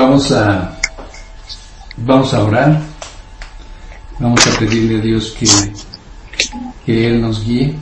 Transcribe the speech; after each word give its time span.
Vamos 0.00 0.32
a, 0.32 0.72
vamos 1.98 2.32
a 2.32 2.42
orar. 2.42 2.80
Vamos 4.18 4.46
a 4.46 4.58
pedirle 4.58 4.98
a 4.98 5.02
Dios 5.02 5.36
que, 5.38 5.46
que 6.86 7.06
Él 7.06 7.20
nos 7.20 7.44
guíe. 7.44 7.76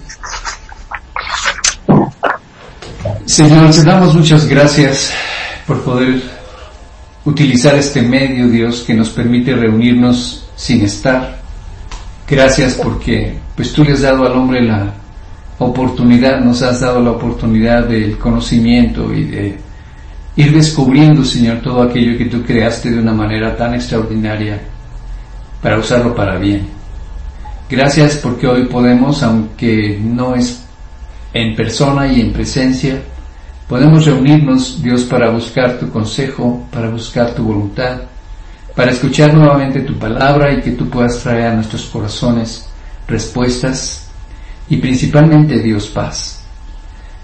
Señor, 3.25 3.71
te 3.71 3.85
damos 3.85 4.17
muchas 4.17 4.49
gracias 4.49 5.12
por 5.65 5.81
poder 5.83 6.21
utilizar 7.25 7.77
este 7.77 8.03
medio, 8.03 8.48
Dios, 8.48 8.82
que 8.85 8.95
nos 8.95 9.11
permite 9.11 9.55
reunirnos 9.55 10.45
sin 10.57 10.82
estar. 10.82 11.39
Gracias 12.29 12.75
porque 12.75 13.39
pues 13.55 13.73
tú 13.73 13.85
le 13.85 13.93
has 13.93 14.03
dado 14.03 14.27
al 14.27 14.32
hombre 14.32 14.61
la 14.61 14.93
oportunidad, 15.59 16.41
nos 16.41 16.62
has 16.62 16.80
dado 16.80 17.00
la 17.00 17.12
oportunidad 17.12 17.85
del 17.85 18.19
conocimiento 18.19 19.14
y 19.14 19.23
de 19.23 19.68
ir 20.39 20.55
descubriendo, 20.55 21.25
Señor, 21.25 21.59
todo 21.62 21.82
aquello 21.82 22.16
que 22.16 22.26
tú 22.26 22.44
creaste 22.44 22.93
de 22.93 23.00
una 23.00 23.13
manera 23.13 23.57
tan 23.57 23.75
extraordinaria 23.75 24.61
para 25.61 25.79
usarlo 25.79 26.14
para 26.14 26.39
bien. 26.39 26.68
Gracias 27.68 28.18
porque 28.18 28.46
hoy 28.46 28.66
podemos, 28.66 29.25
aunque 29.25 29.99
no 30.00 30.36
es 30.36 30.63
en 31.35 31.57
persona 31.57 32.06
y 32.06 32.20
en 32.20 32.33
presencia, 32.33 33.03
podemos 33.69 34.06
reunirnos, 34.06 34.80
Dios, 34.80 35.03
para 35.03 35.28
buscar 35.30 35.77
tu 35.77 35.91
consejo, 35.91 36.64
para 36.70 36.89
buscar 36.89 37.34
tu 37.34 37.42
voluntad, 37.42 38.02
para 38.77 38.92
escuchar 38.92 39.34
nuevamente 39.34 39.80
tu 39.80 39.98
palabra 39.98 40.52
y 40.52 40.61
que 40.61 40.70
tú 40.70 40.89
puedas 40.89 41.19
traer 41.19 41.48
a 41.48 41.55
nuestros 41.55 41.86
corazones 41.86 42.69
respuestas 43.08 44.08
y 44.69 44.77
principalmente, 44.77 45.58
Dios, 45.58 45.89
paz. 45.89 46.38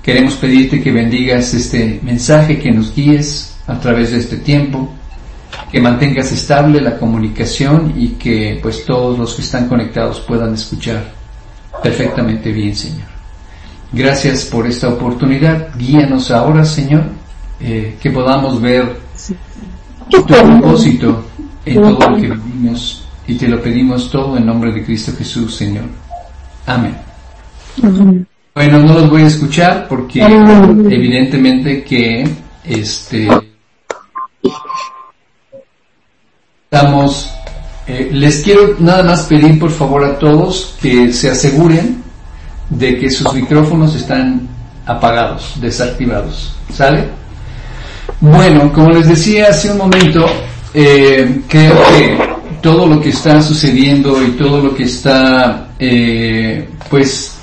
Queremos 0.05 0.35
pedirte 0.35 0.83
que 0.83 0.93
bendigas 0.93 1.55
este 1.55 1.99
mensaje, 2.03 2.59
que 2.59 2.71
nos 2.71 2.95
guíes 2.95 3.57
a 3.67 3.81
través 3.81 4.11
de 4.11 4.19
este 4.19 4.37
tiempo, 4.37 4.93
que 5.73 5.81
mantengas 5.81 6.31
estable 6.31 6.81
la 6.83 6.99
comunicación 6.99 7.95
y 7.97 8.09
que 8.09 8.59
pues 8.63 8.85
todos 8.85 9.19
los 9.19 9.35
que 9.35 9.41
están 9.41 9.67
conectados 9.67 10.21
puedan 10.21 10.53
escuchar 10.53 11.11
perfectamente 11.83 12.53
bien, 12.53 12.77
Señor. 12.77 13.09
Gracias 13.93 14.45
por 14.45 14.67
esta 14.67 14.91
oportunidad. 14.91 15.71
Guíanos 15.79 16.31
ahora, 16.31 16.67
Señor, 16.67 17.05
eh, 17.61 17.97
que 17.99 18.11
podamos 18.11 18.61
ver 18.61 18.99
tu 20.11 20.27
propósito 20.27 21.25
en 21.65 21.77
todo 21.77 22.11
lo 22.11 22.17
que 22.17 22.29
vivimos 22.29 23.07
y 23.27 23.37
te 23.37 23.49
lo 23.49 23.63
pedimos 23.63 24.11
todo 24.11 24.37
en 24.37 24.45
nombre 24.45 24.71
de 24.71 24.85
Cristo 24.85 25.13
Jesús, 25.17 25.57
Señor. 25.57 25.85
Amén. 26.67 26.95
Bueno, 28.55 28.79
no 28.79 28.95
los 28.95 29.11
voy 29.11 29.23
a 29.23 29.27
escuchar 29.27 29.89
porque 29.89 30.23
evidentemente 30.23 31.83
que 31.83 32.25
este 32.65 33.29
estamos 36.71 37.31
eh, 37.89 38.11
les 38.13 38.43
quiero 38.43 38.77
nada 38.79 39.03
más 39.03 39.25
pedir 39.25 39.59
por 39.59 39.71
favor 39.71 40.05
a 40.05 40.19
todos 40.21 40.77
que 40.81 41.13
se 41.13 41.31
aseguren 41.31 42.03
de 42.71 42.99
que 42.99 43.11
sus 43.11 43.35
micrófonos 43.35 43.95
están 43.97 44.49
apagados, 44.87 45.55
desactivados. 45.61 46.55
¿Sale? 46.73 47.09
Bueno, 48.21 48.73
como 48.73 48.91
les 48.91 49.09
decía 49.09 49.49
hace 49.51 49.73
un 49.73 49.79
momento, 49.79 50.27
eh, 50.73 51.41
creo 51.49 51.75
que 51.97 52.19
todo 52.63 52.87
lo 52.87 53.01
que 53.01 53.11
está 53.11 53.43
sucediendo 53.43 54.23
y 54.23 54.31
todo 54.31 54.61
lo 54.63 54.75
que 54.75 54.85
está, 54.85 55.69
eh, 55.79 56.69
pues, 56.89 57.34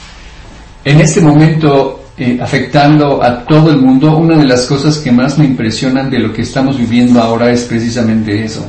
en 0.84 1.02
este 1.02 1.22
momento 1.22 2.02
eh, 2.18 2.38
afectando 2.42 3.24
a 3.24 3.46
todo 3.46 3.72
el 3.72 3.78
mundo, 3.78 4.18
una 4.18 4.38
de 4.38 4.46
las 4.46 4.66
cosas 4.66 4.98
que 5.00 5.12
más 5.12 5.38
me 5.38 5.46
impresionan 5.46 6.10
de 6.10 6.20
lo 6.20 6.34
que 6.34 6.44
estamos 6.44 6.78
viviendo 6.78 7.22
ahora 7.22 7.52
es 7.52 7.64
precisamente 7.64 8.44
eso. 8.44 8.66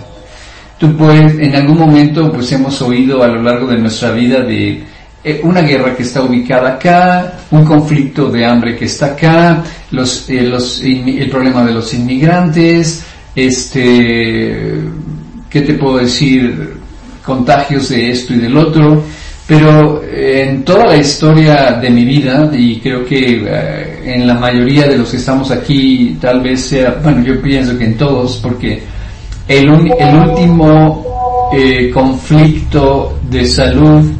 Tú 0.78 0.96
puedes, 0.96 1.38
en 1.38 1.54
algún 1.54 1.78
momento, 1.78 2.32
pues 2.32 2.50
hemos 2.52 2.80
oído 2.82 3.22
a 3.22 3.28
lo 3.28 3.42
largo 3.42 3.66
de 3.66 3.78
nuestra 3.78 4.12
vida 4.12 4.40
de 4.40 4.82
eh, 5.24 5.40
una 5.44 5.60
guerra 5.60 5.94
que 5.94 6.02
está 6.02 6.22
ubicada 6.22 6.74
acá, 6.74 7.40
un 7.50 7.64
conflicto 7.64 8.30
de 8.30 8.44
hambre 8.44 8.76
que 8.76 8.86
está 8.86 9.06
acá, 9.06 9.62
los, 9.90 10.28
eh, 10.28 10.42
los, 10.42 10.82
el 10.82 11.28
problema 11.30 11.64
de 11.64 11.72
los 11.72 11.92
inmigrantes, 11.94 13.04
este, 13.34 14.80
¿qué 15.48 15.60
te 15.62 15.74
puedo 15.74 15.98
decir? 15.98 16.74
Contagios 17.24 17.90
de 17.90 18.10
esto 18.10 18.34
y 18.34 18.38
del 18.38 18.56
otro. 18.56 19.04
Pero 19.52 20.02
eh, 20.02 20.48
en 20.48 20.64
toda 20.64 20.86
la 20.86 20.96
historia 20.96 21.72
de 21.72 21.90
mi 21.90 22.06
vida, 22.06 22.50
y 22.54 22.80
creo 22.80 23.04
que 23.04 24.00
en 24.02 24.26
la 24.26 24.32
mayoría 24.32 24.88
de 24.88 24.96
los 24.96 25.10
que 25.10 25.18
estamos 25.18 25.50
aquí, 25.50 26.16
tal 26.18 26.40
vez 26.40 26.62
sea, 26.62 26.98
bueno, 27.02 27.22
yo 27.22 27.38
pienso 27.42 27.76
que 27.76 27.84
en 27.84 27.98
todos, 27.98 28.38
porque 28.38 28.82
el, 29.46 29.68
el 29.68 30.16
último 30.16 31.04
conflicto 31.92 33.18
de 33.28 33.44
salud 33.44 34.10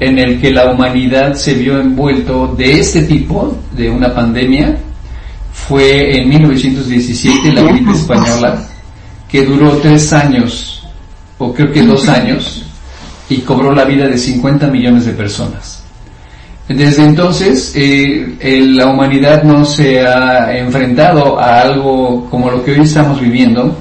en 0.00 0.18
el 0.18 0.40
que 0.40 0.50
la 0.50 0.72
humanidad 0.72 1.34
se 1.34 1.52
vio 1.52 1.78
envuelto 1.78 2.54
de 2.56 2.80
este 2.80 3.02
tipo, 3.02 3.58
de 3.76 3.90
una 3.90 4.14
pandemia, 4.14 4.78
fue 5.52 6.16
en 6.16 6.26
1917 6.30 7.52
la 7.52 7.64
gripe 7.64 7.90
española, 7.90 8.66
que 9.28 9.44
duró 9.44 9.72
tres 9.76 10.10
años, 10.14 10.88
o 11.36 11.52
creo 11.52 11.70
que 11.70 11.82
dos 11.82 12.08
años, 12.08 12.64
y 13.30 13.38
cobró 13.38 13.72
la 13.72 13.84
vida 13.84 14.08
de 14.08 14.18
50 14.18 14.66
millones 14.66 15.06
de 15.06 15.12
personas. 15.12 15.82
Desde 16.68 17.04
entonces, 17.04 17.72
eh, 17.74 18.36
la 18.74 18.88
humanidad 18.88 19.42
no 19.44 19.64
se 19.64 20.00
ha 20.06 20.56
enfrentado 20.56 21.38
a 21.38 21.62
algo 21.62 22.28
como 22.28 22.50
lo 22.50 22.62
que 22.62 22.72
hoy 22.72 22.80
estamos 22.80 23.20
viviendo, 23.20 23.76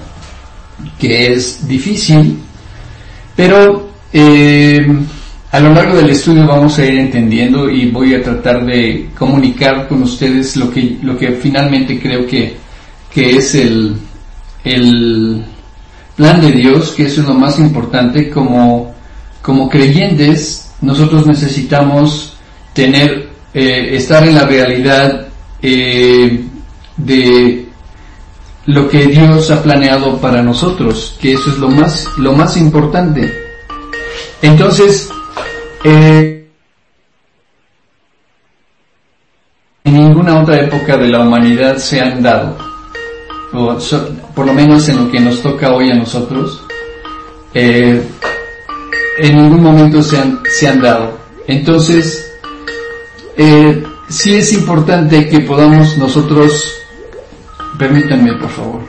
que 0.97 1.33
es 1.33 1.67
difícil, 1.67 2.39
pero 3.35 3.89
eh, 4.13 4.87
a 5.51 5.59
lo 5.59 5.73
largo 5.73 5.97
del 5.97 6.11
estudio 6.11 6.45
vamos 6.47 6.77
a 6.77 6.85
ir 6.85 6.99
entendiendo 6.99 7.69
y 7.69 7.89
voy 7.89 8.13
a 8.15 8.23
tratar 8.23 8.65
de 8.65 9.09
comunicar 9.17 9.87
con 9.87 10.03
ustedes 10.03 10.55
lo 10.57 10.71
que, 10.71 10.97
lo 11.01 11.17
que 11.17 11.31
finalmente 11.33 11.99
creo 11.99 12.25
que, 12.25 12.55
que 13.11 13.37
es 13.37 13.55
el, 13.55 13.95
el 14.63 15.43
plan 16.15 16.41
de 16.41 16.51
Dios, 16.51 16.91
que 16.91 17.05
es 17.05 17.17
lo 17.17 17.33
más 17.33 17.59
importante. 17.59 18.29
Como, 18.29 18.98
como 19.49 19.67
creyentes, 19.67 20.69
nosotros 20.79 21.25
necesitamos 21.25 22.37
tener, 22.71 23.29
eh, 23.51 23.95
estar 23.95 24.21
en 24.23 24.35
la 24.35 24.45
realidad 24.45 25.27
eh, 25.59 26.45
de 26.95 27.65
lo 28.67 28.87
que 28.87 29.07
Dios 29.07 29.49
ha 29.49 29.63
planeado 29.63 30.17
para 30.17 30.43
nosotros, 30.43 31.17
que 31.19 31.33
eso 31.33 31.49
es 31.49 31.57
lo 31.57 31.67
más, 31.67 32.05
lo 32.19 32.33
más 32.33 32.57
importante. 32.57 33.33
Entonces, 34.43 35.09
eh, 35.83 36.47
en 39.83 39.93
ninguna 39.95 40.43
otra 40.43 40.61
época 40.61 40.95
de 40.95 41.07
la 41.07 41.21
humanidad 41.21 41.77
se 41.77 41.99
han 41.99 42.21
dado, 42.21 42.55
o 43.53 43.75
por 44.35 44.45
lo 44.45 44.53
menos 44.53 44.87
en 44.89 45.05
lo 45.05 45.11
que 45.11 45.19
nos 45.19 45.41
toca 45.41 45.73
hoy 45.73 45.89
a 45.89 45.95
nosotros, 45.95 46.61
eh, 47.55 48.07
en 49.21 49.35
ningún 49.35 49.61
momento 49.61 50.01
se 50.01 50.17
han, 50.17 50.39
se 50.49 50.67
han 50.67 50.81
dado. 50.81 51.17
Entonces, 51.47 52.31
eh, 53.37 53.83
sí 54.07 54.35
es 54.35 54.53
importante 54.53 55.27
que 55.27 55.41
podamos 55.41 55.97
nosotros, 55.97 56.75
permítanme 57.77 58.33
por 58.33 58.49
favor, 58.49 58.81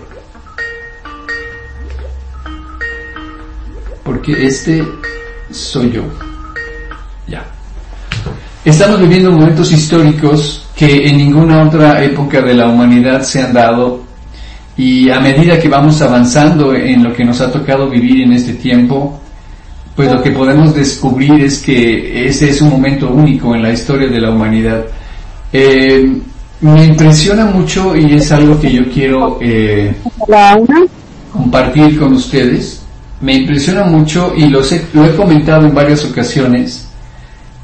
porque 4.04 4.46
este 4.46 4.84
soy 5.50 5.92
yo. 5.92 6.02
Estamos 8.62 9.00
viviendo 9.00 9.32
momentos 9.32 9.72
históricos 9.72 10.66
que 10.76 11.08
en 11.08 11.16
ninguna 11.16 11.62
otra 11.62 12.04
época 12.04 12.42
de 12.42 12.52
la 12.52 12.68
humanidad 12.68 13.22
se 13.22 13.40
han 13.40 13.54
dado 13.54 14.02
y 14.76 15.08
a 15.08 15.18
medida 15.18 15.58
que 15.58 15.68
vamos 15.70 16.02
avanzando 16.02 16.74
en 16.74 17.02
lo 17.02 17.14
que 17.14 17.24
nos 17.24 17.40
ha 17.40 17.50
tocado 17.50 17.88
vivir 17.88 18.20
en 18.20 18.34
este 18.34 18.52
tiempo, 18.52 19.18
pues 19.96 20.10
lo 20.10 20.22
que 20.22 20.30
podemos 20.30 20.74
descubrir 20.74 21.40
es 21.42 21.60
que 21.60 22.26
ese 22.26 22.50
es 22.50 22.60
un 22.62 22.70
momento 22.70 23.10
único 23.10 23.54
en 23.54 23.62
la 23.62 23.72
historia 23.72 24.08
de 24.08 24.20
la 24.20 24.30
humanidad. 24.30 24.84
Eh, 25.52 26.20
me 26.60 26.84
impresiona 26.84 27.46
mucho 27.46 27.96
y 27.96 28.14
es 28.14 28.30
algo 28.32 28.60
que 28.60 28.70
yo 28.70 28.90
quiero 28.92 29.38
eh, 29.40 29.94
compartir 31.32 31.98
con 31.98 32.12
ustedes. 32.12 32.82
Me 33.20 33.34
impresiona 33.34 33.84
mucho 33.84 34.32
y 34.36 34.46
lo 34.48 34.62
he 34.62 35.14
comentado 35.16 35.66
en 35.66 35.74
varias 35.74 36.04
ocasiones 36.04 36.86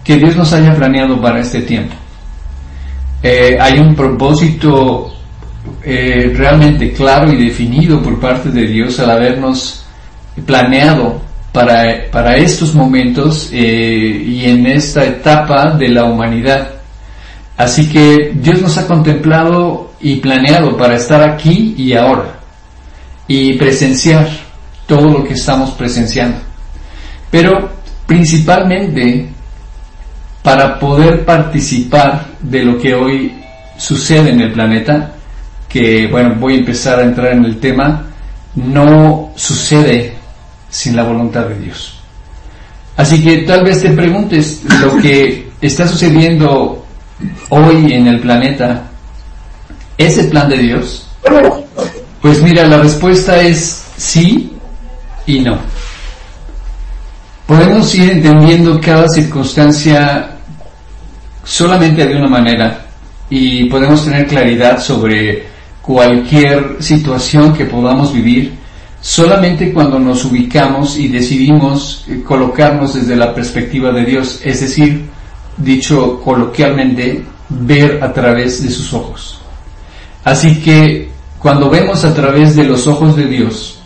que 0.02 0.16
Dios 0.16 0.36
nos 0.36 0.52
haya 0.52 0.74
planeado 0.74 1.20
para 1.20 1.40
este 1.40 1.62
tiempo. 1.62 1.94
Eh, 3.22 3.58
hay 3.60 3.78
un 3.80 3.94
propósito 3.94 5.12
eh, 5.82 6.32
realmente 6.36 6.92
claro 6.92 7.32
y 7.32 7.44
definido 7.44 8.00
por 8.00 8.20
parte 8.20 8.50
de 8.50 8.66
Dios 8.66 9.00
al 9.00 9.10
habernos 9.10 9.84
planeado 10.44 11.20
para, 11.56 12.10
para 12.12 12.36
estos 12.36 12.74
momentos 12.74 13.48
eh, 13.50 13.56
y 14.26 14.44
en 14.44 14.66
esta 14.66 15.06
etapa 15.06 15.70
de 15.70 15.88
la 15.88 16.04
humanidad. 16.04 16.68
Así 17.56 17.88
que 17.88 18.32
Dios 18.34 18.60
nos 18.60 18.76
ha 18.76 18.86
contemplado 18.86 19.92
y 19.98 20.16
planeado 20.16 20.76
para 20.76 20.96
estar 20.96 21.22
aquí 21.22 21.74
y 21.78 21.94
ahora. 21.94 22.34
y 23.26 23.54
presenciar 23.54 24.28
todo 24.86 25.08
lo 25.10 25.24
que 25.24 25.32
estamos 25.32 25.70
presenciando. 25.70 26.36
Pero 27.30 27.70
principalmente 28.06 29.26
para 30.42 30.78
poder 30.78 31.24
participar 31.24 32.26
de 32.38 32.64
lo 32.66 32.78
que 32.78 32.94
hoy 32.94 33.32
sucede 33.78 34.28
en 34.30 34.42
el 34.42 34.52
planeta, 34.52 35.12
que 35.70 36.06
bueno, 36.08 36.34
voy 36.38 36.56
a 36.56 36.58
empezar 36.58 36.98
a 36.98 37.04
entrar 37.04 37.32
en 37.32 37.46
el 37.46 37.58
tema, 37.58 38.04
no 38.54 39.32
sucede 39.34 40.15
sin 40.70 40.96
la 40.96 41.04
voluntad 41.04 41.46
de 41.46 41.58
Dios. 41.58 41.98
Así 42.96 43.22
que 43.22 43.38
tal 43.38 43.64
vez 43.64 43.82
te 43.82 43.90
preguntes 43.90 44.62
lo 44.80 44.96
que 44.96 45.50
está 45.60 45.86
sucediendo 45.86 46.84
hoy 47.50 47.92
en 47.92 48.06
el 48.06 48.20
planeta, 48.20 48.84
¿es 49.98 50.18
el 50.18 50.28
plan 50.28 50.48
de 50.48 50.58
Dios? 50.58 51.06
Pues 52.20 52.42
mira, 52.42 52.66
la 52.66 52.78
respuesta 52.78 53.40
es 53.40 53.84
sí 53.96 54.52
y 55.26 55.40
no. 55.40 55.58
Podemos 57.46 57.94
ir 57.94 58.10
entendiendo 58.10 58.80
cada 58.80 59.08
circunstancia 59.08 60.36
solamente 61.44 62.04
de 62.04 62.16
una 62.16 62.28
manera 62.28 62.86
y 63.30 63.66
podemos 63.66 64.04
tener 64.04 64.26
claridad 64.26 64.80
sobre 64.80 65.46
cualquier 65.80 66.76
situación 66.80 67.54
que 67.54 67.64
podamos 67.64 68.12
vivir 68.12 68.54
solamente 69.06 69.72
cuando 69.72 70.00
nos 70.00 70.24
ubicamos 70.24 70.98
y 70.98 71.06
decidimos 71.06 72.04
eh, 72.08 72.22
colocarnos 72.26 72.94
desde 72.94 73.14
la 73.14 73.32
perspectiva 73.32 73.92
de 73.92 74.04
Dios, 74.04 74.40
es 74.42 74.62
decir, 74.62 75.04
dicho 75.56 76.20
coloquialmente, 76.20 77.22
ver 77.48 78.02
a 78.02 78.12
través 78.12 78.64
de 78.64 78.68
sus 78.68 78.92
ojos. 78.92 79.40
Así 80.24 80.60
que 80.60 81.08
cuando 81.38 81.70
vemos 81.70 82.04
a 82.04 82.12
través 82.12 82.56
de 82.56 82.64
los 82.64 82.88
ojos 82.88 83.14
de 83.14 83.26
Dios, 83.26 83.78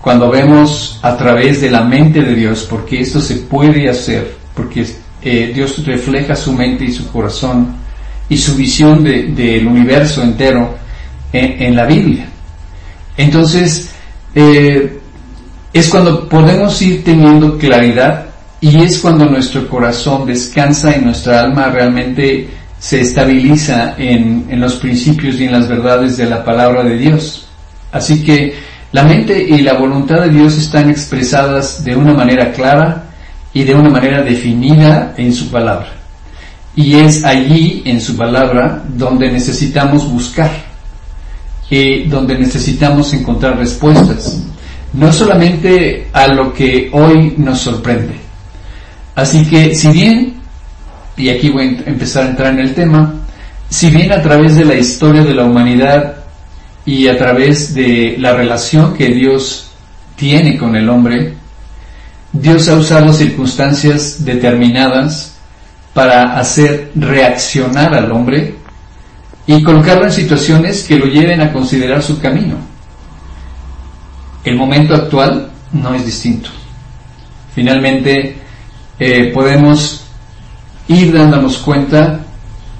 cuando 0.00 0.30
vemos 0.30 0.98
a 1.02 1.14
través 1.14 1.60
de 1.60 1.70
la 1.70 1.82
mente 1.82 2.22
de 2.22 2.34
Dios, 2.34 2.66
porque 2.68 3.02
esto 3.02 3.20
se 3.20 3.36
puede 3.36 3.90
hacer, 3.90 4.34
porque 4.54 4.86
eh, 5.20 5.52
Dios 5.54 5.84
refleja 5.84 6.34
su 6.34 6.54
mente 6.54 6.86
y 6.86 6.92
su 6.92 7.06
corazón 7.12 7.76
y 8.30 8.38
su 8.38 8.54
visión 8.54 9.04
del 9.04 9.66
universo 9.66 10.22
entero 10.22 10.74
en, 11.34 11.76
la 11.76 11.84
Biblia. 11.84 12.26
Entonces, 13.18 13.93
eh, 14.34 15.00
es 15.72 15.88
cuando 15.88 16.28
podemos 16.28 16.80
ir 16.82 17.04
teniendo 17.04 17.58
claridad 17.58 18.26
y 18.60 18.82
es 18.82 18.98
cuando 18.98 19.26
nuestro 19.26 19.68
corazón 19.68 20.26
descansa 20.26 20.96
y 20.96 21.00
nuestra 21.00 21.42
alma 21.42 21.68
realmente 21.68 22.48
se 22.78 23.00
estabiliza 23.00 23.94
en, 23.98 24.46
en, 24.48 24.60
los 24.60 24.76
principios 24.76 25.40
y 25.40 25.44
en 25.44 25.52
las 25.52 25.68
verdades 25.68 26.16
de 26.16 26.26
la 26.26 26.44
palabra 26.44 26.82
de 26.82 26.96
Dios. 26.96 27.46
Así 27.92 28.22
que 28.22 28.54
la 28.92 29.02
mente 29.02 29.42
y 29.42 29.62
la 29.62 29.74
voluntad 29.74 30.20
de 30.22 30.30
Dios 30.30 30.56
están 30.56 30.90
expresadas 30.90 31.82
de 31.84 31.96
una 31.96 32.12
manera 32.12 32.52
clara 32.52 33.04
y 33.52 33.64
de 33.64 33.74
una 33.74 33.90
manera 33.90 34.22
definida 34.22 35.14
en 35.16 35.32
su 35.32 35.50
palabra. 35.50 35.88
Y 36.76 36.96
es 36.96 37.24
allí, 37.24 37.82
en 37.86 38.00
su 38.00 38.16
palabra, 38.16 38.82
donde 38.88 39.30
necesitamos 39.30 40.10
buscar, 40.10 40.50
y 41.74 42.04
donde 42.04 42.38
necesitamos 42.38 43.12
encontrar 43.14 43.58
respuestas, 43.58 44.40
no 44.92 45.12
solamente 45.12 46.06
a 46.12 46.28
lo 46.28 46.52
que 46.54 46.88
hoy 46.92 47.34
nos 47.36 47.58
sorprende. 47.62 48.14
Así 49.16 49.44
que 49.46 49.74
si 49.74 49.88
bien, 49.88 50.34
y 51.16 51.30
aquí 51.30 51.50
voy 51.50 51.64
a 51.84 51.90
empezar 51.90 52.26
a 52.26 52.30
entrar 52.30 52.52
en 52.52 52.60
el 52.60 52.74
tema, 52.74 53.14
si 53.68 53.90
bien 53.90 54.12
a 54.12 54.22
través 54.22 54.54
de 54.54 54.64
la 54.64 54.76
historia 54.76 55.24
de 55.24 55.34
la 55.34 55.44
humanidad 55.44 56.14
y 56.86 57.08
a 57.08 57.18
través 57.18 57.74
de 57.74 58.14
la 58.20 58.34
relación 58.34 58.94
que 58.94 59.08
Dios 59.08 59.72
tiene 60.14 60.56
con 60.56 60.76
el 60.76 60.88
hombre, 60.88 61.34
Dios 62.32 62.68
ha 62.68 62.76
usado 62.76 63.12
circunstancias 63.12 64.24
determinadas 64.24 65.34
para 65.92 66.38
hacer 66.38 66.92
reaccionar 66.94 67.94
al 67.94 68.12
hombre 68.12 68.54
y 69.46 69.62
colocarlo 69.62 70.06
en 70.06 70.12
situaciones 70.12 70.84
que 70.84 70.98
lo 70.98 71.06
lleven 71.06 71.40
a 71.40 71.52
considerar 71.52 72.02
su 72.02 72.18
camino. 72.20 72.56
El 74.44 74.56
momento 74.56 74.94
actual 74.94 75.50
no 75.72 75.94
es 75.94 76.04
distinto. 76.04 76.50
Finalmente, 77.54 78.36
eh, 78.98 79.30
podemos 79.32 80.04
ir 80.88 81.12
dándonos 81.12 81.58
cuenta 81.58 82.20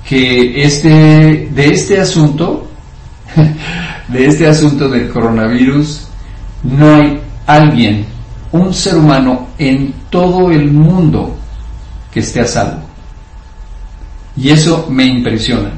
que 0.06 0.62
este, 0.62 1.48
de 1.50 1.72
este 1.72 2.00
asunto, 2.00 2.68
de 4.08 4.26
este 4.26 4.46
asunto 4.46 4.88
del 4.88 5.08
coronavirus, 5.08 6.08
no 6.62 6.94
hay 6.94 7.20
alguien 7.46 8.06
un 8.52 8.72
ser 8.72 8.96
humano 8.96 9.48
en 9.58 9.92
todo 10.10 10.50
el 10.50 10.70
mundo 10.70 11.36
que 12.12 12.20
esté 12.20 12.40
a 12.40 12.46
salvo. 12.46 12.82
Y 14.36 14.50
eso 14.50 14.86
me 14.90 15.04
impresiona, 15.04 15.70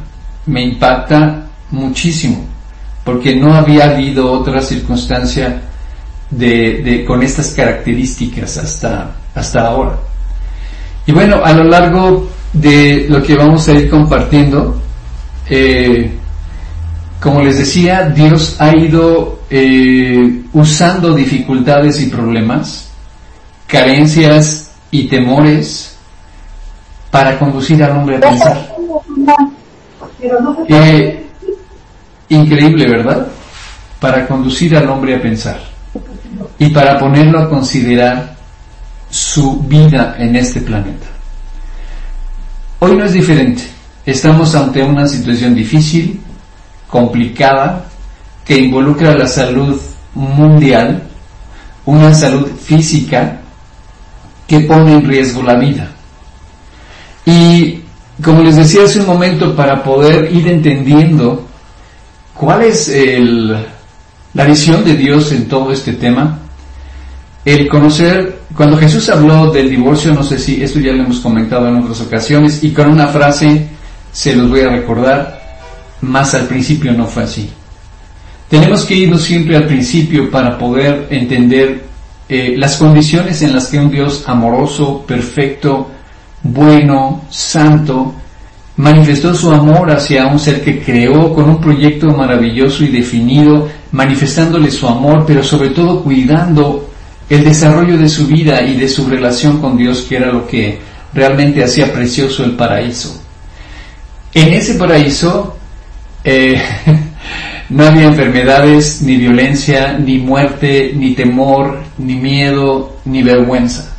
me 0.47 0.63
impacta 0.63 1.47
muchísimo, 1.71 2.45
porque 3.05 3.35
no 3.35 3.55
había 3.55 3.91
habido 3.91 4.33
otra 4.33 4.63
circunstancia 4.63 5.63
de, 6.31 7.05
con 7.07 7.23
estas 7.23 7.51
características 7.51 8.57
hasta, 8.57 9.13
hasta 9.35 9.67
ahora. 9.67 9.99
Y 11.07 11.13
bueno, 11.13 11.41
a 11.45 11.53
lo 11.53 11.65
largo 11.65 12.29
de 12.53 13.07
lo 13.09 13.23
que 13.23 13.37
vamos 13.37 13.69
a 13.69 13.73
ir 13.73 13.89
compartiendo, 13.89 14.81
eh, 15.49 16.11
como 17.21 17.43
les 17.43 17.59
decía, 17.59 18.09
Dios 18.11 18.57
ha 18.59 18.75
ido 18.77 19.41
eh, 19.51 20.43
usando 20.53 21.15
dificultades 21.15 22.01
y 22.03 22.07
problemas, 22.07 22.89
carencias 23.67 24.71
y 24.91 25.09
temores 25.09 25.97
para 27.11 27.39
conducir 27.39 27.83
al 27.83 27.97
hombre 27.97 28.17
a 28.17 28.21
pensar. 28.21 28.77
Eh, 30.21 31.27
increíble, 32.29 32.89
¿verdad? 32.89 33.27
Para 34.01 34.27
conducir 34.27 34.77
al 34.77 34.89
hombre 34.89 35.17
a 35.17 35.23
pensar 35.23 35.61
y 36.59 36.69
para 36.71 36.99
ponerlo 36.99 37.39
a 37.41 37.49
considerar 37.49 38.37
su 39.11 39.61
vida 39.61 40.17
en 40.19 40.37
este 40.37 40.61
planeta. 40.61 41.07
Hoy 42.79 42.97
no 42.97 43.05
es 43.05 43.13
diferente. 43.13 43.63
Estamos 44.05 44.55
ante 44.55 44.83
una 44.83 45.07
situación 45.07 45.55
difícil, 45.55 46.21
complicada 46.89 47.85
que 48.45 48.59
involucra 48.59 49.15
la 49.15 49.27
salud 49.27 49.81
mundial, 50.15 51.03
una 51.85 52.15
salud 52.15 52.49
física 52.57 53.41
que 54.47 54.61
pone 54.61 54.95
en 54.95 55.09
riesgo 55.09 55.43
la 55.43 55.57
vida. 55.57 55.91
Y 57.25 57.81
como 58.23 58.43
les 58.43 58.57
decía 58.57 58.85
hace 58.85 59.01
un 59.01 59.07
momento, 59.07 59.55
para 59.55 59.83
poder 59.83 60.33
ir 60.33 60.49
entendiendo 60.49 61.47
cuál 62.35 62.63
es 62.63 62.93
la 64.35 64.45
visión 64.45 64.85
de 64.85 64.97
Dios 64.97 65.33
en 65.33 65.49
todo 65.49 65.73
este 65.73 65.93
tema, 65.95 66.39
el 67.45 67.69
conocer, 67.69 68.41
cuando 68.57 68.77
Jesús 68.77 69.09
habló 69.09 69.53
del 69.53 69.71
divorcio, 69.71 70.13
no 70.13 70.23
sé 70.23 70.39
si 70.39 70.63
esto 70.63 70.81
ya 70.81 70.93
lo 70.93 71.05
hemos 71.05 71.21
comentado 71.21 71.69
en 71.69 71.77
otras 71.77 72.01
ocasiones, 72.01 72.65
y 72.65 72.71
con 72.71 72.91
una 72.91 73.07
frase 73.09 73.69
se 74.13 74.35
los 74.35 74.49
voy 74.49 74.61
a 74.61 74.71
recordar, 74.71 75.41
más 76.01 76.35
al 76.35 76.47
principio 76.47 76.93
no 76.93 77.07
fue 77.07 77.23
así. 77.23 77.51
Tenemos 78.49 78.85
que 78.85 78.95
irnos 78.95 79.23
siempre 79.23 79.57
al 79.57 79.67
principio 79.67 80.31
para 80.31 80.57
poder 80.57 81.07
entender 81.11 81.85
eh, 82.29 82.55
las 82.57 82.77
condiciones 82.77 83.43
en 83.43 83.55
las 83.55 83.67
que 83.67 83.79
un 83.79 83.91
Dios 83.91 84.25
amoroso, 84.27 85.05
perfecto, 85.07 85.91
bueno, 86.43 87.23
santo, 87.31 88.15
manifestó 88.77 89.35
su 89.35 89.51
amor 89.51 89.91
hacia 89.91 90.27
un 90.27 90.39
ser 90.39 90.63
que 90.63 90.83
creó 90.83 91.33
con 91.35 91.49
un 91.49 91.61
proyecto 91.61 92.09
maravilloso 92.09 92.85
y 92.85 92.89
definido, 92.89 93.69
manifestándole 93.93 94.71
su 94.71 94.87
amor, 94.87 95.25
pero 95.27 95.43
sobre 95.43 95.71
todo 95.71 96.03
cuidando 96.03 96.91
el 97.29 97.43
desarrollo 97.43 97.97
de 97.99 98.09
su 98.09 98.27
vida 98.27 98.63
y 98.63 98.77
de 98.77 98.89
su 98.89 99.09
relación 99.09 99.61
con 99.61 99.77
Dios, 99.77 100.03
que 100.03 100.17
era 100.17 100.31
lo 100.31 100.47
que 100.47 100.79
realmente 101.13 101.65
hacía 101.65 101.93
precioso 101.93 102.45
el 102.45 102.53
paraíso. 102.53 103.21
En 104.35 104.53
ese 104.53 104.75
paraíso 104.75 105.57
eh, 106.23 106.61
no 107.71 107.87
había 107.87 108.05
enfermedades, 108.05 109.01
ni 109.03 109.17
violencia, 109.17 109.97
ni 109.99 110.19
muerte, 110.19 110.93
ni 110.95 111.15
temor, 111.15 111.79
ni 111.99 112.17
miedo, 112.17 112.97
ni 113.07 113.23
vergüenza. 113.23 113.96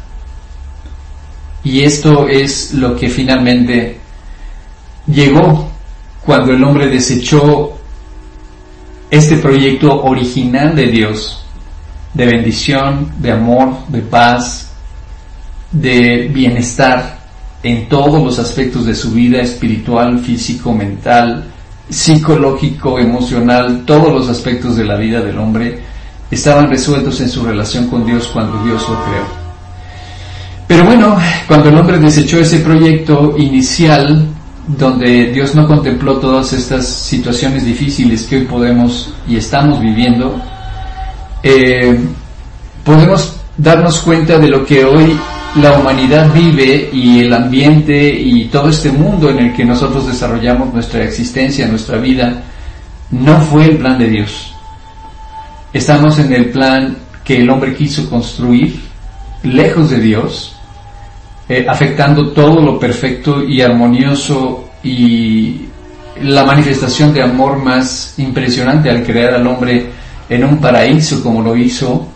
Y 1.68 1.84
esto 1.84 2.30
es 2.30 2.74
lo 2.74 2.96
que 2.96 3.10
finalmente 3.10 3.98
llegó 5.06 5.70
cuando 6.26 6.54
el 6.54 6.64
hombre 6.64 6.88
desechó 6.88 7.78
este 9.12 9.36
proyecto 9.36 10.02
original 10.06 10.74
de 10.78 10.88
Dios, 10.88 11.44
de 12.14 12.26
bendición, 12.26 13.12
de 13.20 13.34
amor, 13.34 13.86
de 13.90 14.00
paz, 14.00 14.70
de 15.70 16.30
bienestar 16.34 17.20
en 17.62 17.90
todos 17.90 18.24
los 18.24 18.40
aspectos 18.40 18.86
de 18.86 18.96
su 18.96 19.12
vida 19.12 19.42
espiritual, 19.42 20.20
físico, 20.20 20.72
mental, 20.72 21.52
psicológico, 21.90 22.98
emocional, 22.98 23.84
todos 23.86 24.14
los 24.14 24.30
aspectos 24.30 24.78
de 24.78 24.86
la 24.86 24.96
vida 24.96 25.20
del 25.20 25.38
hombre, 25.38 25.82
estaban 26.32 26.70
resueltos 26.70 27.20
en 27.20 27.28
su 27.28 27.44
relación 27.44 27.90
con 27.90 28.06
Dios 28.06 28.30
cuando 28.30 28.64
Dios 28.64 28.88
lo 28.88 29.04
creó. 29.04 29.37
Pero 30.68 30.84
bueno, 30.84 31.18
cuando 31.48 31.70
el 31.70 31.78
hombre 31.78 31.98
desechó 31.98 32.40
ese 32.40 32.60
proyecto 32.60 33.36
inicial, 33.38 34.28
donde 34.68 35.32
Dios 35.32 35.56
no 35.56 35.66
contempló 35.66 36.18
todas 36.18 36.52
estas 36.52 36.86
situaciones 36.86 37.66
difíciles 37.66 38.24
que 38.24 38.38
hoy 38.38 38.46
podemos 38.46 39.14
y 39.28 39.38
estamos 39.38 39.80
viviendo, 39.80 40.42
eh, 41.42 41.98
podemos 42.84 43.38
darnos 43.58 44.00
cuenta 44.00 44.38
de 44.38 44.50
lo 44.50 44.66
que 44.66 44.84
hoy 44.84 45.18
la 45.56 45.72
humanidad 45.80 46.32
vive 46.34 46.90
y 46.92 47.20
el 47.22 47.34
ambiente 47.34 48.14
y 48.14 48.46
todo 48.46 48.70
este 48.70 48.92
mundo 48.92 49.30
en 49.30 49.40
el 49.40 49.54
que 49.54 49.64
nosotros 49.64 50.06
desarrollamos 50.06 50.74
nuestra 50.74 51.04
existencia, 51.04 51.68
nuestra 51.68 51.98
vida, 51.98 52.44
no 53.12 53.40
fue 53.40 53.66
el 53.66 53.78
plan 53.78 53.98
de 53.98 54.10
Dios. 54.10 54.54
Estamos 55.72 56.20
en 56.20 56.34
el 56.34 56.50
plan 56.50 56.98
que 57.24 57.38
el 57.38 57.50
hombre 57.50 57.74
quiso 57.74 58.10
construir, 58.10 58.82
lejos 59.44 59.90
de 59.90 60.00
Dios, 60.00 60.57
eh, 61.50 61.66
afectando 61.68 62.30
todo 62.32 62.62
lo 62.62 62.80
perfecto 62.80 63.44
y 63.44 63.62
armonioso 63.62 64.70
y 64.84 65.62
la 66.22 66.44
manifestación 66.44 67.14
de 67.14 67.22
amor 67.22 67.58
más 67.58 68.16
impresionante 68.18 68.90
al 68.90 69.04
crear 69.04 69.34
al 69.34 69.48
hombre 69.48 69.86
en 70.30 70.44
un 70.44 70.58
paraíso 70.58 71.24
como 71.24 71.42
lo 71.42 71.56
hizo, 71.56 72.08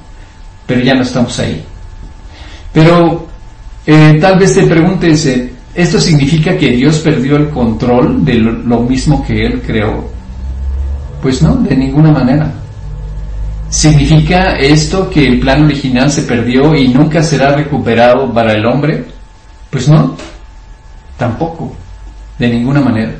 pero 0.65 0.81
ya 0.81 0.93
no 0.95 1.03
estamos 1.03 1.37
ahí. 1.39 1.63
Pero 2.73 3.27
eh, 3.85 4.17
tal 4.19 4.39
vez 4.39 4.53
te 4.53 4.63
preguntes, 4.63 5.25
eh, 5.25 5.53
¿esto 5.73 5.99
significa 5.99 6.57
que 6.57 6.69
Dios 6.71 6.99
perdió 6.99 7.37
el 7.37 7.49
control 7.49 8.23
de 8.25 8.35
lo 8.35 8.81
mismo 8.81 9.25
que 9.25 9.45
Él 9.45 9.61
creó? 9.65 10.09
Pues 11.21 11.41
no, 11.41 11.55
de 11.55 11.75
ninguna 11.75 12.11
manera. 12.11 12.51
¿Significa 13.69 14.57
esto 14.57 15.09
que 15.09 15.25
el 15.25 15.39
plan 15.39 15.63
original 15.63 16.11
se 16.11 16.23
perdió 16.23 16.75
y 16.75 16.89
nunca 16.89 17.23
será 17.23 17.55
recuperado 17.55 18.33
para 18.33 18.53
el 18.53 18.65
hombre? 18.65 19.05
Pues 19.71 19.87
no, 19.87 20.15
tampoco, 21.17 21.73
de 22.37 22.49
ninguna 22.49 22.81
manera. 22.81 23.13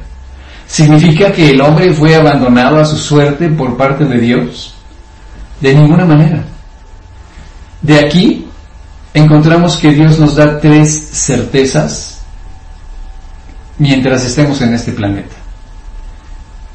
¿Significa 0.68 1.32
que 1.32 1.52
el 1.52 1.62
hombre 1.62 1.92
fue 1.94 2.16
abandonado 2.16 2.80
a 2.80 2.86
su 2.86 2.98
suerte 2.98 3.50
por 3.50 3.76
parte 3.76 4.06
de 4.06 4.20
Dios? 4.20 4.76
De 5.60 5.74
ninguna 5.74 6.06
manera. 6.06 6.44
De 7.82 8.00
aquí 8.00 8.46
encontramos 9.14 9.78
que 9.78 9.92
Dios 9.92 10.20
nos 10.20 10.36
da 10.36 10.60
tres 10.60 11.10
certezas 11.12 12.22
mientras 13.78 14.24
estemos 14.24 14.62
en 14.62 14.74
este 14.74 14.92
planeta. 14.92 15.36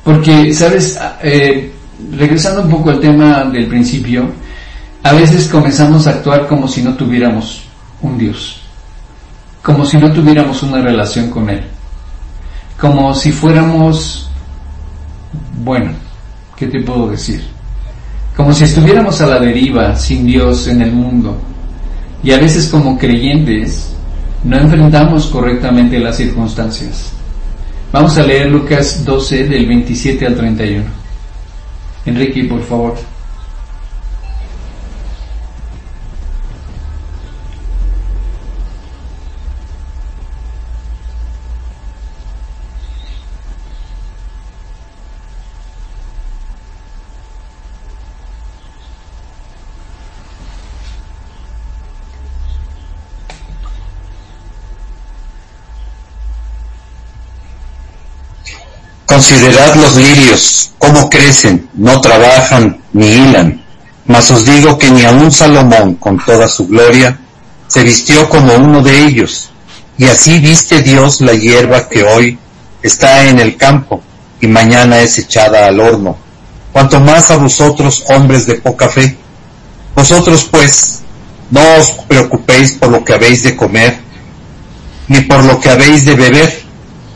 Porque, 0.04 0.52
¿sabes? 0.52 0.98
Eh, 1.22 1.72
regresando 2.12 2.62
un 2.62 2.70
poco 2.70 2.90
al 2.90 3.00
tema 3.00 3.44
del 3.44 3.66
principio, 3.66 4.30
a 5.02 5.12
veces 5.12 5.48
comenzamos 5.48 6.06
a 6.06 6.10
actuar 6.10 6.46
como 6.46 6.68
si 6.68 6.82
no 6.82 6.94
tuviéramos 6.94 7.62
un 8.02 8.18
Dios, 8.18 8.60
como 9.66 9.84
si 9.84 9.96
no 9.98 10.12
tuviéramos 10.12 10.62
una 10.62 10.80
relación 10.80 11.28
con 11.28 11.50
Él, 11.50 11.60
como 12.80 13.12
si 13.12 13.32
fuéramos, 13.32 14.30
bueno, 15.64 15.90
¿qué 16.54 16.68
te 16.68 16.80
puedo 16.82 17.10
decir? 17.10 17.42
Como 18.36 18.52
si 18.52 18.62
estuviéramos 18.62 19.20
a 19.20 19.26
la 19.26 19.40
deriva 19.40 19.96
sin 19.96 20.24
Dios 20.24 20.68
en 20.68 20.82
el 20.82 20.92
mundo. 20.92 21.36
Y 22.22 22.30
a 22.30 22.38
veces 22.38 22.68
como 22.68 22.96
creyentes 22.96 23.92
no 24.44 24.56
enfrentamos 24.56 25.26
correctamente 25.26 25.98
las 25.98 26.16
circunstancias. 26.16 27.10
Vamos 27.90 28.16
a 28.18 28.22
leer 28.22 28.48
Lucas 28.48 29.04
12 29.04 29.48
del 29.48 29.66
27 29.66 30.28
al 30.28 30.36
31. 30.36 30.84
Enrique, 32.04 32.44
por 32.44 32.62
favor. 32.62 32.94
Considerad 59.16 59.76
los 59.76 59.96
lirios, 59.96 60.72
cómo 60.76 61.08
crecen, 61.08 61.70
no 61.72 62.02
trabajan 62.02 62.82
ni 62.92 63.06
hilan. 63.06 63.64
Mas 64.04 64.30
os 64.30 64.44
digo 64.44 64.76
que 64.76 64.90
ni 64.90 65.06
aun 65.06 65.32
Salomón, 65.32 65.94
con 65.94 66.22
toda 66.22 66.46
su 66.46 66.66
gloria, 66.68 67.18
se 67.66 67.82
vistió 67.82 68.28
como 68.28 68.52
uno 68.52 68.82
de 68.82 69.06
ellos. 69.06 69.48
Y 69.96 70.04
así 70.04 70.38
viste 70.38 70.82
Dios 70.82 71.22
la 71.22 71.32
hierba 71.32 71.88
que 71.88 72.02
hoy 72.02 72.38
está 72.82 73.24
en 73.24 73.38
el 73.38 73.56
campo 73.56 74.02
y 74.38 74.48
mañana 74.48 75.00
es 75.00 75.16
echada 75.16 75.66
al 75.66 75.80
horno. 75.80 76.18
Cuanto 76.70 77.00
más 77.00 77.30
a 77.30 77.38
vosotros, 77.38 78.04
hombres 78.08 78.46
de 78.46 78.56
poca 78.56 78.90
fe. 78.90 79.16
Vosotros 79.94 80.46
pues, 80.50 81.00
no 81.50 81.62
os 81.78 81.90
preocupéis 82.06 82.72
por 82.72 82.90
lo 82.90 83.02
que 83.02 83.14
habéis 83.14 83.44
de 83.44 83.56
comer, 83.56 83.98
ni 85.08 85.22
por 85.22 85.42
lo 85.42 85.58
que 85.58 85.70
habéis 85.70 86.04
de 86.04 86.14
beber 86.16 86.65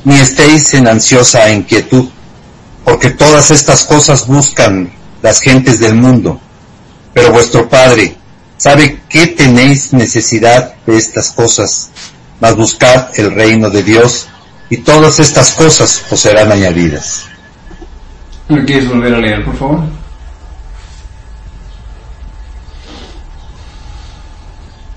ni 0.04 0.18
estéis 0.18 0.74
en 0.74 0.88
ansiosa 0.88 1.50
inquietud, 1.50 2.08
porque 2.84 3.10
todas 3.10 3.50
estas 3.50 3.84
cosas 3.84 4.26
buscan 4.26 4.92
las 5.22 5.40
gentes 5.40 5.80
del 5.80 5.94
mundo, 5.94 6.40
pero 7.12 7.32
vuestro 7.32 7.68
Padre 7.68 8.16
sabe 8.56 9.00
que 9.08 9.26
tenéis 9.26 9.92
necesidad 9.92 10.74
de 10.86 10.96
estas 10.96 11.30
cosas, 11.30 11.90
mas 12.40 12.56
buscad 12.56 13.08
el 13.18 13.34
reino 13.34 13.70
de 13.70 13.82
Dios 13.82 14.28
y 14.68 14.78
todas 14.78 15.18
estas 15.18 15.50
cosas 15.52 16.02
os 16.10 16.20
serán 16.20 16.52
añadidas. 16.52 17.24
¿Me 18.48 18.64
quieres 18.64 18.88
volver 18.88 19.14
a 19.14 19.18
leer, 19.18 19.44
por 19.44 19.56
favor? 19.56 19.80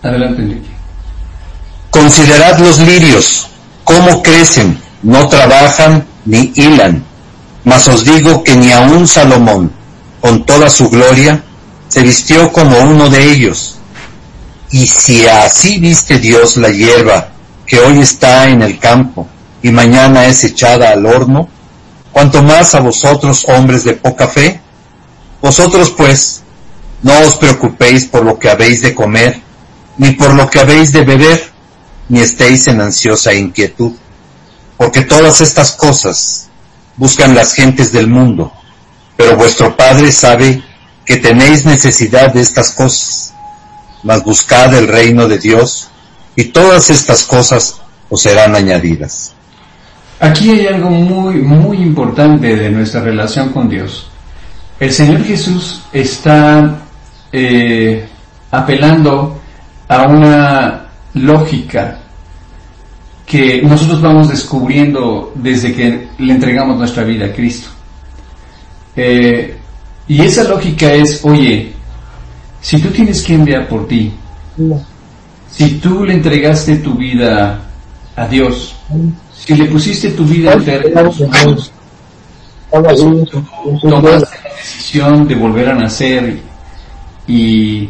Adelante, 0.02 0.42
Enrique. 0.42 0.70
Considerad 1.90 2.60
los 2.60 2.80
lirios, 2.80 3.48
cómo 3.84 4.22
crecen, 4.22 4.78
no 5.04 5.28
trabajan 5.28 6.06
ni 6.26 6.52
hilan. 6.56 7.04
Mas 7.64 7.88
os 7.88 8.04
digo 8.04 8.44
que 8.44 8.56
ni 8.56 8.72
aun 8.72 9.08
Salomón, 9.08 9.72
con 10.20 10.46
toda 10.46 10.70
su 10.70 10.90
gloria, 10.90 11.44
se 11.88 12.02
vistió 12.02 12.52
como 12.52 12.80
uno 12.80 13.10
de 13.10 13.32
ellos. 13.32 13.78
Y 14.72 14.88
si 14.88 15.28
así 15.28 15.78
viste 15.78 16.18
Dios 16.18 16.58
la 16.58 16.70
hierba 16.70 17.30
que 17.66 17.80
hoy 17.80 18.00
está 18.00 18.50
en 18.50 18.62
el 18.62 18.80
campo 18.80 19.28
y 19.62 19.70
mañana 19.70 20.26
es 20.26 20.44
echada 20.44 20.90
al 20.90 21.06
horno, 21.06 21.48
cuanto 22.12 22.42
más 22.42 22.74
a 22.76 22.80
vosotros 22.80 23.46
hombres 23.48 23.84
de 23.84 23.94
poca 23.94 24.28
fe, 24.28 24.60
vosotros 25.42 25.92
pues 25.92 26.42
no 27.02 27.18
os 27.20 27.36
preocupéis 27.36 28.06
por 28.06 28.26
lo 28.26 28.40
que 28.40 28.50
habéis 28.50 28.82
de 28.82 28.96
comer, 28.96 29.40
ni 29.98 30.12
por 30.12 30.34
lo 30.34 30.50
que 30.50 30.60
habéis 30.60 30.92
de 30.92 31.04
beber, 31.04 31.52
ni 32.10 32.20
estéis 32.20 32.68
en 32.68 32.82
ansiosa 32.82 33.34
inquietud 33.34 33.94
porque 34.78 35.02
todas 35.02 35.42
estas 35.42 35.72
cosas 35.72 36.50
buscan 36.98 37.36
las 37.36 37.54
gentes 37.54 37.92
del 37.92 38.08
mundo, 38.08 38.52
pero 39.18 39.36
vuestro 39.38 39.76
Padre 39.76 40.12
sabe 40.12 40.62
que 41.06 41.18
tenéis 41.18 41.66
necesidad 41.66 42.34
de 42.34 42.42
estas 42.42 42.72
cosas, 42.72 43.34
mas 44.04 44.24
buscad 44.24 44.74
el 44.76 44.88
reino 44.88 45.28
de 45.28 45.38
Dios 45.38 45.90
y 46.36 46.46
todas 46.46 46.90
estas 46.90 47.24
cosas 47.24 47.82
os 48.10 48.22
serán 48.22 48.56
añadidas. 48.56 49.34
Aquí 50.20 50.52
hay 50.52 50.68
algo 50.68 50.90
muy, 50.90 51.36
muy 51.36 51.78
importante 51.78 52.56
de 52.56 52.70
nuestra 52.70 53.02
relación 53.02 53.50
con 53.50 53.68
Dios. 53.70 54.08
El 54.80 54.92
Señor 54.92 55.24
Jesús 55.24 55.82
está 55.92 56.80
eh, 57.32 58.08
apelando 58.52 59.40
a 59.88 60.04
una 60.04 60.86
lógica 61.14 62.00
que 63.34 63.64
nosotros 63.64 64.00
vamos 64.00 64.30
descubriendo 64.30 65.32
desde 65.34 65.74
que 65.74 66.08
le 66.20 66.34
entregamos 66.34 66.78
nuestra 66.78 67.04
vida 67.04 67.26
a 67.26 67.34
Cristo. 67.34 67.68
Eh, 68.96 69.58
y 70.08 70.22
esa 70.22 70.44
lógica 70.44 70.94
es, 70.94 71.26
oye, 71.26 71.74
si 72.62 72.78
tú 72.78 72.90
tienes 72.90 73.24
que 73.24 73.34
enviar 73.34 73.68
por 73.68 73.88
ti, 73.88 74.14
si 75.50 75.80
tú 75.80 76.06
le 76.06 76.14
entregaste 76.14 76.76
tu 76.76 76.94
vida 76.94 77.60
a 78.16 78.28
Dios, 78.28 78.76
si 79.36 79.56
le 79.56 79.66
pusiste 79.66 80.12
tu 80.12 80.26
vida 80.26 80.54
entera 80.54 80.84
tomaste 83.82 84.38
la 84.44 84.56
decisión 84.56 85.28
de 85.28 85.34
volver 85.34 85.70
a 85.70 85.74
nacer 85.74 86.40
y 87.28 87.90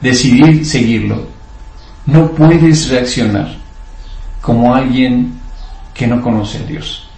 decidir 0.00 0.66
seguirlo, 0.66 1.28
no 2.06 2.32
puedes 2.32 2.88
reaccionar 2.88 3.59
como 4.40 4.74
alguien 4.74 5.34
que 5.94 6.06
no 6.06 6.20
conoce 6.22 6.58
a 6.58 6.62
Dios. 6.62 7.08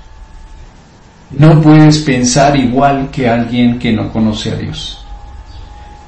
No 1.31 1.61
puedes 1.63 1.99
pensar 1.99 2.57
igual 2.57 3.11
que 3.11 3.29
alguien 3.29 3.79
que 3.79 3.93
no 3.93 4.13
conoce 4.13 4.51
a 4.51 4.57
Dios. 4.57 4.99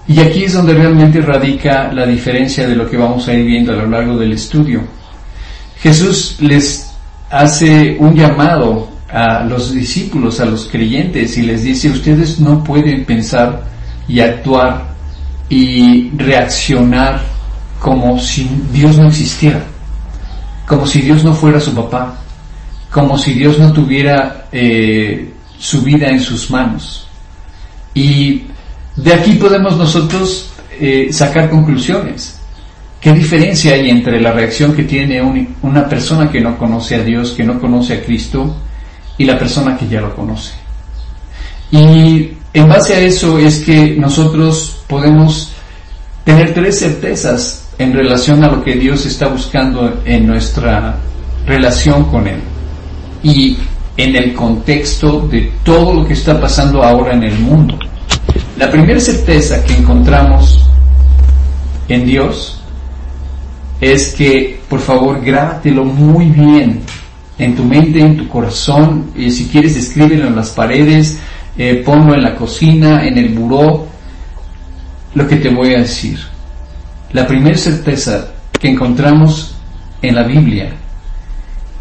Y 0.06 0.21
aquí 0.21 0.44
es 0.44 0.52
donde 0.52 0.75
realmente 0.75 1.21
radica 1.23 1.90
la 1.92 2.04
diferencia 2.04 2.68
de 2.68 2.76
lo 2.76 2.88
que 2.90 2.97
vamos 2.97 3.26
a 3.26 3.33
ir 3.33 3.47
viendo 3.47 3.73
a 3.73 3.76
lo 3.76 3.87
largo 3.87 4.18
del 4.18 4.33
estudio. 4.33 4.83
Jesús 5.80 6.37
les 6.40 6.90
hace 7.30 7.97
un 7.99 8.14
llamado 8.14 8.88
a 9.11 9.44
los 9.44 9.73
discípulos, 9.73 10.40
a 10.40 10.44
los 10.44 10.66
creyentes, 10.66 11.38
y 11.38 11.42
les 11.42 11.62
dice, 11.62 11.88
ustedes 11.88 12.38
no 12.40 12.62
pueden 12.62 13.04
pensar 13.04 13.62
y 14.06 14.21
actuar 14.21 14.94
y 15.49 16.11
reaccionar 16.16 17.23
como 17.80 18.18
si 18.18 18.49
Dios 18.73 18.99
no 18.99 19.09
existiera, 19.09 19.62
como 20.66 20.87
si 20.87 21.00
Dios 21.00 21.25
no 21.25 21.35
fuera 21.35 21.61
su 21.61 21.75
papá, 21.75 22.18
como 22.90 23.18
si 23.18 23.35
Dios 23.35 23.59
no 23.59 23.73
tuviera 23.73 24.47
eh, 24.52 25.33
su 25.59 25.83
vida 25.83 26.09
en 26.09 26.21
sus 26.21 26.50
manos. 26.50 27.06
Y 27.92 28.44
de 28.97 29.14
aquí 29.14 29.33
podemos 29.33 29.76
nosotros 29.76 30.50
eh, 30.80 31.09
sacar 31.12 31.50
conclusiones. 31.50 32.38
¿Qué 33.00 33.12
diferencia 33.12 33.75
hay 33.75 33.90
entre 33.90 34.21
la 34.21 34.33
reacción 34.33 34.75
que 34.75 34.85
tiene 34.85 35.21
una 35.61 35.88
persona 35.88 36.30
que 36.30 36.40
no 36.40 36.56
conoce 36.56 36.94
a 36.94 37.02
Dios, 37.02 37.33
que 37.33 37.44
no 37.44 37.61
conoce 37.61 37.94
a 37.94 38.02
Cristo, 38.02 38.56
y 39.18 39.25
la 39.25 39.38
persona 39.38 39.76
que 39.76 39.87
ya 39.87 40.00
lo 40.00 40.14
conoce? 40.16 40.54
Y 41.71 42.30
en 42.54 42.68
base 42.68 42.94
a 42.94 43.00
eso 43.00 43.38
es 43.38 43.59
que 43.61 43.97
nosotros 43.99 44.78
podemos 44.87 45.52
tener 46.25 46.54
tres 46.54 46.78
certezas 46.78 47.63
en 47.78 47.93
relación 47.93 48.45
a 48.45 48.49
lo 48.49 48.62
que 48.62 48.75
Dios 48.75 49.04
está 49.07 49.28
buscando 49.28 50.00
en 50.04 50.26
nuestra 50.26 50.97
relación 51.47 52.04
con 52.04 52.26
Él 52.26 52.40
y 53.23 53.57
en 53.97 54.16
el 54.16 54.35
contexto 54.35 55.26
de 55.28 55.52
todo 55.62 55.95
lo 55.95 56.07
que 56.07 56.14
está 56.14 56.40
pasando 56.40 56.83
ahora 56.83 57.14
en 57.14 57.25
el 57.25 57.38
mundo. 57.38 57.78
La 58.59 58.71
primera 58.71 59.00
certeza 59.00 59.64
que 59.64 59.75
encontramos 59.75 60.69
en 61.88 62.07
Dios 62.07 62.61
es 63.81 64.14
que, 64.14 64.61
por 64.69 64.81
favor, 64.81 65.21
grábatelo 65.21 65.85
muy 65.85 66.26
bien 66.26 66.81
en 67.38 67.57
tu 67.57 67.64
mente, 67.64 68.00
en 68.00 68.16
tu 68.16 68.28
corazón, 68.28 69.11
y 69.16 69.31
si 69.31 69.47
quieres 69.49 69.76
escríbelo 69.76 70.28
en 70.28 70.37
las 70.37 70.50
paredes, 70.50 71.19
eh, 71.59 71.83
ponlo 71.85 72.14
en 72.14 72.23
la 72.23 72.37
cocina, 72.37 73.07
en 73.07 73.19
el 73.19 73.31
buró, 73.31 73.87
lo 75.14 75.26
que 75.26 75.37
te 75.37 75.49
voy 75.49 75.75
a 75.75 75.81
decir. 75.81 76.34
La 77.14 77.26
primera 77.26 77.56
certeza 77.56 78.33
que 78.61 78.68
encontramos 78.68 79.54
en 80.02 80.16
la 80.16 80.25
Biblia 80.25 80.75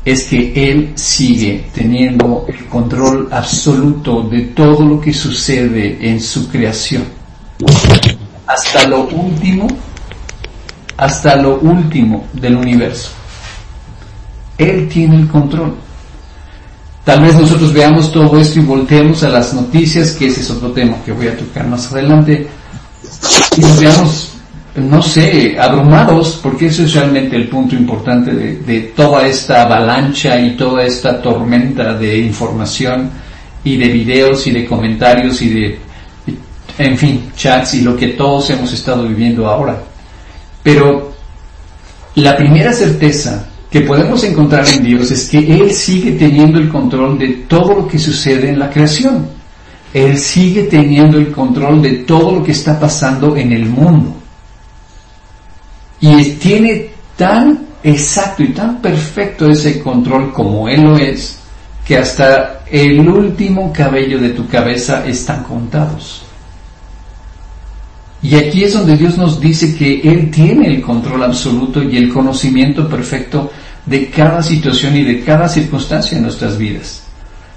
es 0.05 0.25
que 0.25 0.53
Él 0.55 0.93
sigue 0.93 1.69
teniendo 1.73 2.45
el 2.47 2.67
control 2.67 3.29
absoluto 3.31 4.21
de 4.29 4.41
todo 4.41 4.85
lo 4.85 5.01
que 5.01 5.11
sucede 5.11 5.97
en 6.07 6.21
su 6.21 6.47
creación. 6.49 7.03
Hasta 8.45 8.87
lo 8.87 9.07
último 9.07 9.67
hasta 10.97 11.35
lo 11.35 11.59
último 11.59 12.27
del 12.33 12.55
universo. 12.55 13.09
Él 14.57 14.87
tiene 14.87 15.15
el 15.15 15.27
control. 15.27 15.75
Tal 17.03 17.21
vez 17.21 17.33
nosotros 17.35 17.73
veamos 17.73 18.11
todo 18.11 18.39
esto 18.39 18.59
y 18.59 18.63
volteemos 18.63 19.23
a 19.23 19.29
las 19.29 19.51
noticias, 19.53 20.11
que 20.11 20.27
ese 20.27 20.41
es 20.41 20.51
otro 20.51 20.71
tema 20.71 20.97
que 21.03 21.11
voy 21.11 21.27
a 21.27 21.35
tocar 21.35 21.67
más 21.67 21.91
adelante, 21.91 22.47
y 23.57 23.61
nos 23.61 23.79
veamos, 23.79 24.32
no 24.75 25.01
sé, 25.01 25.55
abrumados, 25.59 26.39
porque 26.41 26.67
eso 26.67 26.83
es 26.83 26.93
realmente 26.93 27.35
el 27.35 27.47
punto 27.47 27.75
importante 27.75 28.33
de, 28.33 28.57
de 28.57 28.81
toda 28.95 29.27
esta 29.27 29.63
avalancha 29.63 30.39
y 30.39 30.57
toda 30.57 30.83
esta 30.83 31.21
tormenta 31.21 31.93
de 31.93 32.17
información 32.17 33.11
y 33.63 33.77
de 33.77 33.87
videos 33.89 34.47
y 34.47 34.51
de 34.51 34.65
comentarios 34.65 35.41
y 35.41 35.49
de, 35.49 35.79
en 36.77 36.97
fin, 36.97 37.31
chats 37.35 37.75
y 37.75 37.81
lo 37.81 37.95
que 37.95 38.09
todos 38.09 38.49
hemos 38.49 38.73
estado 38.73 39.07
viviendo 39.07 39.47
ahora. 39.47 39.81
Pero 40.63 41.13
la 42.15 42.35
primera 42.35 42.73
certeza 42.73 43.47
que 43.69 43.81
podemos 43.81 44.23
encontrar 44.23 44.67
en 44.67 44.83
Dios 44.83 45.11
es 45.11 45.29
que 45.29 45.39
Él 45.39 45.71
sigue 45.71 46.13
teniendo 46.13 46.59
el 46.59 46.69
control 46.69 47.17
de 47.17 47.27
todo 47.47 47.75
lo 47.75 47.87
que 47.87 47.99
sucede 47.99 48.49
en 48.49 48.59
la 48.59 48.69
creación. 48.69 49.27
Él 49.93 50.17
sigue 50.17 50.63
teniendo 50.63 51.19
el 51.19 51.31
control 51.31 51.81
de 51.81 51.91
todo 51.99 52.35
lo 52.35 52.43
que 52.43 52.51
está 52.51 52.79
pasando 52.79 53.35
en 53.37 53.51
el 53.51 53.65
mundo. 53.65 54.22
Y 56.03 56.31
tiene 56.31 56.89
tan 57.15 57.59
exacto 57.81 58.43
y 58.43 58.49
tan 58.49 58.81
perfecto 58.81 59.49
ese 59.49 59.79
control 59.79 60.33
como 60.33 60.67
Él 60.67 60.81
lo 60.81 60.97
es, 60.97 61.39
que 61.87 61.97
hasta 61.97 62.65
el 62.69 63.07
último 63.07 63.71
cabello 63.71 64.19
de 64.19 64.31
tu 64.31 64.45
cabeza 64.45 65.07
están 65.07 65.43
contados. 65.43 66.23
Y 68.21 68.35
aquí 68.35 68.65
es 68.65 68.73
donde 68.73 68.97
Dios 68.97 69.17
nos 69.17 69.39
dice 69.39 69.77
que 69.77 70.01
Él 70.01 70.29
tiene 70.29 70.67
el 70.67 70.81
control 70.81 71.23
absoluto 71.23 71.81
y 71.81 71.95
el 71.95 72.11
conocimiento 72.11 72.89
perfecto 72.89 73.49
de 73.85 74.09
cada 74.09 74.43
situación 74.43 74.97
y 74.97 75.05
de 75.05 75.23
cada 75.23 75.47
circunstancia 75.47 76.17
en 76.17 76.23
nuestras 76.23 76.57
vidas. 76.57 77.03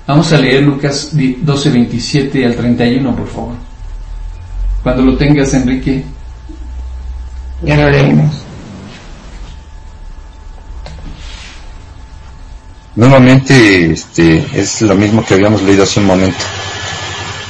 Vamos 0.06 0.32
a 0.32 0.38
leer 0.38 0.62
Lucas 0.62 1.10
12, 1.12 1.70
27 1.70 2.46
al 2.46 2.54
31, 2.54 3.16
por 3.16 3.26
favor. 3.26 3.54
Cuando 4.84 5.02
lo 5.02 5.16
tengas, 5.16 5.52
Enrique. 5.52 6.04
Ya 7.62 7.76
lo 7.76 7.90
leímos. 7.90 8.46
Nuevamente 12.94 13.92
este, 13.92 14.44
es 14.54 14.80
lo 14.82 14.94
mismo 14.94 15.24
que 15.24 15.34
habíamos 15.34 15.62
leído 15.62 15.82
hace 15.82 16.00
un 16.00 16.06
momento. 16.06 16.38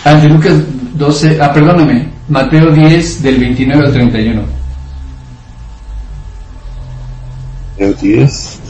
Ah, 0.04 0.14
de 0.14 0.28
Lucas 0.28 0.54
12, 0.94 1.38
ah, 1.40 1.52
perdóname, 1.52 2.08
Mateo 2.28 2.72
10 2.72 3.22
del 3.22 3.38
29 3.38 3.86
al 3.86 3.92
31. 3.92 4.42
Mateo 7.72 7.92
10. 7.94 8.60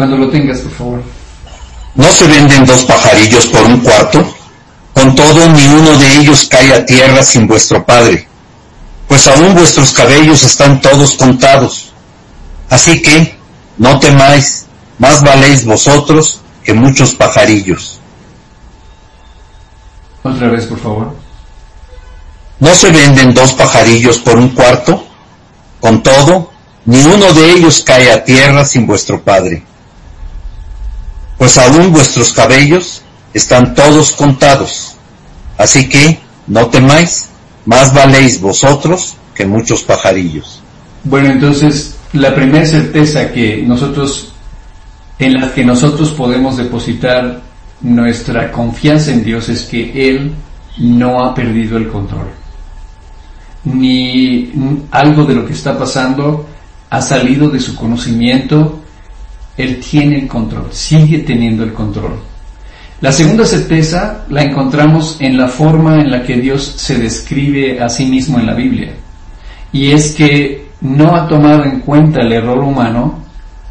Cuando 0.00 0.16
lo 0.16 0.30
tengas, 0.30 0.60
por 0.60 0.72
favor. 0.72 1.02
¿No 1.94 2.10
se 2.10 2.26
venden 2.26 2.64
dos 2.64 2.84
pajarillos 2.84 3.46
por 3.48 3.60
un 3.64 3.80
cuarto? 3.80 4.34
Con 4.94 5.14
todo, 5.14 5.46
ni 5.50 5.66
uno 5.66 5.98
de 5.98 6.16
ellos 6.16 6.46
cae 6.48 6.72
a 6.72 6.86
tierra 6.86 7.22
sin 7.22 7.46
vuestro 7.46 7.84
Padre, 7.84 8.26
pues 9.06 9.28
aún 9.28 9.54
vuestros 9.54 9.92
cabellos 9.92 10.42
están 10.42 10.80
todos 10.80 11.12
contados. 11.12 11.92
Así 12.70 13.02
que, 13.02 13.38
no 13.76 14.00
temáis, 14.00 14.64
más 14.98 15.22
valéis 15.22 15.66
vosotros 15.66 16.40
que 16.64 16.72
muchos 16.72 17.12
pajarillos. 17.12 18.00
Otra 20.22 20.48
vez, 20.48 20.64
por 20.64 20.78
favor. 20.78 21.14
¿No 22.58 22.74
se 22.74 22.90
venden 22.90 23.34
dos 23.34 23.52
pajarillos 23.52 24.16
por 24.16 24.38
un 24.38 24.48
cuarto? 24.48 25.06
Con 25.78 26.02
todo, 26.02 26.50
ni 26.86 27.02
uno 27.02 27.34
de 27.34 27.50
ellos 27.50 27.82
cae 27.84 28.10
a 28.10 28.24
tierra 28.24 28.64
sin 28.64 28.86
vuestro 28.86 29.20
Padre. 29.22 29.64
Pues 31.40 31.56
aún 31.56 31.90
vuestros 31.90 32.34
cabellos 32.34 33.00
están 33.32 33.74
todos 33.74 34.12
contados. 34.12 34.94
Así 35.56 35.88
que 35.88 36.20
no 36.46 36.66
temáis, 36.66 37.28
más 37.64 37.94
valéis 37.94 38.42
vosotros 38.42 39.16
que 39.34 39.46
muchos 39.46 39.82
pajarillos. 39.82 40.60
Bueno, 41.02 41.30
entonces 41.30 41.96
la 42.12 42.34
primera 42.34 42.66
certeza 42.66 43.32
que 43.32 43.62
nosotros, 43.66 44.34
en 45.18 45.40
la 45.40 45.54
que 45.54 45.64
nosotros 45.64 46.10
podemos 46.10 46.58
depositar 46.58 47.40
nuestra 47.80 48.52
confianza 48.52 49.10
en 49.10 49.24
Dios 49.24 49.48
es 49.48 49.62
que 49.62 50.10
Él 50.10 50.34
no 50.76 51.24
ha 51.24 51.34
perdido 51.34 51.78
el 51.78 51.88
control. 51.88 52.28
Ni 53.64 54.52
algo 54.90 55.24
de 55.24 55.36
lo 55.36 55.46
que 55.46 55.54
está 55.54 55.78
pasando 55.78 56.46
ha 56.90 57.00
salido 57.00 57.48
de 57.48 57.60
su 57.60 57.74
conocimiento. 57.74 58.79
Él 59.62 59.80
tiene 59.80 60.20
el 60.20 60.28
control, 60.28 60.68
sigue 60.70 61.18
teniendo 61.18 61.64
el 61.64 61.72
control. 61.72 62.18
La 63.00 63.12
segunda 63.12 63.46
certeza 63.46 64.26
la 64.28 64.42
encontramos 64.42 65.16
en 65.20 65.38
la 65.38 65.48
forma 65.48 66.00
en 66.00 66.10
la 66.10 66.22
que 66.22 66.36
Dios 66.36 66.62
se 66.76 66.98
describe 66.98 67.80
a 67.80 67.88
sí 67.88 68.06
mismo 68.06 68.38
en 68.38 68.46
la 68.46 68.54
Biblia. 68.54 68.92
Y 69.72 69.92
es 69.92 70.14
que 70.14 70.68
no 70.82 71.14
ha 71.14 71.26
tomado 71.26 71.64
en 71.64 71.80
cuenta 71.80 72.20
el 72.20 72.32
error 72.32 72.58
humano 72.58 73.20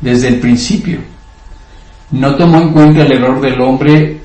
desde 0.01 0.29
el 0.29 0.39
principio. 0.39 0.99
No 2.11 2.35
tomó 2.35 2.59
en 2.59 2.73
cuenta 2.73 3.03
el 3.03 3.11
error 3.11 3.39
del 3.39 3.61
hombre 3.61 4.19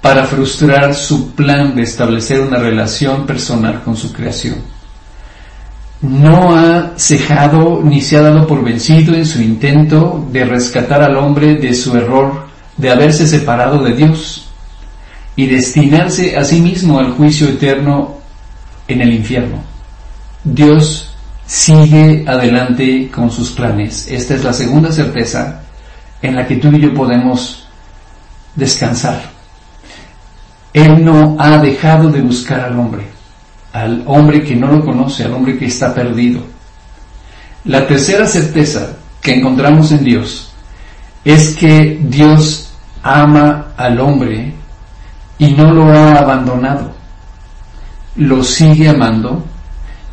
para 0.00 0.24
frustrar 0.24 0.94
su 0.94 1.32
plan 1.32 1.74
de 1.74 1.82
establecer 1.82 2.40
una 2.40 2.58
relación 2.58 3.26
personal 3.26 3.82
con 3.82 3.96
su 3.96 4.12
creación. 4.12 4.73
No 6.04 6.54
ha 6.54 6.92
cejado 6.96 7.80
ni 7.82 8.02
se 8.02 8.18
ha 8.18 8.20
dado 8.20 8.46
por 8.46 8.62
vencido 8.62 9.14
en 9.14 9.24
su 9.24 9.40
intento 9.40 10.26
de 10.30 10.44
rescatar 10.44 11.02
al 11.02 11.16
hombre 11.16 11.54
de 11.54 11.72
su 11.72 11.96
error 11.96 12.46
de 12.76 12.90
haberse 12.90 13.26
separado 13.26 13.82
de 13.82 13.94
Dios. 13.94 14.40
y 15.36 15.46
destinarse 15.46 16.36
a 16.36 16.44
sí 16.44 16.60
mismo 16.60 17.00
al 17.00 17.10
juicio 17.10 17.48
eterno 17.48 18.18
en 18.86 19.00
el 19.00 19.14
infierno. 19.14 19.64
Dios 20.44 21.12
sigue 21.44 22.24
adelante 22.28 23.10
con 23.12 23.32
sus 23.32 23.50
planes. 23.50 24.06
Esta 24.08 24.34
es 24.34 24.44
la 24.44 24.52
segunda 24.52 24.92
certeza 24.92 25.62
en 26.22 26.36
la 26.36 26.46
que 26.46 26.56
tú 26.56 26.70
y 26.70 26.80
yo 26.80 26.94
podemos 26.94 27.66
descansar. 28.54 29.22
Él 30.72 31.04
no 31.04 31.36
ha 31.38 31.58
dejado 31.58 32.10
de 32.10 32.20
buscar 32.20 32.60
al 32.60 32.78
hombre, 32.78 33.04
al 33.74 34.04
hombre 34.06 34.44
que 34.44 34.54
no 34.54 34.68
lo 34.68 34.84
conoce, 34.84 35.24
al 35.24 35.34
hombre 35.34 35.58
que 35.58 35.66
está 35.66 35.92
perdido. 35.92 36.40
La 37.64 37.84
tercera 37.88 38.24
certeza 38.24 38.96
que 39.20 39.34
encontramos 39.34 39.90
en 39.90 40.04
Dios 40.04 40.52
es 41.24 41.56
que 41.56 41.98
Dios 42.04 42.70
ama 43.02 43.72
al 43.76 43.98
hombre 43.98 44.54
y 45.38 45.50
no 45.50 45.72
lo 45.72 45.92
ha 45.92 46.18
abandonado. 46.20 46.92
Lo 48.14 48.44
sigue 48.44 48.88
amando 48.88 49.44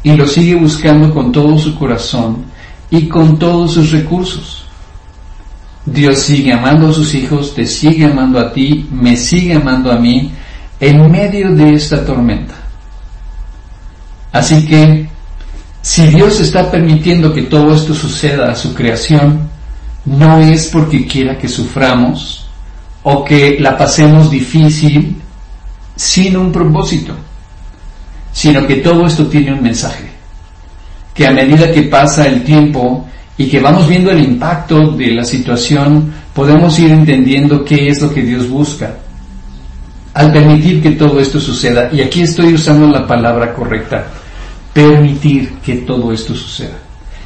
y 0.02 0.16
lo 0.16 0.26
sigue 0.26 0.56
buscando 0.56 1.14
con 1.14 1.32
todo 1.32 1.60
su 1.60 1.78
corazón 1.78 2.46
y 2.90 3.08
con 3.08 3.38
todos 3.38 3.74
sus 3.74 3.92
recursos. 3.92 4.66
Dios 5.86 6.18
sigue 6.18 6.52
amando 6.52 6.90
a 6.90 6.94
sus 6.94 7.14
hijos, 7.14 7.54
te 7.54 7.68
sigue 7.68 8.06
amando 8.06 8.40
a 8.40 8.52
ti, 8.52 8.88
me 8.92 9.16
sigue 9.16 9.54
amando 9.54 9.92
a 9.92 9.98
mí 9.98 10.32
en 10.80 11.12
medio 11.12 11.54
de 11.54 11.76
esta 11.76 12.04
tormenta. 12.04 12.61
Así 14.32 14.66
que, 14.66 15.10
si 15.82 16.08
Dios 16.08 16.40
está 16.40 16.70
permitiendo 16.70 17.34
que 17.34 17.44
todo 17.44 17.76
esto 17.76 17.94
suceda 17.94 18.52
a 18.52 18.56
su 18.56 18.74
creación, 18.74 19.50
no 20.06 20.40
es 20.40 20.68
porque 20.68 21.06
quiera 21.08 21.38
que 21.38 21.48
suframos 21.48 22.48
o 23.04 23.24
que 23.24 23.58
la 23.60 23.78
pasemos 23.78 24.30
difícil 24.30 25.18
sin 25.96 26.38
un 26.38 26.52
propósito 26.52 27.16
sino 28.34 28.66
que 28.66 28.76
todo 28.76 29.06
esto 29.06 29.28
tiene 29.28 29.54
un 29.54 29.64
mensaje. 29.64 30.06
Que 31.14 31.28
a 31.28 31.32
medida 31.32 31.72
que 31.72 31.84
pasa 31.84 32.28
el 32.28 32.44
tiempo 32.44 33.08
y 33.38 33.48
que 33.48 33.60
vamos 33.60 33.88
viendo 33.88 34.12
el 34.12 34.24
impacto 34.24 34.92
de 34.92 35.12
la 35.12 35.24
situación, 35.24 36.14
podemos 36.34 36.78
ir 36.80 36.92
entendiendo 36.92 37.66
qué 37.66 37.90
es 37.90 38.02
lo 38.02 38.14
que 38.14 38.22
Dios 38.22 38.50
busca. 38.50 38.96
Al 40.14 40.32
permitir 40.32 40.82
que 40.82 40.92
todo 40.92 41.20
esto 41.20 41.40
suceda, 41.40 41.90
y 41.92 42.02
aquí 42.02 42.22
estoy 42.22 42.54
usando 42.54 42.88
la 42.88 43.08
palabra 43.08 43.54
correcta, 43.54 44.08
permitir 44.74 45.54
que 45.66 45.76
todo 45.78 46.12
esto 46.12 46.34
suceda. 46.36 46.78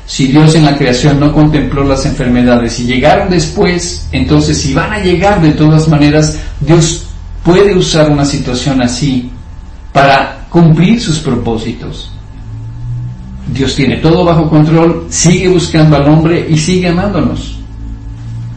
Si 0.05 0.27
Dios 0.27 0.53
en 0.55 0.65
la 0.65 0.77
creación 0.77 1.19
no 1.19 1.33
contempló 1.33 1.83
las 1.83 2.05
enfermedades 2.05 2.79
y 2.79 2.85
llegaron 2.85 3.29
después, 3.29 4.07
entonces 4.11 4.61
si 4.61 4.73
van 4.73 4.93
a 4.93 4.99
llegar 4.99 5.41
de 5.41 5.51
todas 5.51 5.87
maneras, 5.87 6.37
Dios 6.59 7.05
puede 7.43 7.75
usar 7.75 8.11
una 8.11 8.25
situación 8.25 8.81
así 8.81 9.31
para 9.91 10.45
cumplir 10.49 11.01
sus 11.01 11.19
propósitos. 11.19 12.11
Dios 13.51 13.75
tiene 13.75 13.97
todo 13.97 14.23
bajo 14.25 14.49
control, 14.49 15.07
sigue 15.09 15.47
buscando 15.47 15.95
al 15.97 16.07
hombre 16.07 16.45
y 16.49 16.57
sigue 16.57 16.89
amándonos 16.89 17.59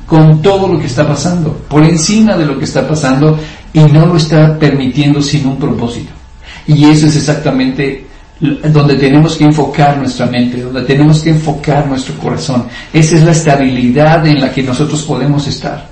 con 0.07 0.41
todo 0.41 0.69
lo 0.69 0.81
que 0.81 0.87
está 0.87 1.07
pasando, 1.07 1.53
por 1.69 1.85
encima 1.85 2.37
de 2.37 2.47
lo 2.47 2.59
que 2.59 2.65
está 2.65 2.89
pasando 2.89 3.39
y 3.75 3.81
no 3.81 4.07
lo 4.07 4.17
está 4.17 4.59
permitiendo 4.59 5.21
sin 5.21 5.47
un 5.47 5.59
propósito. 5.59 6.13
Y 6.67 6.87
eso 6.87 7.07
es 7.07 7.17
exactamente 7.17 8.08
donde 8.41 8.95
tenemos 8.97 9.37
que 9.37 9.45
enfocar 9.45 9.99
nuestra 9.99 10.27
mente, 10.27 10.63
donde 10.63 10.83
tenemos 10.83 11.23
que 11.23 11.31
enfocar 11.31 11.87
nuestro 11.87 12.15
corazón. 12.19 12.67
Esa 12.93 13.17
es 13.17 13.23
la 13.23 13.33
estabilidad 13.33 14.27
en 14.27 14.41
la 14.41 14.53
que 14.53 14.63
nosotros 14.63 15.03
podemos 15.03 15.47
estar. 15.47 15.89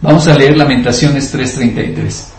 Vamos 0.00 0.26
a 0.26 0.34
leer 0.34 0.56
Lamentaciones 0.56 1.30
3:33. 1.32 2.32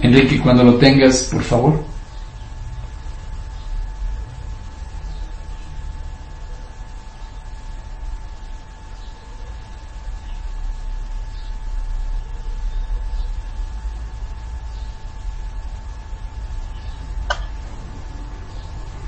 Enrique, 0.00 0.40
cuando 0.40 0.62
lo 0.62 0.74
tengas, 0.74 1.28
por 1.32 1.42
favor. 1.42 1.96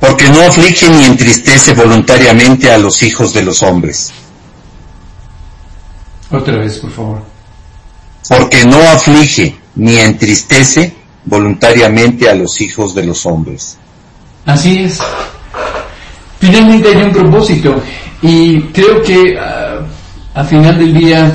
Porque 0.01 0.29
no 0.31 0.38
aflige 0.49 0.89
ni 0.89 1.05
entristece 1.05 1.75
voluntariamente 1.75 2.71
a 2.71 2.79
los 2.79 3.03
hijos 3.03 3.33
de 3.33 3.43
los 3.43 3.63
hombres. 3.63 4.13
Otra 6.31 6.57
vez, 6.59 6.79
por 6.79 6.91
favor. 6.91 7.23
Porque 8.29 8.65
no 8.65 8.79
aflige 8.79 9.57
ni 9.77 9.99
entristece 9.99 10.95
voluntariamente 11.25 12.29
a 12.29 12.35
los 12.35 12.61
hijos 12.61 12.95
de 12.95 13.05
los 13.05 13.25
hombres. 13.27 13.77
Así 14.45 14.79
es. 14.81 14.99
Finalmente 16.41 16.89
hay 16.89 17.03
un 17.03 17.13
propósito 17.13 17.83
y 18.23 18.61
creo 18.73 19.03
que 19.03 19.35
uh, 19.37 19.85
al 20.35 20.47
final 20.47 20.79
del 20.79 20.95
día 20.95 21.33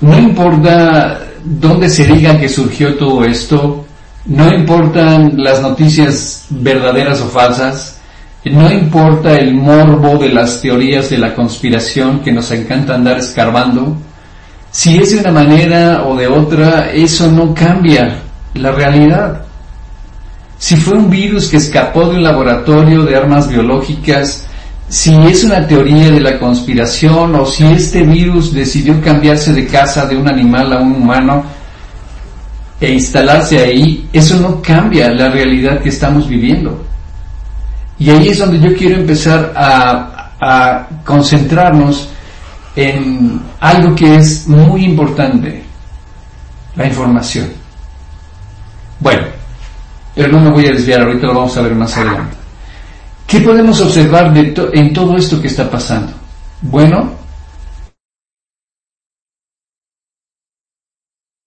no 0.00 0.18
importa 0.18 1.20
dónde 1.44 1.88
se 1.88 2.06
diga 2.06 2.38
que 2.38 2.48
surgió 2.48 2.96
todo 2.96 3.24
esto, 3.24 3.84
no 4.26 4.52
importan 4.52 5.32
las 5.36 5.60
noticias 5.60 6.46
verdaderas 6.50 7.20
o 7.20 7.28
falsas, 7.28 7.99
no 8.44 8.72
importa 8.72 9.36
el 9.38 9.54
morbo 9.54 10.16
de 10.16 10.30
las 10.30 10.62
teorías 10.62 11.10
de 11.10 11.18
la 11.18 11.34
conspiración 11.34 12.20
que 12.20 12.32
nos 12.32 12.50
encanta 12.50 12.94
andar 12.94 13.18
escarbando, 13.18 13.96
si 14.70 14.96
es 14.98 15.10
de 15.10 15.18
una 15.18 15.32
manera 15.32 16.04
o 16.06 16.16
de 16.16 16.26
otra, 16.26 16.90
eso 16.92 17.30
no 17.30 17.52
cambia 17.52 18.20
la 18.54 18.72
realidad. 18.72 19.42
Si 20.58 20.76
fue 20.76 20.94
un 20.94 21.10
virus 21.10 21.48
que 21.48 21.56
escapó 21.56 22.08
de 22.08 22.16
un 22.16 22.22
laboratorio 22.22 23.02
de 23.02 23.16
armas 23.16 23.48
biológicas, 23.48 24.46
si 24.88 25.14
es 25.16 25.44
una 25.44 25.66
teoría 25.66 26.10
de 26.10 26.20
la 26.20 26.38
conspiración 26.38 27.34
o 27.34 27.44
si 27.46 27.64
este 27.64 28.02
virus 28.02 28.52
decidió 28.52 29.00
cambiarse 29.00 29.52
de 29.52 29.66
casa 29.66 30.06
de 30.06 30.16
un 30.16 30.28
animal 30.28 30.72
a 30.72 30.80
un 30.80 30.94
humano 30.96 31.44
e 32.80 32.92
instalarse 32.92 33.58
ahí, 33.58 34.08
eso 34.12 34.36
no 34.38 34.62
cambia 34.62 35.10
la 35.10 35.28
realidad 35.30 35.80
que 35.80 35.90
estamos 35.90 36.28
viviendo. 36.28 36.89
Y 38.00 38.08
ahí 38.08 38.28
es 38.28 38.38
donde 38.38 38.58
yo 38.58 38.74
quiero 38.74 38.96
empezar 38.96 39.52
a, 39.54 40.86
concentrarnos 41.04 42.08
en 42.74 43.42
algo 43.60 43.94
que 43.94 44.16
es 44.16 44.48
muy 44.48 44.86
importante, 44.86 45.62
la 46.76 46.86
información. 46.86 47.52
Bueno, 49.00 49.26
pero 50.14 50.28
no 50.28 50.40
me 50.40 50.50
voy 50.50 50.66
a 50.66 50.72
desviar, 50.72 51.02
ahorita 51.02 51.26
lo 51.26 51.34
vamos 51.34 51.54
a 51.58 51.60
ver 51.60 51.74
más 51.74 51.94
adelante. 51.98 52.36
¿Qué 53.26 53.40
podemos 53.40 53.78
observar 53.82 54.32
de 54.32 54.54
en 54.72 54.94
todo 54.94 55.18
esto 55.18 55.38
que 55.42 55.48
está 55.48 55.70
pasando? 55.70 56.14
Bueno, 56.62 57.10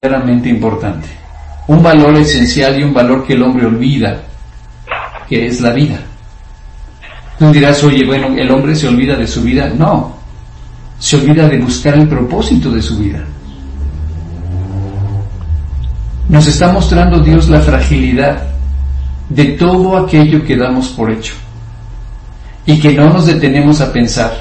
verdaderamente 0.03 0.49
importante. 0.49 1.07
Un 1.67 1.81
valor 1.81 2.15
esencial 2.17 2.79
y 2.79 2.83
un 2.83 2.93
valor 2.93 3.25
que 3.25 3.33
el 3.33 3.41
hombre 3.41 3.65
olvida, 3.65 4.21
que 5.27 5.47
es 5.47 5.59
la 5.59 5.71
vida. 5.71 6.12
Tú 7.39 7.51
dirás, 7.51 7.83
oye, 7.83 8.05
bueno, 8.05 8.35
el 8.37 8.49
hombre 8.51 8.75
se 8.75 8.87
olvida 8.87 9.15
de 9.15 9.27
su 9.27 9.41
vida. 9.41 9.71
No, 9.75 10.15
se 10.99 11.17
olvida 11.17 11.47
de 11.47 11.59
buscar 11.59 11.95
el 11.95 12.07
propósito 12.07 12.71
de 12.71 12.81
su 12.81 12.97
vida. 12.97 13.23
Nos 16.29 16.47
está 16.47 16.71
mostrando 16.71 17.19
Dios 17.19 17.49
la 17.49 17.59
fragilidad 17.59 18.43
de 19.29 19.45
todo 19.45 19.97
aquello 19.97 20.43
que 20.43 20.55
damos 20.55 20.89
por 20.89 21.11
hecho 21.11 21.33
y 22.65 22.79
que 22.79 22.93
no 22.93 23.09
nos 23.11 23.25
detenemos 23.25 23.81
a 23.81 23.91
pensar 23.91 24.31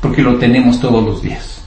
porque 0.00 0.22
lo 0.22 0.36
tenemos 0.36 0.80
todos 0.80 1.04
los 1.04 1.22
días. 1.22 1.62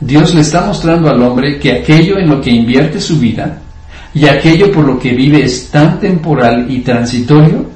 Dios 0.00 0.34
le 0.34 0.42
está 0.42 0.66
mostrando 0.66 1.08
al 1.08 1.22
hombre 1.22 1.58
que 1.58 1.72
aquello 1.72 2.18
en 2.18 2.28
lo 2.28 2.40
que 2.40 2.50
invierte 2.50 3.00
su 3.00 3.18
vida 3.18 3.58
y 4.12 4.26
aquello 4.26 4.70
por 4.70 4.84
lo 4.84 4.98
que 4.98 5.12
vive 5.12 5.42
es 5.44 5.70
tan 5.70 5.98
temporal 5.98 6.66
y 6.70 6.80
transitorio 6.80 7.75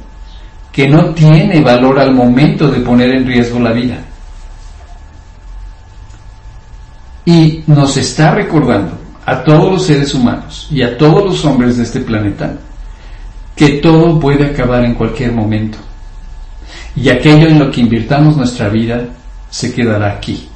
que 0.81 0.89
no 0.89 1.11
tiene 1.13 1.61
valor 1.61 2.01
al 2.01 2.15
momento 2.15 2.71
de 2.71 2.81
poner 2.81 3.11
en 3.11 3.27
riesgo 3.27 3.61
la 3.61 3.71
vida. 3.71 3.99
Y 7.27 7.63
nos 7.67 7.99
está 7.99 8.35
recordando 8.35 8.93
a 9.27 9.45
todos 9.45 9.73
los 9.73 9.85
seres 9.85 10.15
humanos 10.15 10.69
y 10.71 10.81
a 10.81 10.97
todos 10.97 11.23
los 11.23 11.45
hombres 11.45 11.77
de 11.77 11.83
este 11.83 12.01
planeta 12.01 12.57
que 13.55 13.73
todo 13.83 14.19
puede 14.19 14.47
acabar 14.47 14.83
en 14.83 14.95
cualquier 14.95 15.33
momento. 15.33 15.77
Y 16.97 17.11
aquello 17.11 17.49
en 17.49 17.59
lo 17.59 17.71
que 17.71 17.83
invirtamos 17.83 18.39
nuestra 18.39 18.71
vida 18.71 19.05
se 19.51 19.75
quedará 19.75 20.13
aquí. 20.13 20.49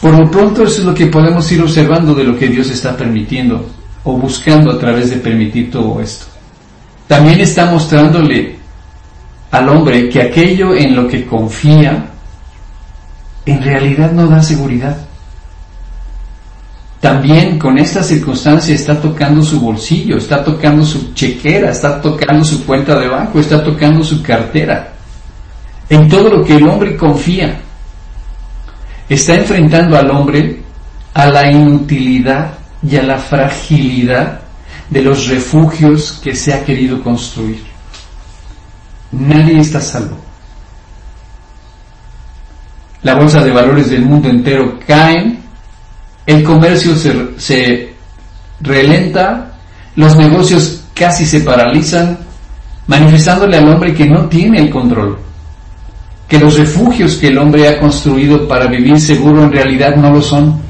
Por 0.00 0.18
lo 0.18 0.28
pronto 0.28 0.64
eso 0.64 0.80
es 0.80 0.84
lo 0.84 0.94
que 0.94 1.06
podemos 1.06 1.52
ir 1.52 1.62
observando 1.62 2.12
de 2.12 2.24
lo 2.24 2.36
que 2.36 2.48
Dios 2.48 2.68
está 2.70 2.96
permitiendo 2.96 3.70
o 4.02 4.14
buscando 4.14 4.72
a 4.72 4.80
través 4.80 5.10
de 5.10 5.18
permitir 5.18 5.70
todo 5.70 6.00
esto. 6.00 6.29
También 7.10 7.40
está 7.40 7.66
mostrándole 7.68 8.56
al 9.50 9.68
hombre 9.68 10.08
que 10.08 10.22
aquello 10.22 10.76
en 10.76 10.94
lo 10.94 11.08
que 11.08 11.26
confía 11.26 12.04
en 13.44 13.60
realidad 13.60 14.12
no 14.12 14.28
da 14.28 14.40
seguridad. 14.40 14.96
También 17.00 17.58
con 17.58 17.78
esta 17.78 18.04
circunstancia 18.04 18.76
está 18.76 19.00
tocando 19.00 19.42
su 19.42 19.60
bolsillo, 19.60 20.18
está 20.18 20.44
tocando 20.44 20.84
su 20.84 21.12
chequera, 21.12 21.72
está 21.72 22.00
tocando 22.00 22.44
su 22.44 22.64
cuenta 22.64 22.96
de 22.96 23.08
banco, 23.08 23.40
está 23.40 23.64
tocando 23.64 24.04
su 24.04 24.22
cartera. 24.22 24.92
En 25.88 26.08
todo 26.08 26.28
lo 26.28 26.44
que 26.44 26.58
el 26.58 26.68
hombre 26.68 26.96
confía. 26.96 27.60
Está 29.08 29.34
enfrentando 29.34 29.98
al 29.98 30.08
hombre 30.12 30.62
a 31.12 31.26
la 31.26 31.50
inutilidad 31.50 32.52
y 32.88 32.94
a 32.94 33.02
la 33.02 33.18
fragilidad 33.18 34.39
de 34.90 35.02
los 35.02 35.28
refugios 35.28 36.20
que 36.22 36.34
se 36.34 36.52
ha 36.52 36.64
querido 36.64 37.02
construir. 37.02 37.62
Nadie 39.12 39.60
está 39.60 39.80
salvo. 39.80 40.16
La 43.02 43.14
bolsa 43.14 43.42
de 43.42 43.50
valores 43.50 43.88
del 43.88 44.02
mundo 44.02 44.28
entero 44.28 44.78
cae 44.86 45.40
el 46.26 46.44
comercio 46.44 46.94
se, 46.94 47.12
se 47.38 47.92
relenta, 48.60 49.52
los 49.96 50.16
negocios 50.16 50.82
casi 50.94 51.24
se 51.26 51.40
paralizan, 51.40 52.18
manifestándole 52.86 53.56
al 53.56 53.68
hombre 53.68 53.94
que 53.94 54.06
no 54.06 54.26
tiene 54.28 54.60
el 54.60 54.70
control, 54.70 55.18
que 56.28 56.38
los 56.38 56.58
refugios 56.58 57.16
que 57.16 57.28
el 57.28 57.38
hombre 57.38 57.68
ha 57.68 57.80
construido 57.80 58.46
para 58.46 58.66
vivir 58.66 59.00
seguro 59.00 59.42
en 59.44 59.52
realidad 59.52 59.96
no 59.96 60.10
lo 60.10 60.22
son. 60.22 60.60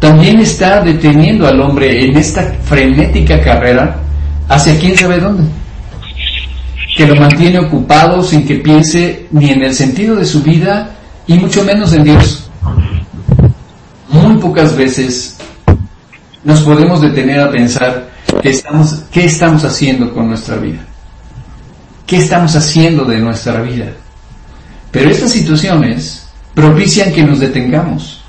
También 0.00 0.40
está 0.40 0.82
deteniendo 0.82 1.46
al 1.46 1.60
hombre 1.60 2.04
en 2.04 2.16
esta 2.16 2.42
frenética 2.64 3.40
carrera 3.40 3.98
hacia 4.48 4.76
quién 4.78 4.96
sabe 4.96 5.20
dónde, 5.20 5.44
que 6.96 7.06
lo 7.06 7.14
mantiene 7.14 7.60
ocupado 7.60 8.22
sin 8.24 8.44
que 8.44 8.56
piense 8.56 9.28
ni 9.30 9.50
en 9.50 9.62
el 9.62 9.74
sentido 9.74 10.16
de 10.16 10.24
su 10.24 10.42
vida 10.42 10.96
y 11.28 11.34
mucho 11.34 11.62
menos 11.64 11.92
en 11.92 12.02
Dios 12.04 12.50
muy 14.10 14.36
pocas 14.38 14.76
veces 14.76 15.36
nos 16.42 16.60
podemos 16.60 17.00
detener 17.00 17.40
a 17.40 17.50
pensar 17.50 18.10
que 18.42 18.50
estamos, 18.50 19.02
qué 19.10 19.24
estamos 19.24 19.64
haciendo 19.64 20.12
con 20.12 20.28
nuestra 20.28 20.56
vida. 20.56 20.80
¿Qué 22.06 22.16
estamos 22.16 22.56
haciendo 22.56 23.04
de 23.04 23.18
nuestra 23.18 23.60
vida? 23.60 23.86
Pero 24.90 25.10
estas 25.10 25.30
situaciones 25.30 26.26
propician 26.54 27.12
que 27.12 27.22
nos 27.22 27.38
detengamos. 27.38 28.19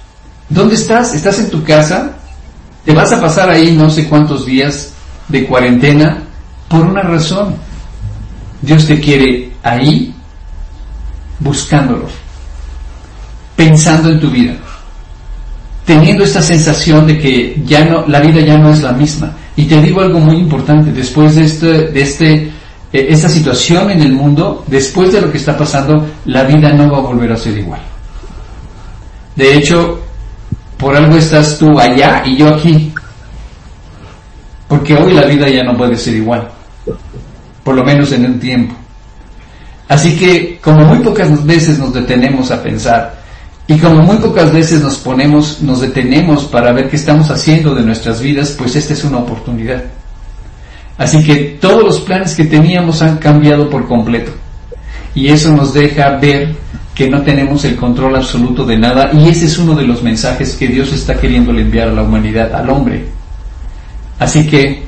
¿Dónde 0.51 0.75
estás? 0.75 1.15
¿Estás 1.15 1.39
en 1.39 1.49
tu 1.49 1.63
casa? 1.63 2.11
¿Te 2.85 2.93
vas 2.93 3.11
a 3.11 3.19
pasar 3.19 3.49
ahí 3.49 3.75
no 3.75 3.89
sé 3.89 4.07
cuántos 4.07 4.45
días 4.45 4.91
de 5.27 5.45
cuarentena? 5.45 6.23
Por 6.67 6.81
una 6.81 7.01
razón. 7.01 7.55
Dios 8.61 8.85
te 8.85 8.99
quiere 8.99 9.51
ahí 9.63 10.13
buscándolo, 11.39 12.07
pensando 13.55 14.09
en 14.09 14.19
tu 14.19 14.29
vida 14.29 14.55
teniendo 15.85 16.23
esta 16.23 16.41
sensación 16.41 17.07
de 17.07 17.17
que 17.17 17.61
ya 17.65 17.83
no, 17.85 18.05
la 18.07 18.19
vida 18.19 18.41
ya 18.41 18.57
no 18.57 18.71
es 18.71 18.81
la 18.81 18.91
misma. 18.93 19.33
Y 19.55 19.65
te 19.65 19.81
digo 19.81 20.01
algo 20.01 20.19
muy 20.19 20.37
importante, 20.37 20.91
después 20.91 21.35
de 21.35 21.43
este, 21.43 21.67
de 21.89 22.01
este, 22.01 22.33
eh, 22.93 23.07
esta 23.09 23.27
situación 23.27 23.91
en 23.91 24.01
el 24.01 24.13
mundo, 24.13 24.63
después 24.67 25.11
de 25.11 25.21
lo 25.21 25.31
que 25.31 25.37
está 25.37 25.57
pasando, 25.57 26.07
la 26.25 26.43
vida 26.43 26.71
no 26.71 26.89
va 26.89 26.99
a 26.99 27.01
volver 27.01 27.31
a 27.31 27.37
ser 27.37 27.57
igual. 27.57 27.81
De 29.35 29.57
hecho, 29.57 29.99
por 30.81 30.95
algo 30.95 31.15
estás 31.15 31.59
tú 31.59 31.79
allá 31.79 32.23
y 32.25 32.37
yo 32.37 32.49
aquí. 32.49 32.91
Porque 34.67 34.95
hoy 34.95 35.13
la 35.13 35.25
vida 35.25 35.47
ya 35.47 35.63
no 35.63 35.77
puede 35.77 35.95
ser 35.95 36.15
igual. 36.15 36.49
Por 37.63 37.75
lo 37.75 37.83
menos 37.83 38.11
en 38.11 38.25
un 38.25 38.39
tiempo. 38.39 38.73
Así 39.87 40.17
que, 40.17 40.59
como 40.59 40.83
muy 40.85 40.99
pocas 40.99 41.45
veces 41.45 41.77
nos 41.77 41.93
detenemos 41.93 42.49
a 42.49 42.63
pensar, 42.63 43.21
y 43.67 43.77
como 43.77 44.01
muy 44.01 44.17
pocas 44.17 44.51
veces 44.51 44.81
nos 44.81 44.95
ponemos, 44.97 45.61
nos 45.61 45.81
detenemos 45.81 46.45
para 46.45 46.71
ver 46.71 46.89
qué 46.89 46.95
estamos 46.95 47.29
haciendo 47.29 47.75
de 47.75 47.83
nuestras 47.83 48.19
vidas, 48.19 48.55
pues 48.57 48.75
esta 48.75 48.93
es 48.93 49.03
una 49.03 49.19
oportunidad. 49.19 49.83
Así 50.97 51.23
que 51.23 51.57
todos 51.61 51.83
los 51.83 51.99
planes 51.99 52.33
que 52.33 52.45
teníamos 52.45 53.01
han 53.01 53.17
cambiado 53.17 53.69
por 53.69 53.87
completo. 53.87 54.31
Y 55.13 55.27
eso 55.27 55.53
nos 55.53 55.73
deja 55.73 56.17
ver 56.17 56.55
que 57.01 57.09
no 57.09 57.21
tenemos 57.21 57.65
el 57.65 57.75
control 57.75 58.15
absoluto 58.15 58.65
de 58.65 58.77
nada. 58.77 59.11
Y 59.13 59.27
ese 59.27 59.45
es 59.45 59.57
uno 59.57 59.73
de 59.73 59.87
los 59.87 60.03
mensajes 60.03 60.55
que 60.55 60.67
Dios 60.67 60.93
está 60.93 61.19
queriendo 61.19 61.51
enviar 61.51 61.87
a 61.87 61.93
la 61.93 62.03
humanidad, 62.03 62.53
al 62.53 62.69
hombre. 62.69 63.05
Así 64.19 64.45
que 64.45 64.83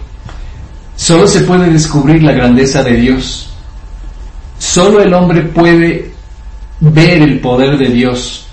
solo 0.95 1.26
se 1.26 1.41
puede 1.41 1.71
descubrir 1.71 2.21
la 2.21 2.34
grandeza 2.34 2.84
de 2.84 2.97
Dios. 2.97 3.49
Solo 4.60 5.02
el 5.02 5.13
hombre 5.13 5.41
puede 5.41 6.12
ver 6.80 7.21
el 7.21 7.39
poder 7.39 7.78
de 7.78 7.89
Dios 7.89 8.43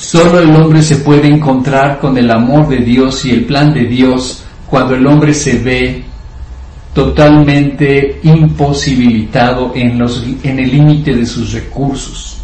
Solo 0.00 0.38
el 0.38 0.54
hombre 0.54 0.80
se 0.82 0.96
puede 0.96 1.26
encontrar 1.26 1.98
con 1.98 2.16
el 2.16 2.30
amor 2.30 2.68
de 2.68 2.78
Dios 2.78 3.24
y 3.24 3.32
el 3.32 3.44
plan 3.44 3.74
de 3.74 3.84
Dios 3.84 4.44
cuando 4.70 4.94
el 4.94 5.04
hombre 5.06 5.34
se 5.34 5.58
ve 5.58 6.04
totalmente 6.94 8.20
imposibilitado 8.22 9.72
en, 9.74 9.98
los, 9.98 10.24
en 10.44 10.58
el 10.60 10.70
límite 10.70 11.14
de 11.14 11.26
sus 11.26 11.52
recursos, 11.52 12.37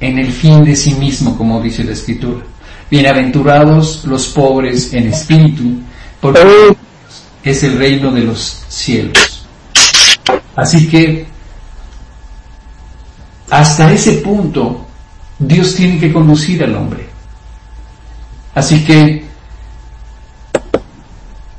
en 0.00 0.18
el 0.18 0.32
fin 0.32 0.64
de 0.64 0.76
sí 0.76 0.94
mismo, 0.94 1.36
como 1.36 1.60
dice 1.60 1.84
la 1.84 1.92
Escritura. 1.92 2.44
Bienaventurados 2.90 4.04
los 4.04 4.28
pobres 4.28 4.92
en 4.94 5.08
espíritu, 5.08 5.80
porque 6.20 6.76
es 7.42 7.62
el 7.62 7.78
reino 7.78 8.10
de 8.12 8.22
los 8.22 8.64
cielos. 8.68 9.46
Así 10.56 10.88
que, 10.88 11.26
hasta 13.50 13.92
ese 13.92 14.12
punto, 14.14 14.86
Dios 15.38 15.74
tiene 15.74 15.98
que 15.98 16.12
conducir 16.12 16.62
al 16.64 16.74
hombre. 16.76 17.08
Así 18.54 18.84
que, 18.84 19.24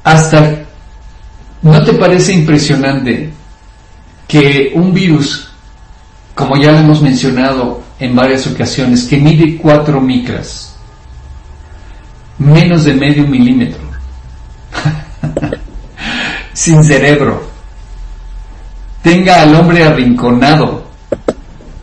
hasta, 0.04 0.64
¿no 1.62 1.84
te 1.84 1.94
parece 1.94 2.34
impresionante 2.34 3.32
que 4.28 4.72
un 4.76 4.94
virus, 4.94 5.50
como 6.36 6.58
ya 6.58 6.80
hemos 6.80 7.02
mencionado 7.02 7.89
en 8.00 8.16
varias 8.16 8.48
ocasiones, 8.48 9.04
que 9.04 9.18
mide 9.18 9.58
cuatro 9.58 10.00
micras, 10.00 10.76
menos 12.38 12.86
de 12.86 12.94
medio 12.94 13.28
milímetro, 13.28 13.82
sin 16.54 16.84
cerebro, 16.84 17.44
tenga 19.02 19.42
al 19.42 19.56
hombre 19.56 19.84
arrinconado, 19.84 20.84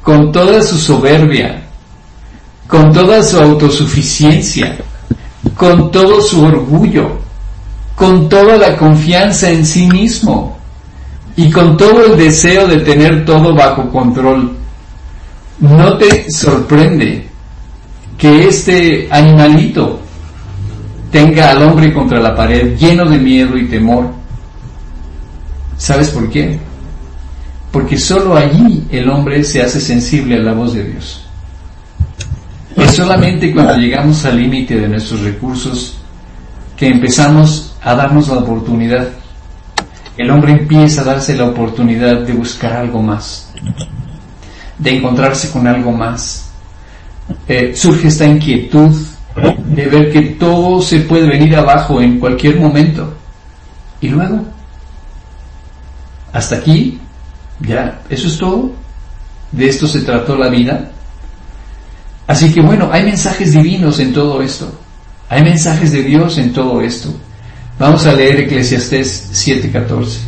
con 0.03 0.31
toda 0.31 0.63
su 0.63 0.79
soberbia, 0.79 1.63
con 2.69 2.93
toda 2.93 3.23
su 3.23 3.39
autosuficiencia, 3.39 4.77
con 5.57 5.91
todo 5.91 6.21
su 6.21 6.45
orgullo, 6.45 7.19
con 7.97 8.29
toda 8.29 8.57
la 8.57 8.77
confianza 8.77 9.51
en 9.51 9.65
sí 9.65 9.89
mismo 9.89 10.59
y 11.35 11.51
con 11.51 11.77
todo 11.77 12.05
el 12.05 12.17
deseo 12.17 12.67
de 12.67 12.79
tener 12.79 13.25
todo 13.25 13.55
bajo 13.55 13.91
control. 13.91 14.57
¿No 15.59 15.97
te 15.97 16.31
sorprende 16.31 17.27
que 18.19 18.49
este 18.49 19.09
animalito 19.11 20.01
tenga 21.11 21.51
al 21.51 21.63
hombre 21.63 21.93
contra 21.95 22.21
la 22.21 22.35
pared 22.35 22.77
lleno 22.77 23.07
de 23.07 23.19
miedo 23.19 23.57
y 23.57 23.67
temor? 23.67 24.11
¿Sabes 25.79 26.11
por 26.11 26.29
qué? 26.29 26.59
Porque 27.73 27.97
solo 27.97 28.37
allí 28.37 28.87
el 28.91 29.09
hombre 29.09 29.43
se 29.45 29.63
hace 29.63 29.81
sensible 29.81 30.37
a 30.37 30.41
la 30.41 30.53
voz 30.53 30.75
de 30.75 30.85
Dios. 30.85 31.27
Es 32.77 32.93
solamente 32.93 33.53
cuando 33.53 33.77
llegamos 33.77 34.25
al 34.27 34.37
límite 34.37 34.77
de 34.77 34.89
nuestros 34.89 35.23
recursos 35.23 35.97
que 36.77 36.89
empezamos 36.89 37.75
a 37.83 37.95
darnos 37.95 38.29
la 38.29 38.39
oportunidad. 38.39 39.09
El 40.19 40.31
hombre 40.31 40.53
empieza 40.53 41.01
a 41.01 41.05
darse 41.05 41.35
la 41.35 41.47
oportunidad 41.47 42.21
de 42.21 42.35
buscar 42.35 42.75
algo 42.75 43.01
más, 43.01 43.53
de 44.79 44.97
encontrarse 44.97 45.51
con 45.51 45.67
algo 45.67 45.93
más. 45.93 46.51
Eh, 47.49 47.73
surge 47.75 48.09
esta 48.09 48.27
inquietud 48.27 48.95
de 49.69 49.87
ver 49.87 50.13
que 50.13 50.23
todo 50.23 50.81
se 50.81 51.01
puede 51.01 51.27
venir 51.27 51.57
abajo 51.57 52.01
en 52.01 52.19
cualquier 52.19 52.59
momento. 52.59 53.13
Y 54.01 54.09
luego, 54.09 54.45
hasta 56.33 56.57
aquí, 56.57 56.99
ya, 57.61 58.03
eso 58.09 58.29
es 58.29 58.39
todo. 58.39 58.73
De 59.53 59.69
esto 59.69 59.87
se 59.87 60.01
trató 60.01 60.37
la 60.37 60.49
vida. 60.49 60.91
Así 62.27 62.53
que 62.53 62.61
bueno, 62.61 62.89
hay 62.93 63.05
mensajes 63.05 63.53
divinos 63.53 63.99
en 64.01 64.13
todo 64.13 64.43
esto. 64.43 64.71
Hay 65.29 65.43
mensajes 65.43 65.93
de 65.93 66.03
Dios 66.03 66.39
en 66.39 66.53
todo 66.53 66.81
esto. 66.81 67.15
Vamos 67.79 68.07
a 68.07 68.13
leer 68.13 68.41
Eclesiastés 68.41 69.31
7:14. 69.33 70.19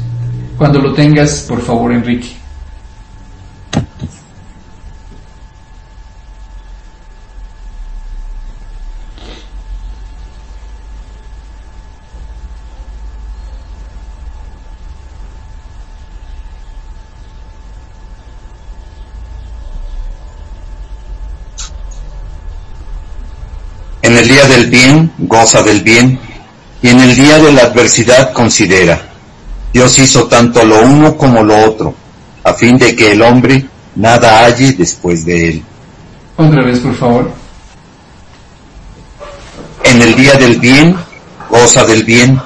Cuando 0.56 0.80
lo 0.80 0.92
tengas, 0.92 1.44
por 1.48 1.62
favor, 1.62 1.92
Enrique. 1.92 2.38
En 24.08 24.16
el 24.16 24.26
día 24.26 24.46
del 24.46 24.57
bien, 24.68 25.12
goza 25.18 25.62
del 25.62 25.82
bien, 25.82 26.18
y 26.82 26.88
en 26.88 27.00
el 27.00 27.14
día 27.14 27.38
de 27.38 27.52
la 27.52 27.62
adversidad 27.62 28.32
considera. 28.32 29.00
Dios 29.72 29.98
hizo 29.98 30.26
tanto 30.26 30.64
lo 30.64 30.80
uno 30.82 31.16
como 31.16 31.42
lo 31.42 31.56
otro, 31.64 31.94
a 32.44 32.54
fin 32.54 32.78
de 32.78 32.94
que 32.94 33.12
el 33.12 33.22
hombre 33.22 33.66
nada 33.96 34.44
halle 34.44 34.72
después 34.72 35.24
de 35.24 35.50
él. 35.50 35.62
Otra 36.36 36.64
vez, 36.64 36.78
por 36.78 36.94
favor. 36.94 37.30
En 39.84 40.02
el 40.02 40.14
día 40.14 40.34
del 40.34 40.58
bien, 40.58 40.96
goza 41.50 41.84
del 41.84 42.04
bien, 42.04 42.40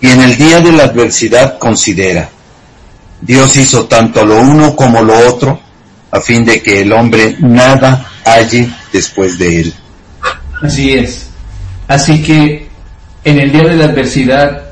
y 0.00 0.08
en 0.08 0.20
el 0.20 0.36
día 0.36 0.60
de 0.60 0.72
la 0.72 0.84
adversidad 0.84 1.58
considera. 1.58 2.28
Dios 3.20 3.56
hizo 3.56 3.86
tanto 3.86 4.24
lo 4.24 4.40
uno 4.40 4.76
como 4.76 5.02
lo 5.02 5.18
otro, 5.28 5.58
a 6.10 6.20
fin 6.20 6.44
de 6.44 6.62
que 6.62 6.82
el 6.82 6.92
hombre 6.92 7.36
nada 7.40 8.06
halle 8.24 8.68
después 8.92 9.38
de 9.38 9.60
él. 9.60 9.74
Así 10.62 10.92
es. 10.92 11.25
Así 11.88 12.22
que 12.22 12.68
en 13.24 13.38
el 13.40 13.52
día 13.52 13.64
de 13.64 13.76
la 13.76 13.84
adversidad 13.86 14.62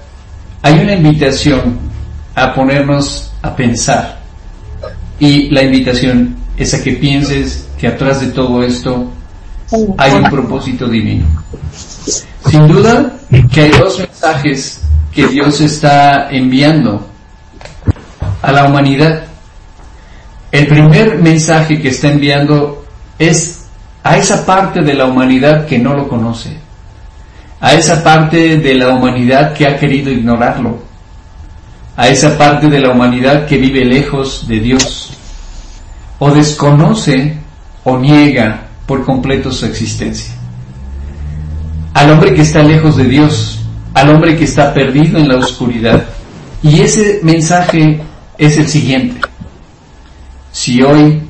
hay 0.62 0.78
una 0.78 0.94
invitación 0.94 1.78
a 2.34 2.54
ponernos 2.54 3.32
a 3.42 3.54
pensar. 3.54 4.20
Y 5.18 5.50
la 5.50 5.62
invitación 5.62 6.36
es 6.56 6.74
a 6.74 6.82
que 6.82 6.92
pienses 6.92 7.68
que 7.78 7.88
atrás 7.88 8.20
de 8.20 8.28
todo 8.28 8.62
esto 8.62 9.10
hay 9.98 10.12
un 10.12 10.24
propósito 10.24 10.88
divino. 10.88 11.26
Sin 12.46 12.66
duda 12.66 13.12
que 13.52 13.62
hay 13.62 13.70
dos 13.70 13.98
mensajes 13.98 14.82
que 15.12 15.26
Dios 15.28 15.60
está 15.60 16.28
enviando 16.30 17.06
a 18.42 18.52
la 18.52 18.64
humanidad. 18.64 19.24
El 20.50 20.66
primer 20.66 21.18
mensaje 21.18 21.80
que 21.80 21.88
está 21.88 22.08
enviando 22.08 22.84
es 23.18 23.66
a 24.02 24.16
esa 24.16 24.44
parte 24.44 24.82
de 24.82 24.94
la 24.94 25.06
humanidad 25.06 25.66
que 25.66 25.78
no 25.78 25.94
lo 25.94 26.08
conoce, 26.08 26.58
a 27.64 27.72
esa 27.72 28.04
parte 28.04 28.58
de 28.58 28.74
la 28.74 28.90
humanidad 28.90 29.54
que 29.54 29.66
ha 29.66 29.78
querido 29.78 30.10
ignorarlo, 30.10 30.80
a 31.96 32.08
esa 32.08 32.36
parte 32.36 32.68
de 32.68 32.78
la 32.78 32.90
humanidad 32.90 33.46
que 33.46 33.56
vive 33.56 33.86
lejos 33.86 34.46
de 34.46 34.60
Dios, 34.60 35.16
o 36.18 36.30
desconoce 36.30 37.38
o 37.84 37.96
niega 37.96 38.66
por 38.84 39.02
completo 39.02 39.50
su 39.50 39.64
existencia. 39.64 40.34
Al 41.94 42.10
hombre 42.10 42.34
que 42.34 42.42
está 42.42 42.62
lejos 42.62 42.98
de 42.98 43.04
Dios, 43.04 43.60
al 43.94 44.10
hombre 44.10 44.36
que 44.36 44.44
está 44.44 44.74
perdido 44.74 45.16
en 45.18 45.28
la 45.28 45.36
oscuridad. 45.36 46.04
Y 46.62 46.80
ese 46.80 47.20
mensaje 47.22 48.02
es 48.36 48.58
el 48.58 48.68
siguiente. 48.68 49.22
Si 50.52 50.82
hoy 50.82 51.22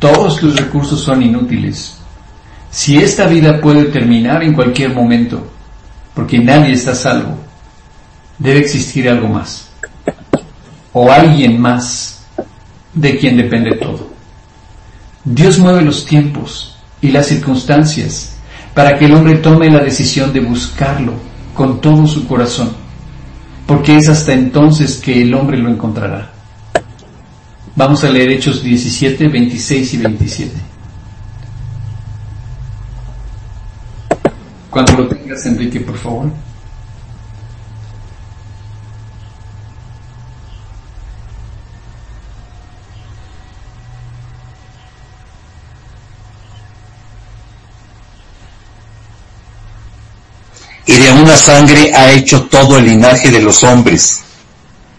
todos 0.00 0.40
tus 0.40 0.56
recursos 0.56 1.00
son 1.00 1.22
inútiles, 1.22 1.96
si 2.72 2.98
esta 2.98 3.28
vida 3.28 3.60
puede 3.60 3.84
terminar 3.84 4.42
en 4.42 4.52
cualquier 4.52 4.92
momento, 4.92 5.52
porque 6.16 6.38
nadie 6.38 6.72
está 6.72 6.94
salvo, 6.94 7.38
debe 8.38 8.60
existir 8.60 9.06
algo 9.06 9.28
más, 9.28 9.68
o 10.94 11.12
alguien 11.12 11.60
más 11.60 12.24
de 12.94 13.18
quien 13.18 13.36
depende 13.36 13.76
todo. 13.76 14.08
Dios 15.22 15.58
mueve 15.58 15.82
los 15.82 16.06
tiempos 16.06 16.78
y 17.02 17.10
las 17.10 17.26
circunstancias 17.26 18.34
para 18.72 18.98
que 18.98 19.04
el 19.04 19.14
hombre 19.14 19.34
tome 19.36 19.70
la 19.70 19.84
decisión 19.84 20.32
de 20.32 20.40
buscarlo 20.40 21.12
con 21.54 21.82
todo 21.82 22.06
su 22.06 22.26
corazón, 22.26 22.70
porque 23.66 23.98
es 23.98 24.08
hasta 24.08 24.32
entonces 24.32 24.96
que 24.96 25.20
el 25.20 25.34
hombre 25.34 25.58
lo 25.58 25.68
encontrará. 25.68 26.32
Vamos 27.74 28.04
a 28.04 28.08
leer 28.08 28.30
Hechos 28.30 28.62
17, 28.62 29.28
26 29.28 29.94
y 29.94 29.96
27. 29.98 30.52
Cuando 34.76 34.92
lo 34.92 35.08
tengas, 35.08 35.46
Enrique, 35.46 35.80
por 35.80 35.96
favor. 35.96 36.30
y 50.84 50.92
de 50.92 51.10
una 51.10 51.36
sangre 51.38 51.90
ha 51.94 52.12
hecho 52.12 52.42
todo 52.42 52.76
el 52.76 52.84
linaje 52.84 53.30
de 53.30 53.40
los 53.40 53.64
hombres, 53.64 54.24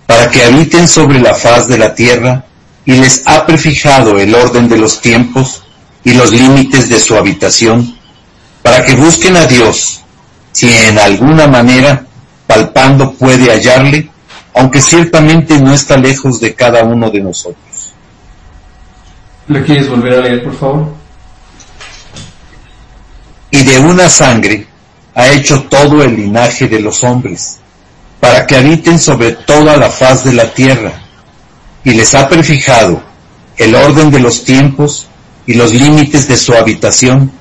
para 0.07 0.31
que 0.31 0.43
habiten 0.43 0.87
sobre 0.87 1.19
la 1.19 1.35
faz 1.35 1.67
de 1.67 1.77
la 1.77 1.93
tierra, 1.93 2.45
y 2.83 2.93
les 2.93 3.21
ha 3.25 3.45
prefijado 3.45 4.17
el 4.17 4.33
orden 4.33 4.67
de 4.67 4.79
los 4.79 4.99
tiempos 5.01 5.61
y 6.03 6.13
los 6.15 6.31
límites 6.31 6.89
de 6.89 6.99
su 6.99 7.15
habitación, 7.15 7.96
para 8.67 8.83
que 8.83 8.95
busquen 8.95 9.37
a 9.37 9.45
Dios, 9.45 10.01
si 10.51 10.67
en 10.67 10.99
alguna 10.99 11.47
manera, 11.47 12.05
palpando, 12.45 13.13
puede 13.13 13.49
hallarle, 13.49 14.09
aunque 14.53 14.81
ciertamente 14.81 15.57
no 15.57 15.73
está 15.73 15.95
lejos 15.95 16.41
de 16.41 16.53
cada 16.53 16.83
uno 16.83 17.09
de 17.09 17.21
nosotros. 17.21 17.93
¿Lo 19.47 19.63
quieres 19.63 19.87
volver 19.87 20.15
a 20.15 20.21
leer, 20.21 20.43
por 20.43 20.59
favor? 20.59 20.93
Y 23.51 23.63
de 23.63 23.79
una 23.79 24.09
sangre 24.09 24.67
ha 25.15 25.29
hecho 25.29 25.63
todo 25.69 26.03
el 26.03 26.17
linaje 26.17 26.67
de 26.67 26.81
los 26.81 27.05
hombres, 27.05 27.59
para 28.19 28.45
que 28.45 28.57
habiten 28.57 28.99
sobre 28.99 29.31
toda 29.31 29.77
la 29.77 29.89
faz 29.89 30.25
de 30.25 30.33
la 30.33 30.53
tierra, 30.53 30.91
y 31.85 31.91
les 31.91 32.13
ha 32.13 32.27
prefijado 32.27 33.01
el 33.55 33.73
orden 33.75 34.11
de 34.11 34.19
los 34.19 34.43
tiempos 34.43 35.07
y 35.45 35.53
los 35.53 35.73
límites 35.73 36.27
de 36.27 36.35
su 36.35 36.53
habitación, 36.53 37.36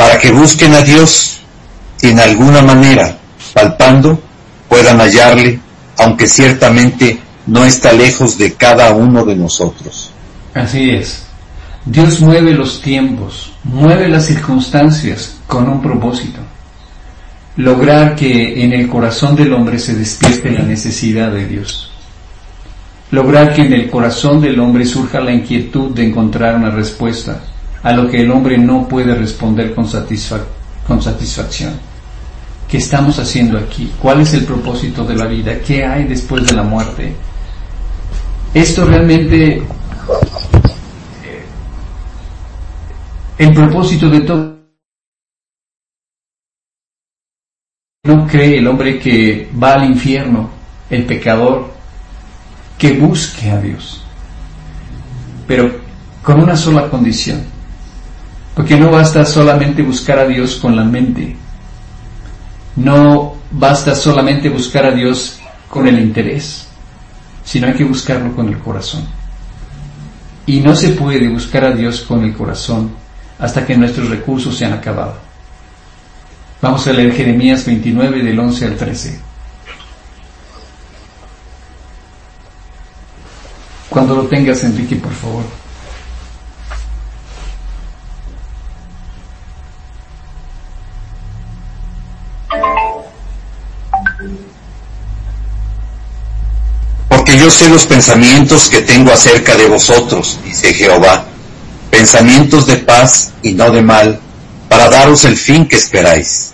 para 0.00 0.18
que 0.18 0.32
busquen 0.32 0.72
a 0.72 0.80
Dios, 0.80 1.40
y 2.00 2.08
en 2.08 2.20
alguna 2.20 2.62
manera, 2.62 3.18
palpando, 3.52 4.18
puedan 4.66 4.98
hallarle, 4.98 5.60
aunque 5.98 6.26
ciertamente 6.26 7.18
no 7.46 7.66
está 7.66 7.92
lejos 7.92 8.38
de 8.38 8.54
cada 8.54 8.92
uno 8.92 9.26
de 9.26 9.36
nosotros. 9.36 10.10
Así 10.54 10.88
es. 10.88 11.26
Dios 11.84 12.18
mueve 12.22 12.54
los 12.54 12.80
tiempos, 12.80 13.52
mueve 13.62 14.08
las 14.08 14.24
circunstancias 14.24 15.34
con 15.46 15.68
un 15.68 15.82
propósito 15.82 16.40
lograr 17.56 18.16
que 18.16 18.64
en 18.64 18.72
el 18.72 18.88
corazón 18.88 19.36
del 19.36 19.52
hombre 19.52 19.78
se 19.78 19.94
despierte 19.94 20.50
la 20.50 20.62
necesidad 20.62 21.30
de 21.30 21.46
Dios. 21.46 21.90
Lograr 23.10 23.52
que 23.52 23.62
en 23.62 23.74
el 23.74 23.90
corazón 23.90 24.40
del 24.40 24.60
hombre 24.60 24.86
surja 24.86 25.20
la 25.20 25.32
inquietud 25.32 25.90
de 25.90 26.06
encontrar 26.06 26.56
una 26.56 26.70
respuesta 26.70 27.42
a 27.82 27.92
lo 27.92 28.08
que 28.08 28.22
el 28.22 28.30
hombre 28.30 28.58
no 28.58 28.86
puede 28.86 29.14
responder 29.14 29.74
con, 29.74 29.86
con 30.86 31.02
satisfacción. 31.02 31.72
¿Qué 32.68 32.76
estamos 32.78 33.18
haciendo 33.18 33.58
aquí? 33.58 33.92
¿Cuál 34.00 34.20
es 34.20 34.34
el 34.34 34.44
propósito 34.44 35.04
de 35.04 35.16
la 35.16 35.26
vida? 35.26 35.58
¿Qué 35.60 35.84
hay 35.84 36.04
después 36.04 36.46
de 36.46 36.52
la 36.52 36.62
muerte? 36.62 37.14
Esto 38.54 38.84
realmente, 38.84 39.56
eh, 39.56 39.62
el 43.38 43.52
propósito 43.54 44.08
de 44.08 44.20
todo 44.20 44.60
No 48.04 48.26
cree 48.26 48.58
el 48.58 48.66
hombre 48.66 48.98
que 48.98 49.48
va 49.62 49.74
al 49.74 49.84
infierno, 49.84 50.48
el 50.88 51.04
pecador, 51.04 51.70
que 52.78 52.94
busque 52.94 53.50
a 53.50 53.60
Dios, 53.60 54.02
pero 55.46 55.70
con 56.22 56.40
una 56.40 56.56
sola 56.56 56.88
condición, 56.88 57.44
porque 58.60 58.76
no 58.76 58.90
basta 58.90 59.24
solamente 59.24 59.80
buscar 59.80 60.18
a 60.18 60.26
Dios 60.26 60.56
con 60.56 60.76
la 60.76 60.84
mente, 60.84 61.34
no 62.76 63.36
basta 63.50 63.94
solamente 63.94 64.50
buscar 64.50 64.84
a 64.84 64.90
Dios 64.90 65.38
con 65.66 65.88
el 65.88 65.98
interés, 65.98 66.66
sino 67.42 67.68
hay 67.68 67.72
que 67.72 67.84
buscarlo 67.84 68.36
con 68.36 68.48
el 68.48 68.58
corazón. 68.58 69.06
Y 70.44 70.60
no 70.60 70.76
se 70.76 70.90
puede 70.90 71.26
buscar 71.30 71.64
a 71.64 71.70
Dios 71.70 72.02
con 72.02 72.22
el 72.22 72.34
corazón 72.34 72.90
hasta 73.38 73.64
que 73.64 73.78
nuestros 73.78 74.10
recursos 74.10 74.54
se 74.58 74.66
han 74.66 74.74
acabado. 74.74 75.14
Vamos 76.60 76.86
a 76.86 76.92
leer 76.92 77.14
Jeremías 77.14 77.64
29 77.64 78.22
del 78.22 78.38
11 78.38 78.66
al 78.66 78.76
13. 78.76 79.20
Cuando 83.88 84.16
lo 84.16 84.24
tengas, 84.24 84.62
Enrique, 84.64 84.96
por 84.96 85.12
favor. 85.14 85.59
Sé 97.50 97.68
los 97.68 97.86
pensamientos 97.86 98.68
que 98.68 98.82
tengo 98.82 99.12
acerca 99.12 99.56
de 99.56 99.66
vosotros, 99.66 100.38
dice 100.44 100.74
Jehová, 100.74 101.24
pensamientos 101.90 102.66
de 102.66 102.76
paz 102.76 103.32
y 103.42 103.52
no 103.52 103.70
de 103.70 103.82
mal, 103.82 104.20
para 104.68 104.88
daros 104.88 105.24
el 105.24 105.36
fin 105.36 105.66
que 105.66 105.76
esperáis. 105.76 106.52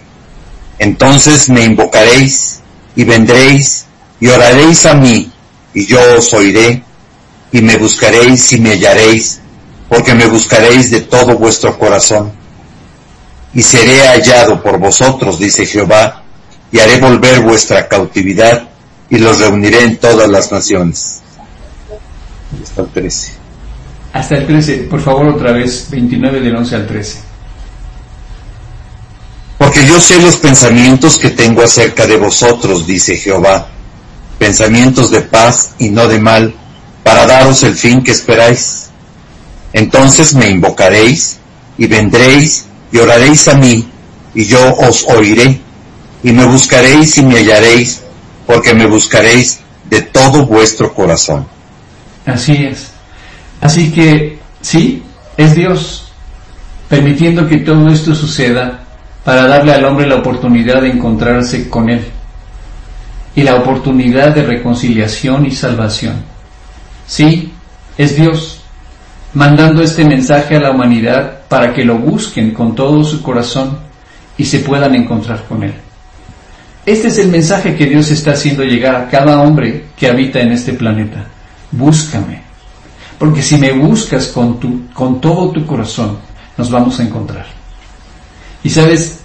Entonces 0.79 1.49
me 1.49 1.65
invocaréis 1.65 2.61
y 2.95 3.05
vendréis 3.05 3.87
y 4.21 4.29
oraréis 4.29 4.87
a 4.87 4.95
mí 4.95 5.31
y 5.75 5.87
yo 5.87 5.99
os 6.17 6.33
oiré 6.33 6.83
y 7.53 7.61
me 7.61 7.77
buscaréis 7.77 8.53
y 8.53 8.61
me 8.61 8.71
hallaréis 8.71 9.41
porque 9.89 10.15
me 10.15 10.27
buscaréis 10.27 10.91
de 10.91 11.01
todo 11.01 11.37
vuestro 11.37 11.79
corazón. 11.79 12.33
y 13.55 13.63
seré 13.63 14.07
hallado 14.07 14.63
por 14.63 14.79
vosotros, 14.79 15.39
dice 15.39 15.65
Jehová, 15.65 16.23
y 16.71 16.79
haré 16.79 16.99
volver 16.99 17.41
vuestra 17.41 17.89
cautividad 17.89 18.69
y 19.11 19.19
los 19.19 19.39
reuniré 19.39 19.83
en 19.83 19.97
todas 19.97 20.29
las 20.29 20.51
naciones. 20.51 21.21
Hasta 22.63 22.83
el 22.83 22.89
13. 22.89 23.33
Hasta 24.13 24.37
el 24.37 24.47
13, 24.47 24.77
por 24.91 25.01
favor, 25.01 25.27
otra 25.29 25.53
vez, 25.53 25.89
29 25.91 26.41
del 26.41 26.57
11 26.57 26.77
al 26.77 26.87
13. 26.87 27.19
Porque 29.59 29.87
yo 29.87 30.01
sé 30.01 30.21
los 30.21 30.37
pensamientos 30.37 31.19
que 31.19 31.31
tengo 31.31 31.63
acerca 31.63 32.07
de 32.07 32.17
vosotros, 32.17 32.87
dice 32.87 33.17
Jehová, 33.17 33.69
pensamientos 34.39 35.11
de 35.11 35.23
paz 35.23 35.71
y 35.79 35.91
no 35.91 36.07
de 36.09 36.19
mal, 36.19 36.55
para 37.03 37.27
daros 37.27 37.63
el 37.63 37.75
fin 37.75 38.03
que 38.03 38.13
esperáis. 38.13 38.91
Entonces 39.73 40.35
me 40.35 40.49
invocaréis 40.49 41.39
y 41.79 41.87
vendréis 41.87 42.65
y 42.93 42.99
oraréis 42.99 43.49
a 43.49 43.55
mí, 43.55 43.89
y 44.35 44.45
yo 44.45 44.75
os 44.77 45.05
oiré, 45.09 45.61
y 46.23 46.33
me 46.33 46.45
buscaréis 46.45 47.19
y 47.19 47.23
me 47.23 47.37
hallaréis, 47.37 48.01
porque 48.47 48.75
me 48.75 48.87
buscaréis 48.87 49.61
de 49.91 50.03
todo 50.03 50.47
vuestro 50.47 50.95
corazón. 50.95 51.47
Así 52.25 52.65
es. 52.65 52.91
Así 53.61 53.91
que 53.93 54.39
sí, 54.61 55.03
es 55.37 55.55
Dios 55.55 56.13
permitiendo 56.89 57.49
que 57.49 57.59
todo 57.59 57.89
esto 57.89 58.15
suceda 58.15 58.85
para 59.25 59.47
darle 59.47 59.73
al 59.73 59.85
hombre 59.85 60.07
la 60.07 60.17
oportunidad 60.17 60.83
de 60.83 60.91
encontrarse 60.91 61.69
con 61.69 61.91
Él 61.91 62.05
y 63.35 63.43
la 63.43 63.57
oportunidad 63.57 64.35
de 64.35 64.43
reconciliación 64.43 65.47
y 65.47 65.51
salvación. 65.51 66.17
Sí, 67.07 67.53
es 67.99 68.17
Dios 68.17 68.61
mandando 69.35 69.83
este 69.83 70.05
mensaje 70.05 70.57
a 70.57 70.61
la 70.61 70.71
humanidad 70.71 71.41
para 71.49 71.75
que 71.75 71.85
lo 71.85 71.99
busquen 71.99 72.53
con 72.53 72.75
todo 72.75 73.05
su 73.05 73.23
corazón 73.23 73.79
y 74.39 74.45
se 74.45 74.61
puedan 74.61 74.95
encontrar 74.95 75.45
con 75.49 75.63
Él. 75.63 75.75
Este 76.87 77.09
es 77.09 77.19
el 77.19 77.29
mensaje 77.29 77.75
que 77.75 77.87
Dios 77.87 78.13
está 78.13 78.31
haciendo 78.31 78.63
llegar 78.63 78.95
a 78.95 79.09
cada 79.09 79.41
hombre 79.41 79.87
que 79.97 80.09
habita 80.09 80.41
en 80.41 80.53
este 80.53 80.73
planeta. 80.73 81.27
Búscame. 81.73 82.43
Porque 83.19 83.43
si 83.43 83.57
me 83.57 83.73
buscas 83.73 84.29
con, 84.29 84.61
tu, 84.61 84.89
con 84.93 85.21
todo 85.21 85.51
tu 85.51 85.67
corazón, 85.67 86.19
nos 86.57 86.71
vamos 86.71 87.01
a 87.01 87.03
encontrar. 87.03 87.47
Y 88.63 88.71
sabes, 88.71 89.19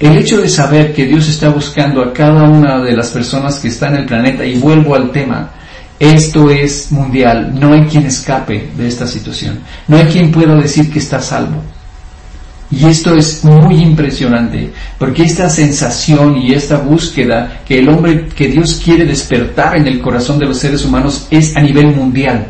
el 0.00 0.18
hecho 0.18 0.40
de 0.40 0.48
saber 0.48 0.92
que 0.92 1.06
Dios 1.06 1.28
está 1.28 1.50
buscando 1.50 2.02
a 2.02 2.12
cada 2.12 2.48
una 2.48 2.82
de 2.82 2.96
las 2.96 3.10
personas 3.10 3.60
que 3.60 3.68
está 3.68 3.88
en 3.88 3.96
el 3.96 4.06
planeta, 4.06 4.44
y 4.44 4.58
vuelvo 4.58 4.96
al 4.96 5.12
tema, 5.12 5.52
esto 6.00 6.50
es 6.50 6.90
mundial, 6.90 7.54
no 7.58 7.74
hay 7.74 7.82
quien 7.82 8.06
escape 8.06 8.70
de 8.76 8.88
esta 8.88 9.06
situación, 9.06 9.60
no 9.86 9.96
hay 9.96 10.06
quien 10.06 10.32
pueda 10.32 10.56
decir 10.56 10.92
que 10.92 10.98
está 10.98 11.20
salvo. 11.20 11.62
Y 12.76 12.86
esto 12.86 13.14
es 13.14 13.44
muy 13.44 13.76
impresionante, 13.76 14.72
porque 14.98 15.22
esta 15.22 15.48
sensación 15.48 16.38
y 16.38 16.54
esta 16.54 16.78
búsqueda 16.78 17.60
que 17.64 17.78
el 17.78 17.88
hombre, 17.88 18.26
que 18.34 18.48
Dios 18.48 18.80
quiere 18.84 19.04
despertar 19.04 19.76
en 19.76 19.86
el 19.86 20.00
corazón 20.00 20.40
de 20.40 20.46
los 20.46 20.58
seres 20.58 20.84
humanos 20.84 21.28
es 21.30 21.56
a 21.56 21.60
nivel 21.60 21.94
mundial. 21.94 22.48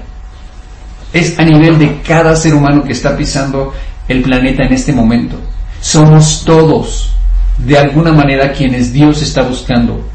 Es 1.12 1.38
a 1.38 1.44
nivel 1.44 1.78
de 1.78 2.00
cada 2.00 2.34
ser 2.36 2.54
humano 2.54 2.84
que 2.84 2.92
está 2.92 3.14
pisando 3.14 3.74
el 4.08 4.22
planeta 4.22 4.64
en 4.64 4.72
este 4.72 4.94
momento. 4.94 5.36
Somos 5.82 6.42
todos, 6.46 7.10
de 7.58 7.76
alguna 7.76 8.12
manera, 8.12 8.52
quienes 8.52 8.94
Dios 8.94 9.20
está 9.20 9.42
buscando. 9.42 10.08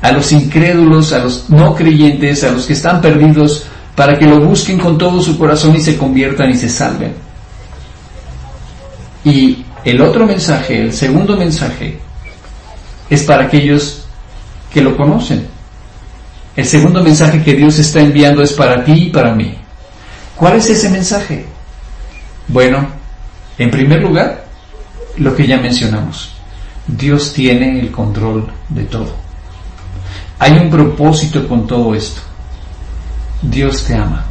A 0.00 0.10
los 0.10 0.32
incrédulos, 0.32 1.12
a 1.12 1.18
los 1.18 1.50
no 1.50 1.74
creyentes, 1.74 2.44
a 2.44 2.50
los 2.50 2.64
que 2.64 2.72
están 2.72 3.02
perdidos, 3.02 3.66
para 3.94 4.18
que 4.18 4.24
lo 4.24 4.40
busquen 4.40 4.78
con 4.78 4.96
todo 4.96 5.20
su 5.20 5.36
corazón 5.36 5.76
y 5.76 5.80
se 5.80 5.98
conviertan 5.98 6.50
y 6.50 6.54
se 6.54 6.70
salven. 6.70 7.12
Y 9.24 9.64
el 9.84 10.00
otro 10.00 10.26
mensaje, 10.26 10.80
el 10.80 10.92
segundo 10.92 11.36
mensaje, 11.36 11.98
es 13.08 13.22
para 13.24 13.44
aquellos 13.44 14.04
que 14.72 14.80
lo 14.80 14.96
conocen. 14.96 15.46
El 16.56 16.66
segundo 16.66 17.02
mensaje 17.02 17.42
que 17.42 17.54
Dios 17.54 17.78
está 17.78 18.00
enviando 18.00 18.42
es 18.42 18.52
para 18.52 18.84
ti 18.84 18.92
y 18.92 19.10
para 19.10 19.34
mí. 19.34 19.54
¿Cuál 20.36 20.56
es 20.56 20.70
ese 20.70 20.88
mensaje? 20.88 21.44
Bueno, 22.48 22.86
en 23.58 23.70
primer 23.70 24.02
lugar, 24.02 24.46
lo 25.16 25.34
que 25.34 25.46
ya 25.46 25.58
mencionamos. 25.58 26.32
Dios 26.86 27.32
tiene 27.32 27.78
el 27.80 27.90
control 27.90 28.50
de 28.68 28.84
todo. 28.84 29.14
Hay 30.38 30.52
un 30.52 30.70
propósito 30.70 31.46
con 31.46 31.66
todo 31.66 31.94
esto. 31.94 32.22
Dios 33.42 33.84
te 33.84 33.94
ama. 33.94 34.29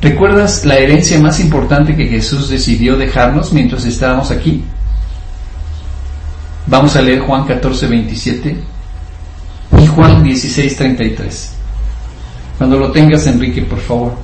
¿Recuerdas 0.00 0.64
la 0.64 0.76
herencia 0.76 1.18
más 1.18 1.40
importante 1.40 1.96
que 1.96 2.06
Jesús 2.06 2.50
decidió 2.50 2.96
dejarnos 2.96 3.52
mientras 3.52 3.84
estábamos 3.86 4.30
aquí? 4.30 4.62
Vamos 6.66 6.96
a 6.96 7.02
leer 7.02 7.20
Juan 7.20 7.46
14, 7.46 7.86
27 7.86 8.56
y 9.82 9.86
Juan 9.86 10.22
16, 10.22 10.76
33. 10.76 11.52
Cuando 12.58 12.78
lo 12.78 12.90
tengas, 12.92 13.26
Enrique, 13.26 13.62
por 13.62 13.80
favor. 13.80 14.16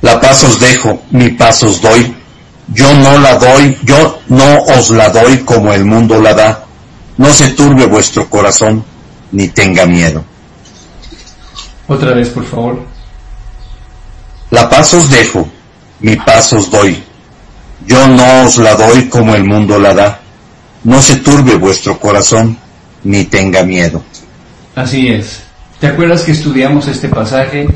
La 0.00 0.20
paz 0.20 0.44
os 0.44 0.60
dejo, 0.60 1.02
mi 1.10 1.30
paz 1.30 1.62
os 1.62 1.80
doy 1.80 2.23
yo 2.72 2.94
no 2.94 3.18
la 3.18 3.36
doy, 3.36 3.78
yo 3.82 4.20
no 4.28 4.62
os 4.62 4.90
la 4.90 5.10
doy 5.10 5.38
como 5.38 5.72
el 5.72 5.84
mundo 5.84 6.20
la 6.20 6.34
da. 6.34 6.64
No 7.16 7.32
se 7.32 7.50
turbe 7.50 7.86
vuestro 7.86 8.28
corazón, 8.28 8.84
ni 9.32 9.48
tenga 9.48 9.86
miedo. 9.86 10.24
Otra 11.86 12.14
vez, 12.14 12.28
por 12.30 12.44
favor. 12.44 12.82
La 14.50 14.68
paz 14.68 14.94
os 14.94 15.10
dejo, 15.10 15.48
mi 16.00 16.16
paz 16.16 16.52
os 16.52 16.70
doy. 16.70 17.02
Yo 17.86 18.06
no 18.08 18.44
os 18.46 18.56
la 18.56 18.74
doy 18.74 19.08
como 19.08 19.34
el 19.34 19.44
mundo 19.44 19.78
la 19.78 19.94
da. 19.94 20.20
No 20.84 21.02
se 21.02 21.16
turbe 21.16 21.56
vuestro 21.56 21.98
corazón, 21.98 22.58
ni 23.04 23.24
tenga 23.24 23.62
miedo. 23.62 24.02
Así 24.74 25.08
es. 25.08 25.42
¿Te 25.80 25.88
acuerdas 25.88 26.22
que 26.22 26.32
estudiamos 26.32 26.88
este 26.88 27.08
pasaje 27.08 27.68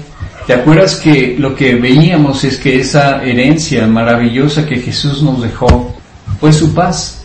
¿Te 0.49 0.55
acuerdas 0.55 0.97
que 0.97 1.37
lo 1.39 1.55
que 1.55 1.75
veíamos 1.75 2.43
es 2.43 2.57
que 2.57 2.81
esa 2.81 3.23
herencia 3.23 3.87
maravillosa 3.87 4.65
que 4.65 4.77
Jesús 4.79 5.23
nos 5.23 5.43
dejó 5.43 5.95
fue 6.41 6.55
su 6.55 6.73
paz? 6.73 7.23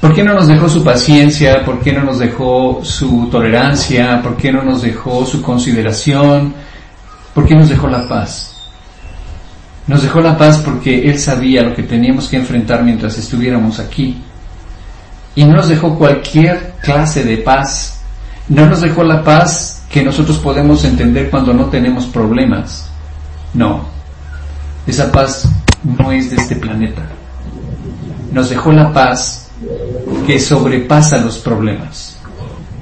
¿Por 0.00 0.14
qué 0.14 0.22
no 0.22 0.32
nos 0.32 0.46
dejó 0.46 0.68
su 0.68 0.84
paciencia? 0.84 1.64
¿Por 1.64 1.80
qué 1.80 1.92
no 1.92 2.04
nos 2.04 2.20
dejó 2.20 2.84
su 2.84 3.28
tolerancia? 3.32 4.22
¿Por 4.22 4.36
qué 4.36 4.52
no 4.52 4.62
nos 4.62 4.82
dejó 4.82 5.26
su 5.26 5.42
consideración? 5.42 6.54
¿Por 7.34 7.46
qué 7.46 7.56
nos 7.56 7.68
dejó 7.68 7.88
la 7.88 8.08
paz? 8.08 8.52
Nos 9.88 10.04
dejó 10.04 10.20
la 10.20 10.38
paz 10.38 10.58
porque 10.58 11.10
Él 11.10 11.18
sabía 11.18 11.64
lo 11.64 11.74
que 11.74 11.82
teníamos 11.82 12.28
que 12.28 12.36
enfrentar 12.36 12.84
mientras 12.84 13.18
estuviéramos 13.18 13.80
aquí. 13.80 14.22
Y 15.34 15.44
no 15.44 15.56
nos 15.56 15.66
dejó 15.66 15.98
cualquier 15.98 16.74
clase 16.80 17.24
de 17.24 17.38
paz. 17.38 18.02
No 18.46 18.66
nos 18.66 18.82
dejó 18.82 19.02
la 19.02 19.24
paz 19.24 19.81
que 19.92 20.02
nosotros 20.02 20.38
podemos 20.38 20.84
entender 20.84 21.30
cuando 21.30 21.52
no 21.52 21.66
tenemos 21.66 22.06
problemas. 22.06 22.88
No, 23.52 23.84
esa 24.86 25.12
paz 25.12 25.46
no 25.84 26.10
es 26.10 26.30
de 26.30 26.36
este 26.36 26.56
planeta. 26.56 27.02
Nos 28.32 28.48
dejó 28.48 28.72
la 28.72 28.90
paz 28.90 29.50
que 30.26 30.40
sobrepasa 30.40 31.18
los 31.18 31.36
problemas. 31.38 32.16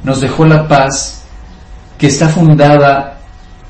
Nos 0.05 0.21
dejó 0.21 0.45
la 0.45 0.69
paz 0.69 1.23
que 1.99 2.07
está 2.07 2.29
fundada 2.29 3.19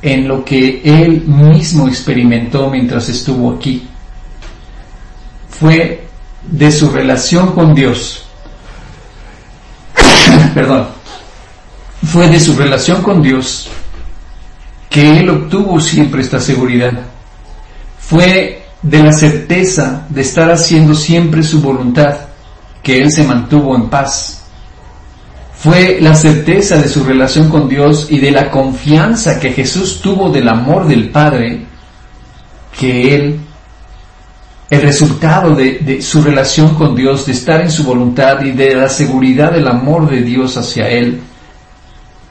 en 0.02 0.28
lo 0.28 0.44
que 0.44 0.82
Él 0.84 1.22
mismo 1.22 1.88
experimentó 1.88 2.68
mientras 2.68 3.08
estuvo 3.08 3.54
aquí. 3.54 3.88
Fue 5.48 6.06
de 6.42 6.70
su 6.70 6.90
relación 6.90 7.52
con 7.52 7.74
Dios. 7.74 8.26
Perdón 10.54 10.99
fue 12.04 12.28
de 12.28 12.40
su 12.40 12.56
relación 12.56 13.02
con 13.02 13.22
Dios 13.22 13.68
que 14.88 15.20
él 15.20 15.30
obtuvo 15.30 15.78
siempre 15.80 16.20
esta 16.20 16.40
seguridad. 16.40 16.92
Fue 17.98 18.64
de 18.82 19.02
la 19.02 19.12
certeza 19.12 20.06
de 20.08 20.22
estar 20.22 20.50
haciendo 20.50 20.94
siempre 20.94 21.42
su 21.42 21.60
voluntad 21.60 22.16
que 22.82 23.00
él 23.00 23.12
se 23.12 23.22
mantuvo 23.22 23.76
en 23.76 23.88
paz. 23.88 24.42
Fue 25.54 25.98
la 26.00 26.14
certeza 26.14 26.78
de 26.78 26.88
su 26.88 27.04
relación 27.04 27.50
con 27.50 27.68
Dios 27.68 28.08
y 28.10 28.18
de 28.18 28.30
la 28.30 28.50
confianza 28.50 29.38
que 29.38 29.52
Jesús 29.52 30.00
tuvo 30.02 30.30
del 30.30 30.48
amor 30.48 30.88
del 30.88 31.10
Padre 31.10 31.66
que 32.78 33.14
él, 33.14 33.40
el 34.70 34.82
resultado 34.82 35.54
de, 35.54 35.78
de 35.80 36.02
su 36.02 36.22
relación 36.22 36.74
con 36.74 36.96
Dios, 36.96 37.26
de 37.26 37.32
estar 37.32 37.60
en 37.60 37.70
su 37.70 37.84
voluntad 37.84 38.42
y 38.42 38.52
de 38.52 38.74
la 38.74 38.88
seguridad 38.88 39.52
del 39.52 39.68
amor 39.68 40.08
de 40.08 40.22
Dios 40.22 40.56
hacia 40.56 40.88
él, 40.88 41.20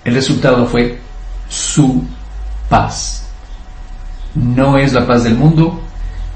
el 0.05 0.13
resultado 0.13 0.65
fue 0.65 0.99
su 1.47 2.03
paz. 2.69 3.27
No 4.35 4.77
es 4.77 4.93
la 4.93 5.05
paz 5.05 5.23
del 5.23 5.35
mundo, 5.35 5.81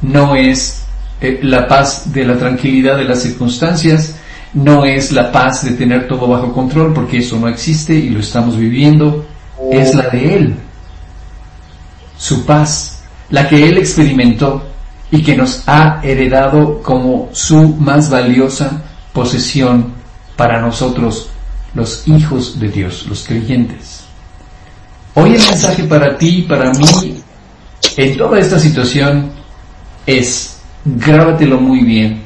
no 0.02 0.36
es 0.36 0.84
eh, 1.22 1.40
la 1.44 1.68
paz 1.68 2.12
de 2.12 2.26
la 2.26 2.38
tranquilidad 2.38 2.98
de 2.98 3.06
las 3.06 3.22
circunstancias, 3.22 4.16
no 4.54 4.86
es 4.86 5.12
la 5.12 5.32
paz 5.32 5.64
de 5.64 5.72
tener 5.72 6.08
todo 6.08 6.28
bajo 6.28 6.52
control, 6.54 6.94
porque 6.94 7.20
eso 7.20 7.40
no 7.40 7.48
existe 7.48 7.94
y 7.94 8.10
lo 8.10 8.20
estamos 8.20 8.58
viviendo, 8.58 9.26
es 9.72 9.96
la 9.96 10.10
de 10.10 10.36
Él. 10.36 10.56
Su 12.18 12.46
paz, 12.46 13.04
la 13.30 13.48
que 13.48 13.68
Él 13.68 13.78
experimentó 13.78 14.64
y 15.12 15.22
que 15.22 15.36
nos 15.36 15.64
ha 15.68 16.02
heredado 16.04 16.82
como 16.82 17.30
su 17.32 17.70
más 17.76 18.10
valiosa 18.10 18.82
posesión 19.14 19.94
para 20.36 20.60
nosotros, 20.60 21.30
los 21.74 22.08
hijos 22.08 22.60
de 22.60 22.70
Dios, 22.70 23.06
los 23.08 23.26
creyentes. 23.26 24.02
Hoy 25.16 25.36
el 25.36 25.42
mensaje 25.42 25.84
para 25.84 26.18
ti 26.18 26.40
y 26.40 26.42
para 26.44 26.72
mí 26.74 27.22
en 27.98 28.18
toda 28.18 28.40
esta 28.40 28.60
situación 28.60 29.32
es, 30.06 30.58
grábatelo 30.86 31.60
muy 31.60 31.82
bien, 31.82 32.24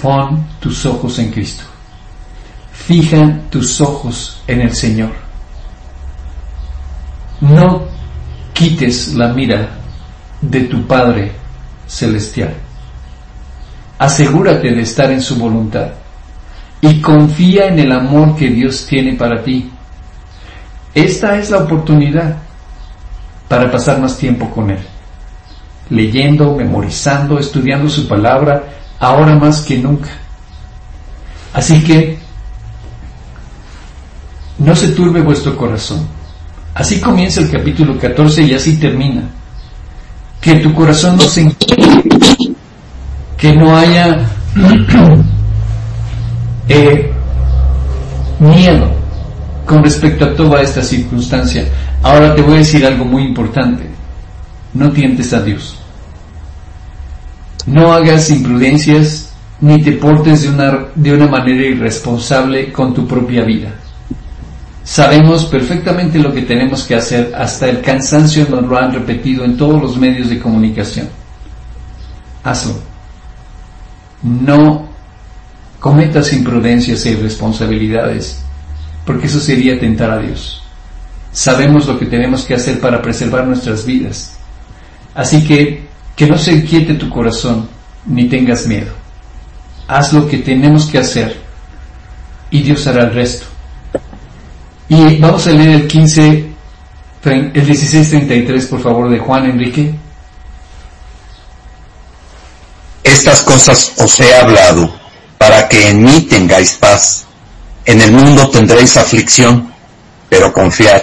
pon 0.00 0.46
tus 0.60 0.84
ojos 0.86 1.18
en 1.18 1.30
Cristo, 1.30 1.64
fija 2.72 3.40
tus 3.50 3.80
ojos 3.80 4.42
en 4.46 4.60
el 4.62 4.74
Señor. 4.74 5.12
No 7.40 7.84
quites 8.52 9.14
la 9.14 9.28
mira 9.28 9.70
de 10.40 10.60
tu 10.62 10.86
Padre 10.86 11.32
Celestial. 11.86 12.54
Asegúrate 13.98 14.70
de 14.72 14.82
estar 14.82 15.10
en 15.10 15.20
su 15.22 15.36
voluntad 15.36 15.88
y 16.80 17.00
confía 17.00 17.66
en 17.66 17.78
el 17.78 17.92
amor 17.92 18.36
que 18.36 18.48
Dios 18.48 18.86
tiene 18.86 19.14
para 19.14 19.42
ti. 19.42 19.70
Esta 20.94 21.38
es 21.38 21.50
la 21.50 21.58
oportunidad 21.58 22.36
para 23.48 23.70
pasar 23.70 24.00
más 24.00 24.16
tiempo 24.16 24.50
con 24.50 24.70
Él, 24.70 24.78
leyendo, 25.90 26.54
memorizando, 26.54 27.38
estudiando 27.38 27.88
su 27.88 28.08
palabra, 28.08 28.64
ahora 28.98 29.36
más 29.36 29.60
que 29.62 29.78
nunca. 29.78 30.10
Así 31.52 31.82
que 31.82 32.18
no 34.58 34.74
se 34.74 34.88
turbe 34.88 35.20
vuestro 35.20 35.56
corazón. 35.56 36.06
Así 36.74 37.00
comienza 37.00 37.40
el 37.40 37.50
capítulo 37.50 37.98
14 37.98 38.42
y 38.42 38.54
así 38.54 38.76
termina. 38.76 39.22
Que 40.40 40.56
tu 40.56 40.74
corazón 40.74 41.16
no 41.16 41.22
se 41.22 41.54
que 43.38 43.54
no 43.54 43.76
haya 43.76 44.26
eh, 46.68 47.12
miedo 48.38 48.90
con 49.64 49.82
respecto 49.82 50.24
a 50.24 50.34
toda 50.34 50.62
esta 50.62 50.82
circunstancia. 50.82 51.66
Ahora 52.02 52.34
te 52.34 52.42
voy 52.42 52.54
a 52.54 52.58
decir 52.58 52.86
algo 52.86 53.04
muy 53.04 53.24
importante. 53.24 53.84
No 54.74 54.90
tientes 54.90 55.32
a 55.32 55.42
Dios. 55.42 55.76
No 57.66 57.92
hagas 57.92 58.30
imprudencias 58.30 59.32
ni 59.60 59.82
te 59.82 59.92
portes 59.92 60.42
de 60.42 60.50
una, 60.50 60.86
de 60.94 61.12
una 61.14 61.26
manera 61.26 61.62
irresponsable 61.62 62.72
con 62.72 62.94
tu 62.94 63.06
propia 63.06 63.42
vida. 63.42 63.74
Sabemos 64.84 65.46
perfectamente 65.46 66.18
lo 66.18 66.32
que 66.32 66.42
tenemos 66.42 66.84
que 66.84 66.94
hacer, 66.94 67.32
hasta 67.36 67.68
el 67.68 67.80
cansancio 67.80 68.46
nos 68.48 68.62
lo 68.64 68.78
han 68.78 68.92
repetido 68.92 69.44
en 69.44 69.56
todos 69.56 69.82
los 69.82 69.96
medios 69.96 70.28
de 70.28 70.38
comunicación. 70.38 71.08
Hazlo. 72.44 72.74
No 74.22 74.85
cometas 75.80 76.32
imprudencias 76.32 77.04
e 77.06 77.10
irresponsabilidades, 77.10 78.42
porque 79.04 79.26
eso 79.26 79.40
sería 79.40 79.78
tentar 79.78 80.10
a 80.10 80.18
Dios. 80.18 80.62
Sabemos 81.32 81.86
lo 81.86 81.98
que 81.98 82.06
tenemos 82.06 82.44
que 82.44 82.54
hacer 82.54 82.80
para 82.80 83.02
preservar 83.02 83.46
nuestras 83.46 83.84
vidas. 83.84 84.36
Así 85.14 85.44
que 85.46 85.86
que 86.16 86.26
no 86.26 86.38
se 86.38 86.52
inquiete 86.52 86.94
tu 86.94 87.10
corazón 87.10 87.68
ni 88.06 88.24
tengas 88.28 88.66
miedo. 88.66 88.92
Haz 89.86 90.12
lo 90.12 90.26
que 90.26 90.38
tenemos 90.38 90.86
que 90.86 90.98
hacer 90.98 91.36
y 92.50 92.62
Dios 92.62 92.86
hará 92.86 93.04
el 93.04 93.14
resto. 93.14 93.46
Y 94.88 95.18
vamos 95.18 95.46
a 95.46 95.50
leer 95.50 95.82
el 95.82 95.86
15, 95.86 96.46
el 97.24 97.52
1633 97.52 98.66
por 98.66 98.80
favor 98.80 99.10
de 99.10 99.18
Juan 99.18 99.44
Enrique. 99.44 99.94
Estas 103.04 103.42
cosas 103.42 103.92
os 103.98 104.20
he 104.20 104.34
hablado 104.34 105.05
para 105.46 105.68
que 105.68 105.90
en 105.90 106.02
mí 106.02 106.22
tengáis 106.22 106.72
paz. 106.72 107.24
En 107.84 108.00
el 108.00 108.10
mundo 108.10 108.50
tendréis 108.50 108.96
aflicción, 108.96 109.72
pero 110.28 110.52
confiad, 110.52 111.02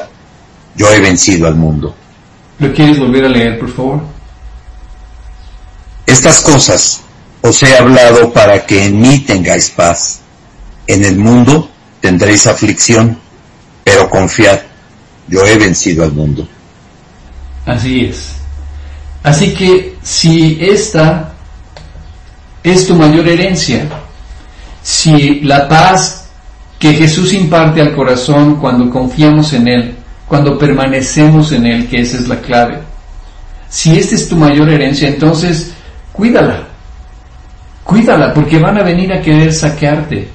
yo 0.75 0.91
he 0.91 0.99
vencido 0.99 1.47
al 1.47 1.55
mundo. 1.55 1.95
¿Lo 2.59 2.73
quieres 2.73 2.99
volver 2.99 3.23
a 3.23 3.29
leer, 3.29 3.57
por 3.57 3.73
favor? 3.73 4.01
Estas 6.05 6.41
cosas 6.41 6.99
os 7.41 7.63
he 7.63 7.77
hablado 7.77 8.33
para 8.33 8.65
que 8.65 8.83
en 8.87 8.99
mí 8.99 9.19
tengáis 9.19 9.69
paz. 9.69 10.19
En 10.87 11.05
el 11.05 11.17
mundo 11.17 11.69
tendréis 12.01 12.45
aflicción, 12.45 13.17
pero 13.85 14.09
confiad, 14.09 14.59
yo 15.29 15.45
he 15.45 15.57
vencido 15.57 16.03
al 16.03 16.11
mundo. 16.11 16.45
Así 17.65 18.07
es. 18.07 18.33
Así 19.23 19.53
que 19.53 19.95
si 20.03 20.57
esta 20.59 21.31
es 22.61 22.85
tu 22.85 22.95
mayor 22.95 23.25
herencia, 23.25 24.02
si 24.83 25.39
la 25.41 25.67
paz 25.67 26.25
que 26.77 26.93
Jesús 26.93 27.33
imparte 27.33 27.81
al 27.81 27.95
corazón 27.95 28.57
cuando 28.57 28.89
confiamos 28.89 29.53
en 29.53 29.67
Él, 29.67 29.95
cuando 30.27 30.57
permanecemos 30.57 31.51
en 31.53 31.65
Él, 31.65 31.87
que 31.87 32.01
esa 32.01 32.17
es 32.17 32.27
la 32.27 32.41
clave, 32.41 32.79
si 33.69 33.97
esta 33.97 34.15
es 34.15 34.29
tu 34.29 34.35
mayor 34.35 34.69
herencia, 34.69 35.07
entonces 35.07 35.73
cuídala. 36.11 36.67
Cuídala 37.83 38.33
porque 38.33 38.59
van 38.59 38.77
a 38.77 38.83
venir 38.83 39.11
a 39.11 39.21
querer 39.21 39.51
saquearte. 39.51 40.29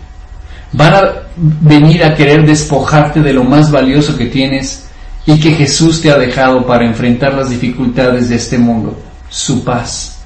Van 0.72 0.94
a 0.94 1.12
venir 1.36 2.02
a 2.04 2.14
querer 2.14 2.44
despojarte 2.44 3.20
de 3.20 3.32
lo 3.32 3.44
más 3.44 3.70
valioso 3.70 4.16
que 4.16 4.26
tienes 4.26 4.86
y 5.24 5.38
que 5.38 5.52
Jesús 5.52 6.00
te 6.00 6.10
ha 6.10 6.18
dejado 6.18 6.66
para 6.66 6.86
enfrentar 6.86 7.34
las 7.34 7.50
dificultades 7.50 8.28
de 8.28 8.36
este 8.36 8.58
mundo, 8.58 8.98
su 9.28 9.62
paz. 9.62 10.17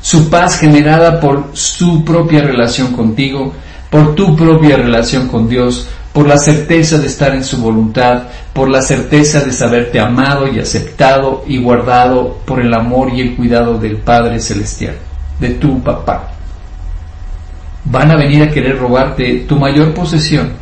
Su 0.00 0.30
paz 0.30 0.58
generada 0.58 1.20
por 1.20 1.50
su 1.52 2.04
propia 2.04 2.42
relación 2.42 2.92
contigo, 2.92 3.52
por 3.90 4.14
tu 4.14 4.36
propia 4.36 4.76
relación 4.76 5.28
con 5.28 5.48
Dios, 5.48 5.88
por 6.12 6.26
la 6.26 6.36
certeza 6.36 6.98
de 6.98 7.06
estar 7.06 7.34
en 7.34 7.44
su 7.44 7.58
voluntad, 7.58 8.24
por 8.52 8.68
la 8.68 8.82
certeza 8.82 9.40
de 9.40 9.52
saberte 9.52 10.00
amado 10.00 10.48
y 10.48 10.58
aceptado 10.58 11.44
y 11.46 11.58
guardado 11.58 12.38
por 12.44 12.60
el 12.60 12.72
amor 12.74 13.12
y 13.12 13.20
el 13.20 13.36
cuidado 13.36 13.78
del 13.78 13.98
Padre 13.98 14.40
Celestial, 14.40 14.96
de 15.38 15.50
tu 15.50 15.82
papá. 15.82 16.32
Van 17.84 18.10
a 18.10 18.16
venir 18.16 18.42
a 18.42 18.50
querer 18.50 18.78
robarte 18.78 19.44
tu 19.48 19.56
mayor 19.56 19.94
posesión, 19.94 20.52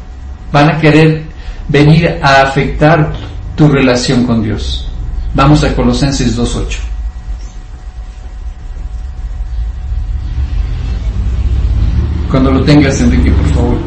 van 0.53 0.71
a 0.71 0.79
querer 0.79 1.25
venir 1.69 2.19
a 2.23 2.43
afectar 2.43 3.13
tu 3.55 3.69
relación 3.69 4.25
con 4.25 4.43
Dios. 4.43 4.91
Vamos 5.35 5.65
a 5.65 5.75
Colosenses 5.75 6.39
2.8. 6.39 6.86
Cuando 12.31 12.51
lo 12.51 12.65
tengas, 12.65 13.01
Enrique, 13.01 13.31
por 13.31 13.55
favor. 13.55 13.79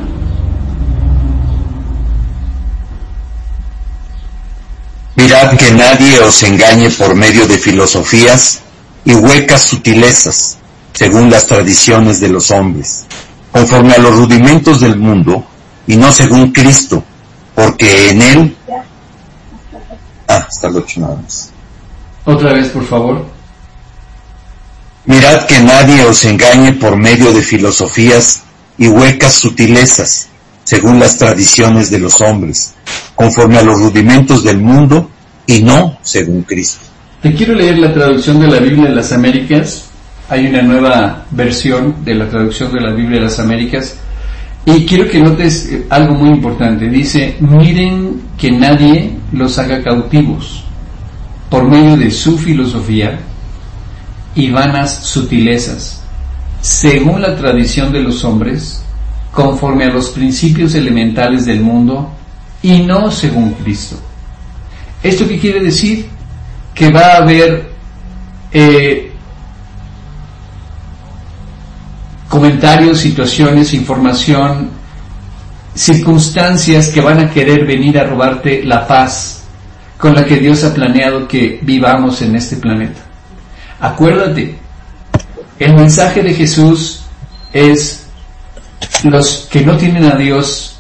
Mirad 5.16 5.58
que 5.58 5.72
nadie 5.72 6.20
os 6.20 6.42
engañe 6.44 6.90
por 6.92 7.14
medio 7.14 7.46
de 7.46 7.58
filosofías 7.58 8.62
y 9.04 9.14
huecas 9.14 9.64
sutilezas, 9.64 10.58
según 10.94 11.30
las 11.30 11.46
tradiciones 11.46 12.20
de 12.22 12.30
los 12.30 12.52
hombres, 12.52 13.06
conforme 13.52 13.94
a 13.94 14.00
los 14.00 14.16
rudimentos 14.16 14.80
del 14.80 14.98
mundo, 14.98 15.46
y 15.88 15.98
no 15.98 16.12
según 16.12 16.52
Cristo, 16.52 17.04
porque 17.54 18.12
en 18.12 18.22
él... 18.22 18.58
Ah, 20.28 20.48
está 20.50 20.68
el 20.68 20.78
ocho 20.78 21.02
nada 21.02 21.18
más. 21.18 21.52
Otra 22.24 22.54
vez, 22.54 22.70
por 22.70 22.86
favor. 22.86 23.39
Mirad 25.10 25.48
que 25.48 25.60
nadie 25.60 26.06
os 26.06 26.24
engañe 26.24 26.74
por 26.74 26.96
medio 26.96 27.34
de 27.34 27.42
filosofías 27.42 28.44
y 28.78 28.88
huecas 28.90 29.34
sutilezas, 29.34 30.30
según 30.64 31.00
las 31.00 31.18
tradiciones 31.18 31.90
de 31.90 31.98
los 31.98 32.22
hombres, 32.22 32.76
conforme 33.16 33.58
a 33.58 33.64
los 33.64 33.80
rudimentos 33.80 34.44
del 34.44 34.60
mundo 34.60 35.10
y 35.48 35.64
no 35.64 35.98
según 36.04 36.44
Cristo. 36.44 36.82
Te 37.24 37.34
quiero 37.34 37.56
leer 37.56 37.80
la 37.80 37.92
traducción 37.92 38.40
de 38.40 38.50
la 38.50 38.60
Biblia 38.60 38.84
de 38.84 38.96
las 38.98 39.12
Américas. 39.12 39.86
Hay 40.30 40.46
una 40.46 40.62
nueva 40.62 41.26
versión 41.32 42.06
de 42.06 42.14
la 42.14 42.30
traducción 42.30 42.72
de 42.72 42.80
la 42.80 42.92
Biblia 42.94 43.18
de 43.18 43.26
las 43.26 43.40
Américas. 43.40 43.96
Y 44.64 44.86
quiero 44.86 45.10
que 45.10 45.20
notes 45.22 45.70
eh, 45.72 45.88
algo 45.90 46.14
muy 46.14 46.30
importante. 46.30 46.88
Dice, 46.88 47.36
miren 47.40 48.22
que 48.38 48.52
nadie 48.52 49.18
los 49.32 49.58
haga 49.58 49.82
cautivos 49.82 50.66
por 51.50 51.68
medio 51.68 51.98
de 51.98 52.12
su 52.12 52.38
filosofía 52.38 53.20
y 54.36 54.52
vanas 54.52 55.04
sutilezas, 55.04 56.02
según 56.62 57.22
la 57.22 57.36
tradición 57.36 57.92
de 57.92 58.02
los 58.02 58.24
hombres, 58.24 58.84
conforme 59.32 59.86
a 59.86 59.90
los 59.90 60.10
principios 60.10 60.76
elementales 60.76 61.46
del 61.46 61.62
mundo 61.62 62.12
y 62.62 62.82
no 62.82 63.12
según 63.12 63.54
Cristo. 63.54 63.98
¿Esto 65.02 65.28
qué 65.28 65.40
quiere 65.40 65.62
decir? 65.62 66.08
Que 66.74 66.92
va 66.92 67.14
a 67.14 67.18
haber 67.18 67.72
eh, 68.52 69.12
comentarios, 72.28 73.00
situaciones, 73.00 73.74
información, 73.74 74.70
circunstancias 75.74 76.90
que 76.90 77.02
van 77.02 77.20
a 77.20 77.32
querer 77.32 77.66
venir 77.66 77.98
a 77.98 78.04
robarte 78.04 78.64
la 78.64 78.86
paz 78.86 79.44
con 79.98 80.16
la 80.16 80.26
que 80.26 80.38
Dios 80.38 80.64
ha 80.64 80.74
planeado 80.74 81.28
que 81.28 81.60
vivamos 81.62 82.22
en 82.22 82.36
este 82.36 82.58
planeta. 82.58 83.09
Acuérdate, 83.80 84.58
el 85.60 85.74
mensaje 85.74 86.22
de 86.22 86.34
Jesús 86.34 87.02
es 87.54 88.08
los 89.04 89.48
que 89.52 89.62
no 89.62 89.78
tienen 89.78 90.06
a 90.06 90.16
Dios 90.16 90.78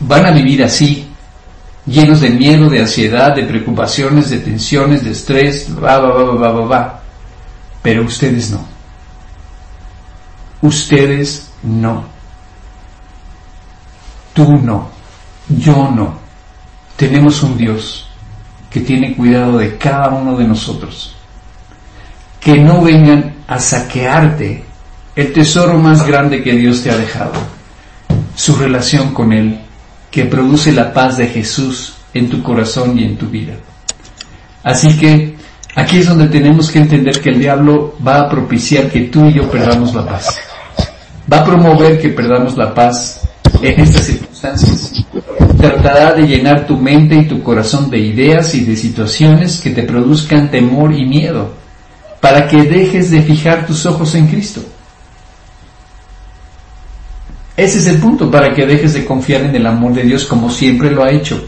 van 0.00 0.26
a 0.26 0.32
vivir 0.32 0.62
así, 0.62 1.08
llenos 1.86 2.20
de 2.20 2.30
miedo, 2.30 2.68
de 2.68 2.80
ansiedad, 2.80 3.34
de 3.34 3.44
preocupaciones, 3.44 4.30
de 4.30 4.38
tensiones, 4.38 5.04
de 5.04 5.10
estrés, 5.10 5.68
va, 5.70 5.98
va, 5.98 6.12
va, 6.12 6.34
va, 6.34 6.52
va, 6.52 6.66
va. 6.66 7.00
Pero 7.82 8.04
ustedes 8.04 8.50
no. 8.50 8.66
Ustedes 10.62 11.50
no. 11.62 12.04
Tú 14.32 14.52
no. 14.58 14.88
Yo 15.48 15.90
no. 15.90 16.18
Tenemos 16.96 17.42
un 17.42 17.56
Dios 17.56 18.08
que 18.70 18.80
tiene 18.80 19.14
cuidado 19.14 19.58
de 19.58 19.76
cada 19.76 20.08
uno 20.08 20.36
de 20.36 20.44
nosotros. 20.44 21.14
Que 22.44 22.58
no 22.58 22.82
vengan 22.82 23.34
a 23.48 23.58
saquearte 23.58 24.62
el 25.16 25.32
tesoro 25.32 25.78
más 25.78 26.06
grande 26.06 26.42
que 26.42 26.52
Dios 26.52 26.82
te 26.82 26.90
ha 26.90 26.96
dejado, 26.96 27.32
su 28.34 28.56
relación 28.56 29.14
con 29.14 29.32
Él, 29.32 29.60
que 30.10 30.24
produce 30.24 30.72
la 30.72 30.92
paz 30.92 31.16
de 31.16 31.26
Jesús 31.26 31.94
en 32.12 32.28
tu 32.28 32.42
corazón 32.42 32.98
y 32.98 33.04
en 33.04 33.16
tu 33.16 33.26
vida. 33.26 33.54
Así 34.62 34.96
que 34.98 35.36
aquí 35.74 35.98
es 35.98 36.08
donde 36.08 36.28
tenemos 36.28 36.70
que 36.70 36.78
entender 36.78 37.20
que 37.20 37.30
el 37.30 37.38
diablo 37.38 37.94
va 38.06 38.20
a 38.20 38.28
propiciar 38.28 38.90
que 38.90 39.02
tú 39.02 39.26
y 39.26 39.34
yo 39.34 39.50
perdamos 39.50 39.94
la 39.94 40.06
paz. 40.06 40.36
Va 41.32 41.40
a 41.40 41.44
promover 41.44 42.00
que 42.00 42.10
perdamos 42.10 42.56
la 42.56 42.74
paz 42.74 43.22
en 43.62 43.80
estas 43.80 44.04
circunstancias. 44.04 44.92
Tratará 45.58 46.12
de 46.14 46.26
llenar 46.26 46.66
tu 46.66 46.76
mente 46.76 47.14
y 47.16 47.24
tu 47.26 47.42
corazón 47.42 47.90
de 47.90 47.98
ideas 47.98 48.54
y 48.54 48.64
de 48.64 48.76
situaciones 48.76 49.60
que 49.60 49.70
te 49.70 49.82
produzcan 49.82 50.50
temor 50.50 50.92
y 50.92 51.06
miedo, 51.06 51.52
para 52.24 52.48
que 52.48 52.62
dejes 52.62 53.10
de 53.10 53.20
fijar 53.20 53.66
tus 53.66 53.84
ojos 53.84 54.14
en 54.14 54.26
Cristo. 54.26 54.62
Ese 57.54 57.80
es 57.80 57.86
el 57.86 57.98
punto, 57.98 58.30
para 58.30 58.54
que 58.54 58.64
dejes 58.64 58.94
de 58.94 59.04
confiar 59.04 59.42
en 59.42 59.54
el 59.54 59.66
amor 59.66 59.92
de 59.92 60.04
Dios 60.04 60.24
como 60.24 60.48
siempre 60.48 60.90
lo 60.90 61.04
ha 61.04 61.10
hecho, 61.10 61.46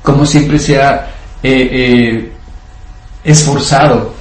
como 0.00 0.24
siempre 0.24 0.60
se 0.60 0.80
ha 0.80 1.08
eh, 1.42 1.68
eh, 1.72 2.32
esforzado 3.24 4.14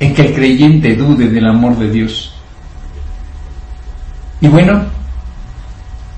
en 0.00 0.12
que 0.12 0.22
el 0.22 0.34
creyente 0.34 0.96
dude 0.96 1.28
del 1.28 1.46
amor 1.46 1.78
de 1.78 1.88
Dios. 1.88 2.34
Y 4.40 4.48
bueno, 4.48 4.86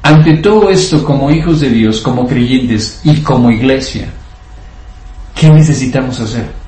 ante 0.02 0.38
todo 0.38 0.70
esto, 0.70 1.04
como 1.04 1.30
hijos 1.30 1.60
de 1.60 1.68
Dios, 1.68 2.00
como 2.00 2.26
creyentes 2.26 3.02
y 3.04 3.20
como 3.20 3.50
iglesia, 3.50 4.08
¿qué 5.34 5.50
necesitamos 5.50 6.18
hacer? 6.20 6.61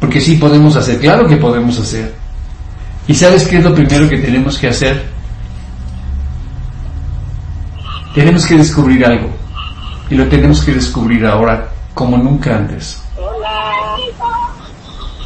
Porque 0.00 0.20
sí 0.20 0.36
podemos 0.36 0.76
hacer, 0.76 1.00
claro 1.00 1.26
que 1.26 1.36
podemos 1.36 1.78
hacer. 1.78 2.14
¿Y 3.06 3.14
sabes 3.14 3.46
qué 3.46 3.58
es 3.58 3.64
lo 3.64 3.74
primero 3.74 4.08
que 4.08 4.18
tenemos 4.18 4.58
que 4.58 4.68
hacer? 4.68 5.06
Tenemos 8.14 8.46
que 8.46 8.56
descubrir 8.56 9.04
algo. 9.04 9.30
Y 10.10 10.14
lo 10.14 10.26
tenemos 10.28 10.62
que 10.62 10.74
descubrir 10.74 11.26
ahora 11.26 11.70
como 11.94 12.16
nunca 12.16 12.56
antes. 12.56 13.02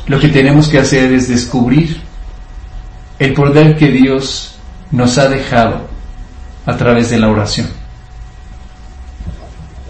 Lo 0.07 0.19
que 0.19 0.29
tenemos 0.29 0.69
que 0.69 0.79
hacer 0.79 1.13
es 1.13 1.29
descubrir 1.29 2.01
el 3.19 3.35
poder 3.35 3.77
que 3.77 3.89
Dios 3.89 4.57
nos 4.91 5.19
ha 5.19 5.29
dejado 5.29 5.87
a 6.67 6.77
través 6.77 7.11
de 7.11 7.19
la 7.19 7.29
oración. 7.29 7.69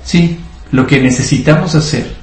Sí, 0.04 0.40
lo 0.70 0.86
que 0.86 1.00
necesitamos 1.00 1.74
hacer 1.74 2.21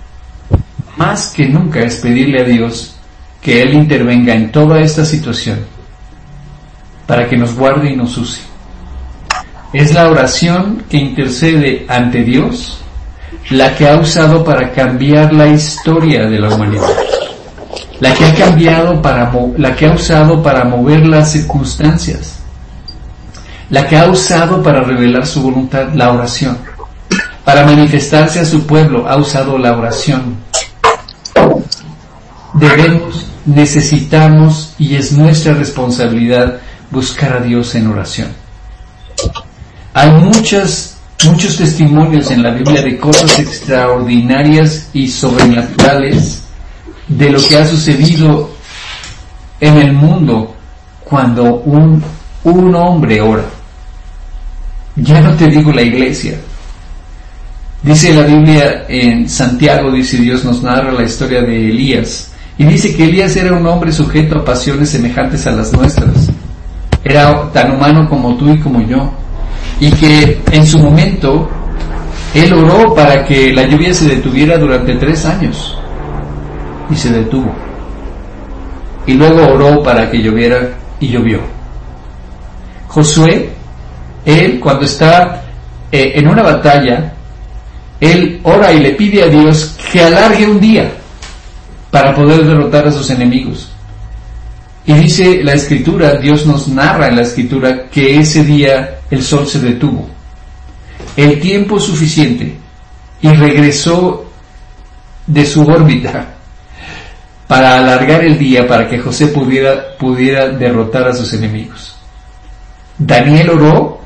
más 0.99 1.27
que 1.29 1.47
nunca 1.47 1.79
es 1.79 1.95
pedirle 1.95 2.41
a 2.41 2.43
Dios 2.43 2.95
que 3.41 3.61
Él 3.61 3.73
intervenga 3.73 4.35
en 4.35 4.51
toda 4.51 4.81
esta 4.81 5.05
situación 5.05 5.59
para 7.07 7.27
que 7.27 7.37
nos 7.37 7.55
guarde 7.55 7.89
y 7.89 7.95
nos 7.95 8.17
use. 8.17 8.41
Es 9.71 9.93
la 9.93 10.09
oración 10.09 10.83
que 10.89 10.97
intercede 10.97 11.85
ante 11.87 12.23
Dios 12.23 12.81
la 13.49 13.75
que 13.75 13.87
ha 13.87 13.97
usado 13.97 14.43
para 14.43 14.71
cambiar 14.73 15.31
la 15.31 15.47
historia 15.47 16.27
de 16.27 16.37
la 16.37 16.53
humanidad. 16.53 16.89
La 18.01 18.13
que 18.13 18.25
ha 18.25 18.35
cambiado 18.35 19.01
para, 19.01 19.31
la 19.57 19.75
que 19.75 19.87
ha 19.87 19.93
usado 19.93 20.43
para 20.43 20.65
mover 20.65 21.05
las 21.05 21.31
circunstancias. 21.31 22.39
La 23.69 23.87
que 23.87 23.97
ha 23.97 24.07
usado 24.09 24.61
para 24.61 24.81
revelar 24.81 25.25
su 25.25 25.41
voluntad, 25.43 25.93
la 25.93 26.11
oración. 26.11 26.57
Para 27.45 27.65
manifestarse 27.65 28.41
a 28.41 28.45
su 28.45 28.67
pueblo, 28.67 29.07
ha 29.07 29.15
usado 29.15 29.57
la 29.57 29.77
oración. 29.77 30.48
Debemos, 32.53 33.27
necesitamos 33.45 34.73
y 34.79 34.95
es 34.95 35.11
nuestra 35.11 35.53
responsabilidad 35.53 36.59
buscar 36.89 37.33
a 37.33 37.39
Dios 37.41 37.75
en 37.75 37.87
oración. 37.87 38.29
Hay 39.93 40.09
muchas, 40.11 40.97
muchos 41.25 41.57
testimonios 41.57 42.31
en 42.31 42.43
la 42.43 42.51
Biblia 42.51 42.81
de 42.81 42.97
cosas 42.97 43.37
extraordinarias 43.39 44.89
y 44.93 45.07
sobrenaturales 45.07 46.41
de 47.07 47.29
lo 47.29 47.39
que 47.39 47.57
ha 47.57 47.65
sucedido 47.65 48.51
en 49.59 49.77
el 49.77 49.93
mundo 49.93 50.55
cuando 51.03 51.43
un, 51.43 52.03
un 52.43 52.75
hombre 52.75 53.21
ora. 53.21 53.45
Ya 54.95 55.21
no 55.21 55.35
te 55.35 55.47
digo 55.47 55.71
la 55.71 55.81
iglesia. 55.81 56.39
Dice 57.81 58.13
la 58.13 58.23
Biblia 58.23 58.85
en 58.89 59.29
Santiago, 59.29 59.91
dice 59.91 60.17
Dios 60.17 60.43
nos 60.43 60.61
narra 60.61 60.91
la 60.91 61.03
historia 61.03 61.41
de 61.41 61.69
Elías. 61.69 62.28
Y 62.59 62.65
dice 62.65 62.93
que 62.93 63.05
Elías 63.05 63.37
era 63.37 63.53
un 63.53 63.65
hombre 63.65 63.89
sujeto 63.89 64.37
a 64.37 64.43
pasiones 64.43 64.89
semejantes 64.89 65.47
a 65.47 65.51
las 65.51 65.71
nuestras. 65.71 66.29
Era 67.05 67.49
tan 67.53 67.71
humano 67.71 68.07
como 68.09 68.35
tú 68.35 68.49
y 68.49 68.59
como 68.59 68.81
yo 68.81 69.09
y 69.79 69.89
que 69.91 70.41
en 70.51 70.67
su 70.67 70.77
momento 70.77 71.49
él 72.33 72.51
oró 72.51 72.93
para 72.93 73.23
que 73.23 73.53
la 73.53 73.63
lluvia 73.63 73.93
se 73.93 74.09
detuviera 74.09 74.57
durante 74.57 74.93
tres 74.95 75.25
años 75.25 75.77
y 76.89 76.95
se 76.97 77.09
detuvo. 77.11 77.49
Y 79.07 79.13
luego 79.13 79.53
oró 79.53 79.81
para 79.81 80.11
que 80.11 80.21
lloviera 80.21 80.59
y 80.99 81.07
llovió. 81.07 81.39
Josué, 82.89 83.51
él 84.25 84.59
cuando 84.59 84.83
está 84.83 85.43
eh, 85.93 86.11
en 86.15 86.27
una 86.27 86.43
batalla, 86.43 87.13
él 88.01 88.41
ora 88.43 88.73
y 88.73 88.79
le 88.79 88.91
pide 88.91 89.23
a 89.23 89.27
Dios 89.27 89.77
que 89.93 90.03
alargue 90.03 90.45
un 90.45 90.59
día 90.59 90.98
para 91.91 92.15
poder 92.15 92.45
derrotar 92.45 92.87
a 92.87 92.91
sus 92.91 93.09
enemigos. 93.09 93.71
Y 94.85 94.93
dice 94.93 95.43
la 95.43 95.53
escritura, 95.53 96.15
Dios 96.15 96.45
nos 96.45 96.67
narra 96.67 97.07
en 97.07 97.15
la 97.15 97.21
escritura 97.23 97.89
que 97.89 98.19
ese 98.19 98.43
día 98.43 98.99
el 99.11 99.23
sol 99.23 99.47
se 99.47 99.59
detuvo. 99.59 100.09
El 101.15 101.39
tiempo 101.39 101.79
suficiente 101.79 102.55
y 103.21 103.29
regresó 103.29 104.25
de 105.27 105.45
su 105.45 105.61
órbita 105.61 106.35
para 107.47 107.77
alargar 107.77 108.23
el 108.23 108.37
día 108.37 108.67
para 108.67 108.87
que 108.87 108.99
José 108.99 109.27
pudiera, 109.27 109.97
pudiera 109.97 110.49
derrotar 110.49 111.07
a 111.07 111.13
sus 111.13 111.33
enemigos. 111.33 111.95
Daniel 112.97 113.49
oró 113.51 114.01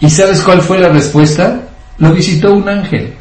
y 0.00 0.10
¿sabes 0.10 0.40
cuál 0.40 0.60
fue 0.60 0.78
la 0.78 0.88
respuesta? 0.88 1.62
Lo 1.98 2.12
visitó 2.12 2.52
un 2.52 2.68
ángel 2.68 3.14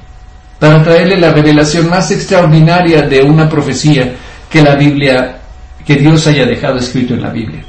para 0.63 0.81
traerle 0.81 1.17
la 1.17 1.33
revelación 1.33 1.89
más 1.89 2.09
extraordinaria 2.11 3.01
de 3.01 3.21
una 3.21 3.49
profecía 3.49 4.15
que 4.49 4.61
la 4.61 4.75
Biblia 4.75 5.39
que 5.85 5.97
Dios 5.97 6.25
haya 6.25 6.45
dejado 6.45 6.77
escrito 6.77 7.15
en 7.15 7.21
la 7.21 7.31
Biblia. 7.31 7.65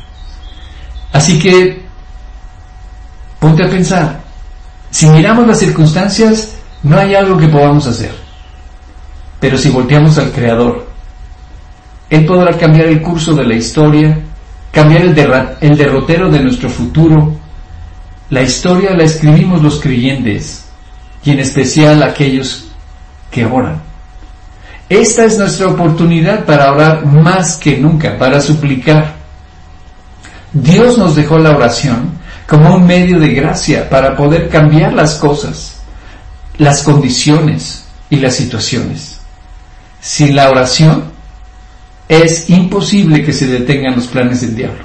Así 1.12 1.36
que, 1.40 1.82
ponte 3.40 3.64
a 3.64 3.68
pensar, 3.68 4.20
si 4.92 5.06
miramos 5.06 5.44
las 5.44 5.58
circunstancias, 5.58 6.54
no 6.84 6.96
hay 6.96 7.16
algo 7.16 7.36
que 7.36 7.48
podamos 7.48 7.84
hacer. 7.88 8.12
Pero 9.40 9.58
si 9.58 9.70
volteamos 9.70 10.16
al 10.18 10.30
Creador, 10.30 10.86
Él 12.08 12.24
podrá 12.24 12.56
cambiar 12.56 12.86
el 12.86 13.02
curso 13.02 13.34
de 13.34 13.44
la 13.44 13.54
historia, 13.56 14.20
cambiar 14.70 15.02
el, 15.02 15.18
el 15.62 15.76
derrotero 15.76 16.30
de 16.30 16.38
nuestro 16.38 16.68
futuro. 16.70 17.34
La 18.30 18.42
historia 18.42 18.94
la 18.94 19.02
escribimos 19.02 19.60
los 19.60 19.80
creyentes 19.80 20.66
y 21.24 21.32
en 21.32 21.40
especial 21.40 22.00
aquellos 22.00 22.68
que 23.34 23.44
oran. 23.44 23.82
Esta 24.88 25.24
es 25.24 25.36
nuestra 25.36 25.66
oportunidad 25.66 26.44
para 26.44 26.72
orar 26.72 27.04
más 27.04 27.56
que 27.56 27.76
nunca, 27.76 28.16
para 28.16 28.40
suplicar. 28.40 29.16
Dios 30.52 30.96
nos 30.96 31.16
dejó 31.16 31.38
la 31.38 31.50
oración 31.56 32.12
como 32.46 32.76
un 32.76 32.86
medio 32.86 33.18
de 33.18 33.34
gracia 33.34 33.90
para 33.90 34.16
poder 34.16 34.48
cambiar 34.48 34.92
las 34.92 35.16
cosas, 35.16 35.80
las 36.58 36.84
condiciones 36.84 37.86
y 38.08 38.16
las 38.16 38.36
situaciones. 38.36 39.18
Sin 40.00 40.36
la 40.36 40.48
oración 40.48 41.06
es 42.08 42.48
imposible 42.50 43.24
que 43.24 43.32
se 43.32 43.48
detengan 43.48 43.96
los 43.96 44.06
planes 44.06 44.42
del 44.42 44.54
diablo. 44.54 44.84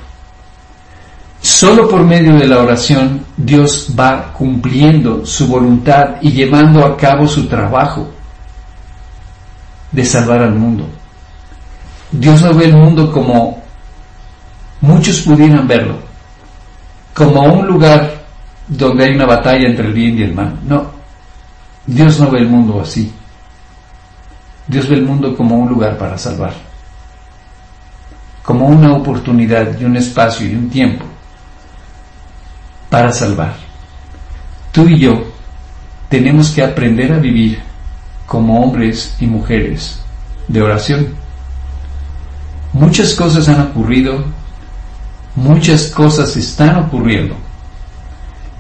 Solo 1.40 1.88
por 1.88 2.04
medio 2.04 2.36
de 2.36 2.48
la 2.48 2.60
oración 2.60 3.26
Dios 3.38 3.94
va 3.98 4.34
cumpliendo 4.34 5.24
su 5.24 5.48
voluntad 5.48 6.16
y 6.22 6.32
llevando 6.32 6.84
a 6.84 6.98
cabo 6.98 7.28
su 7.28 7.48
trabajo 7.48 8.14
de 9.92 10.06
salvar 10.06 10.42
al 10.42 10.56
mundo. 10.56 10.88
Dios 12.12 12.42
no 12.42 12.54
ve 12.54 12.66
el 12.66 12.74
mundo 12.74 13.12
como 13.12 13.62
muchos 14.82 15.22
pudieran 15.22 15.68
verlo, 15.68 15.98
como 17.14 17.42
un 17.44 17.68
lugar 17.68 18.20
donde 18.68 19.06
hay 19.06 19.16
una 19.16 19.26
batalla 19.26 19.68
entre 19.68 19.88
el 19.88 19.94
bien 19.94 20.18
y 20.18 20.24
el 20.24 20.34
mal. 20.34 20.58
No, 20.64 20.86
Dios 21.86 22.20
no 22.20 22.32
ve 22.32 22.40
el 22.40 22.48
mundo 22.48 22.82
así. 22.82 23.12
Dios 24.68 24.88
ve 24.88 24.96
el 24.96 25.04
mundo 25.04 25.36
como 25.36 25.58
un 25.58 25.70
lugar 25.70 25.98
para 25.98 26.18
salvar, 26.18 26.54
como 28.44 28.68
una 28.68 28.94
oportunidad 28.94 29.80
y 29.80 29.84
un 29.84 29.98
espacio 29.98 30.48
y 30.48 30.56
un 30.56 30.70
tiempo 30.70 31.06
para 32.90 33.12
salvar. 33.12 33.56
Tú 34.72 34.88
y 34.88 35.00
yo 35.00 35.24
tenemos 36.10 36.52
que 36.52 36.64
aprender 36.64 37.12
a 37.14 37.18
vivir 37.18 37.69
como 38.30 38.64
hombres 38.64 39.16
y 39.20 39.26
mujeres 39.26 40.00
de 40.48 40.62
oración. 40.62 41.08
Muchas 42.74 43.16
cosas 43.16 43.50
han 43.50 43.60
ocurrido, 43.60 44.24
muchas 45.36 45.88
cosas 45.88 46.38
están 46.38 46.76
ocurriendo 46.76 47.34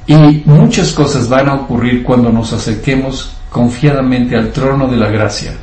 y 0.08 0.42
muchas 0.46 0.92
cosas 0.92 1.30
van 1.30 1.50
a 1.50 1.54
ocurrir 1.54 2.04
cuando 2.04 2.32
nos 2.32 2.52
acerquemos 2.52 3.32
confiadamente 3.52 4.36
al 4.36 4.52
trono 4.52 4.88
de 4.88 4.98
la 4.98 5.10
gracia, 5.10 5.54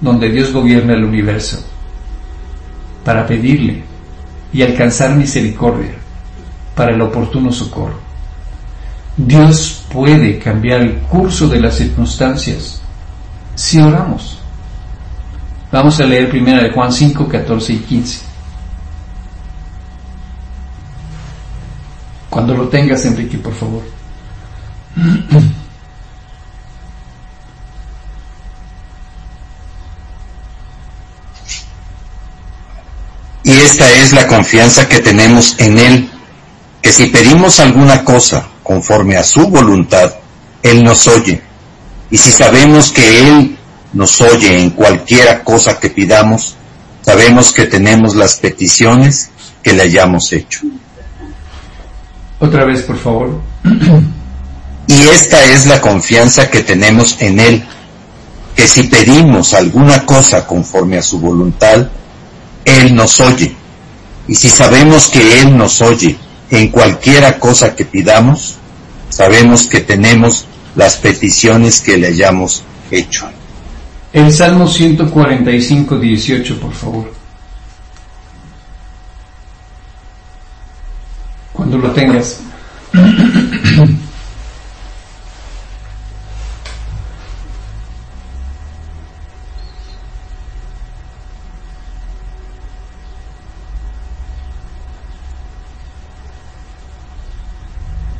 donde 0.00 0.30
Dios 0.30 0.52
gobierna 0.52 0.94
el 0.94 1.02
universo, 1.02 1.58
para 3.04 3.26
pedirle 3.26 3.82
y 4.52 4.62
alcanzar 4.62 5.16
misericordia 5.16 5.94
para 6.76 6.94
el 6.94 7.02
oportuno 7.02 7.50
socorro. 7.50 7.98
Dios 9.16 9.84
puede 9.92 10.38
cambiar 10.38 10.80
el 10.82 10.98
curso 11.00 11.48
de 11.48 11.60
las 11.60 11.74
circunstancias 11.74 12.81
si 13.62 13.78
oramos. 13.80 14.38
Vamos 15.70 15.98
a 16.00 16.04
leer 16.04 16.28
primero 16.28 16.60
de 16.62 16.70
Juan 16.72 16.92
5, 16.92 17.28
14 17.28 17.72
y 17.72 17.78
15. 17.78 18.20
Cuando 22.28 22.54
lo 22.54 22.68
tengas, 22.68 23.04
Enrique, 23.04 23.38
por 23.38 23.54
favor. 23.54 23.82
Y 33.44 33.50
esta 33.52 33.88
es 33.90 34.12
la 34.12 34.26
confianza 34.26 34.88
que 34.88 34.98
tenemos 35.00 35.58
en 35.58 35.78
Él, 35.78 36.10
que 36.82 36.92
si 36.92 37.06
pedimos 37.06 37.60
alguna 37.60 38.04
cosa 38.04 38.48
conforme 38.62 39.16
a 39.16 39.22
su 39.24 39.48
voluntad, 39.48 40.12
Él 40.62 40.82
nos 40.82 41.06
oye. 41.06 41.51
Y 42.12 42.18
si 42.18 42.30
sabemos 42.30 42.92
que 42.92 43.20
Él 43.20 43.56
nos 43.94 44.20
oye 44.20 44.60
en 44.60 44.68
cualquiera 44.70 45.42
cosa 45.42 45.80
que 45.80 45.88
pidamos, 45.88 46.56
sabemos 47.00 47.52
que 47.52 47.64
tenemos 47.64 48.14
las 48.14 48.34
peticiones 48.34 49.30
que 49.62 49.72
le 49.72 49.84
hayamos 49.84 50.30
hecho. 50.34 50.60
Otra 52.38 52.66
vez, 52.66 52.82
por 52.82 52.98
favor. 52.98 53.40
Y 54.86 55.00
esta 55.08 55.42
es 55.42 55.64
la 55.64 55.80
confianza 55.80 56.50
que 56.50 56.60
tenemos 56.60 57.16
en 57.20 57.40
Él, 57.40 57.64
que 58.54 58.68
si 58.68 58.82
pedimos 58.82 59.54
alguna 59.54 60.04
cosa 60.04 60.46
conforme 60.46 60.98
a 60.98 61.02
su 61.02 61.18
voluntad, 61.18 61.88
Él 62.66 62.94
nos 62.94 63.20
oye. 63.20 63.56
Y 64.28 64.34
si 64.34 64.50
sabemos 64.50 65.08
que 65.08 65.40
Él 65.40 65.56
nos 65.56 65.80
oye 65.80 66.18
en 66.50 66.68
cualquiera 66.68 67.38
cosa 67.38 67.74
que 67.74 67.86
pidamos, 67.86 68.56
sabemos 69.08 69.66
que 69.66 69.80
tenemos 69.80 70.46
las 70.74 70.96
peticiones 70.96 71.80
que 71.80 71.96
le 71.96 72.08
hayamos 72.08 72.62
hecho. 72.90 73.28
El 74.12 74.32
Salmo 74.32 74.66
145, 74.66 75.98
18, 75.98 76.60
por 76.60 76.72
favor. 76.72 77.12
Cuando 81.52 81.78
lo 81.78 81.90
tengas. 81.92 82.40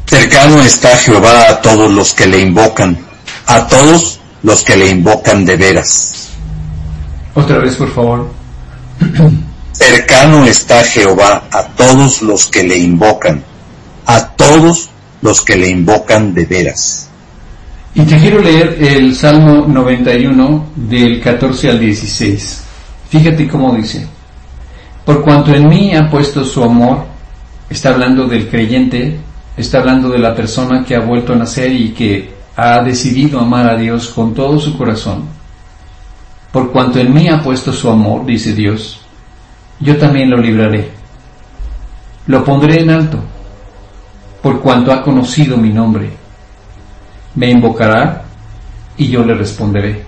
Cercano 0.06 0.51
está 0.64 0.96
Jehová 0.96 1.50
a 1.50 1.60
todos 1.60 1.90
los 1.90 2.12
que 2.12 2.26
le 2.26 2.40
invocan, 2.40 2.98
a 3.46 3.66
todos 3.66 4.20
los 4.42 4.62
que 4.62 4.76
le 4.76 4.88
invocan 4.88 5.44
de 5.44 5.56
veras. 5.56 6.28
Otra 7.34 7.58
vez, 7.58 7.76
por 7.76 7.92
favor. 7.92 8.30
Cercano 9.72 10.44
está 10.44 10.84
Jehová 10.84 11.44
a 11.50 11.64
todos 11.68 12.22
los 12.22 12.46
que 12.46 12.62
le 12.62 12.78
invocan, 12.78 13.42
a 14.06 14.28
todos 14.28 14.90
los 15.22 15.40
que 15.40 15.56
le 15.56 15.70
invocan 15.70 16.34
de 16.34 16.44
veras. 16.44 17.08
Y 17.94 18.02
te 18.02 18.18
quiero 18.18 18.40
leer 18.40 18.76
el 18.80 19.14
Salmo 19.14 19.66
91 19.66 20.66
del 20.76 21.20
14 21.20 21.70
al 21.70 21.80
16. 21.80 22.62
Fíjate 23.10 23.48
cómo 23.48 23.74
dice. 23.74 24.06
Por 25.04 25.22
cuanto 25.22 25.52
en 25.52 25.68
mí 25.68 25.94
ha 25.94 26.08
puesto 26.08 26.44
su 26.44 26.62
amor, 26.62 27.04
está 27.68 27.90
hablando 27.90 28.26
del 28.26 28.48
creyente, 28.48 29.18
está 29.56 29.78
hablando 29.78 30.08
de 30.08 30.18
la 30.18 30.34
persona 30.34 30.84
que 30.84 30.96
ha 30.96 31.00
vuelto 31.00 31.32
a 31.32 31.36
nacer 31.36 31.72
y 31.72 31.90
que 31.90 32.32
ha 32.56 32.82
decidido 32.82 33.40
amar 33.40 33.68
a 33.68 33.76
Dios 33.76 34.08
con 34.08 34.34
todo 34.34 34.58
su 34.58 34.76
corazón. 34.76 35.24
Por 36.50 36.70
cuanto 36.70 36.98
en 36.98 37.12
mí 37.12 37.28
ha 37.28 37.42
puesto 37.42 37.72
su 37.72 37.88
amor, 37.88 38.26
dice 38.26 38.52
Dios, 38.54 39.00
yo 39.80 39.96
también 39.96 40.30
lo 40.30 40.36
libraré. 40.36 40.90
Lo 42.26 42.44
pondré 42.44 42.82
en 42.82 42.90
alto, 42.90 43.18
por 44.42 44.60
cuanto 44.60 44.92
ha 44.92 45.02
conocido 45.02 45.56
mi 45.56 45.70
nombre. 45.70 46.10
Me 47.34 47.50
invocará 47.50 48.24
y 48.96 49.08
yo 49.08 49.24
le 49.24 49.34
responderé. 49.34 50.04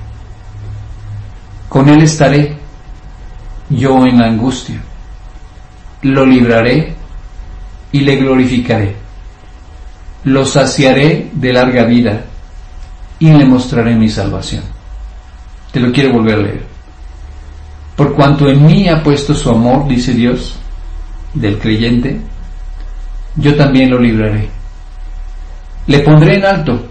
Con 1.69 1.89
él 1.89 2.03
estaré, 2.03 2.57
yo 3.71 4.07
en 4.07 4.19
la 4.19 4.27
angustia. 4.27 4.81
Lo 6.03 6.27
libraré 6.27 6.95
y 7.91 8.01
le 8.01 8.17
glorificaré. 8.17 9.04
Lo 10.25 10.47
saciaré 10.47 11.31
de 11.35 11.53
larga 11.53 11.85
vida 11.85 12.25
y 13.19 13.31
le 13.31 13.45
mostraré 13.45 13.95
mi 13.95 14.09
salvación. 14.09 14.65
Te 15.71 15.81
lo 15.81 15.93
quiero 15.93 16.15
volver 16.15 16.35
a 16.35 16.43
leer. 16.43 16.67
Por 17.95 18.15
cuanto 18.15 18.49
en 18.49 18.65
mí 18.65 18.89
ha 18.89 19.03
puesto 19.03 19.35
su 19.35 19.51
amor, 19.51 19.87
dice 19.87 20.15
Dios, 20.15 20.57
del 21.35 21.59
creyente, 21.59 22.19
yo 23.37 23.55
también 23.55 23.91
lo 23.91 23.99
libraré. 23.99 24.49
Le 25.87 25.99
pondré 25.99 26.37
en 26.37 26.45
alto, 26.47 26.89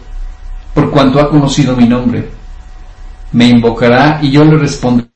por 0.75 0.91
cuanto 0.91 1.19
ha 1.19 1.29
conocido 1.29 1.75
mi 1.75 1.87
nombre. 1.87 2.29
Me 3.31 3.47
invocará 3.47 4.19
y 4.21 4.29
yo 4.29 4.45
le 4.45 4.59
responderé. 4.59 5.09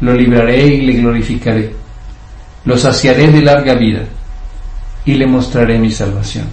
Lo 0.00 0.14
libraré 0.14 0.64
y 0.64 0.80
le 0.82 0.92
glorificaré. 0.92 1.74
Lo 2.64 2.78
saciaré 2.78 3.32
de 3.32 3.42
larga 3.42 3.74
vida 3.74 4.04
y 5.08 5.14
le 5.14 5.26
mostraré 5.26 5.78
mi 5.78 5.90
salvación 5.90 6.46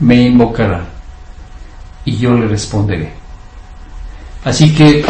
me 0.00 0.22
invocará 0.22 0.84
y 2.04 2.16
yo 2.16 2.34
le 2.34 2.46
responderé. 2.46 3.12
Así 4.44 4.72
que 4.74 5.04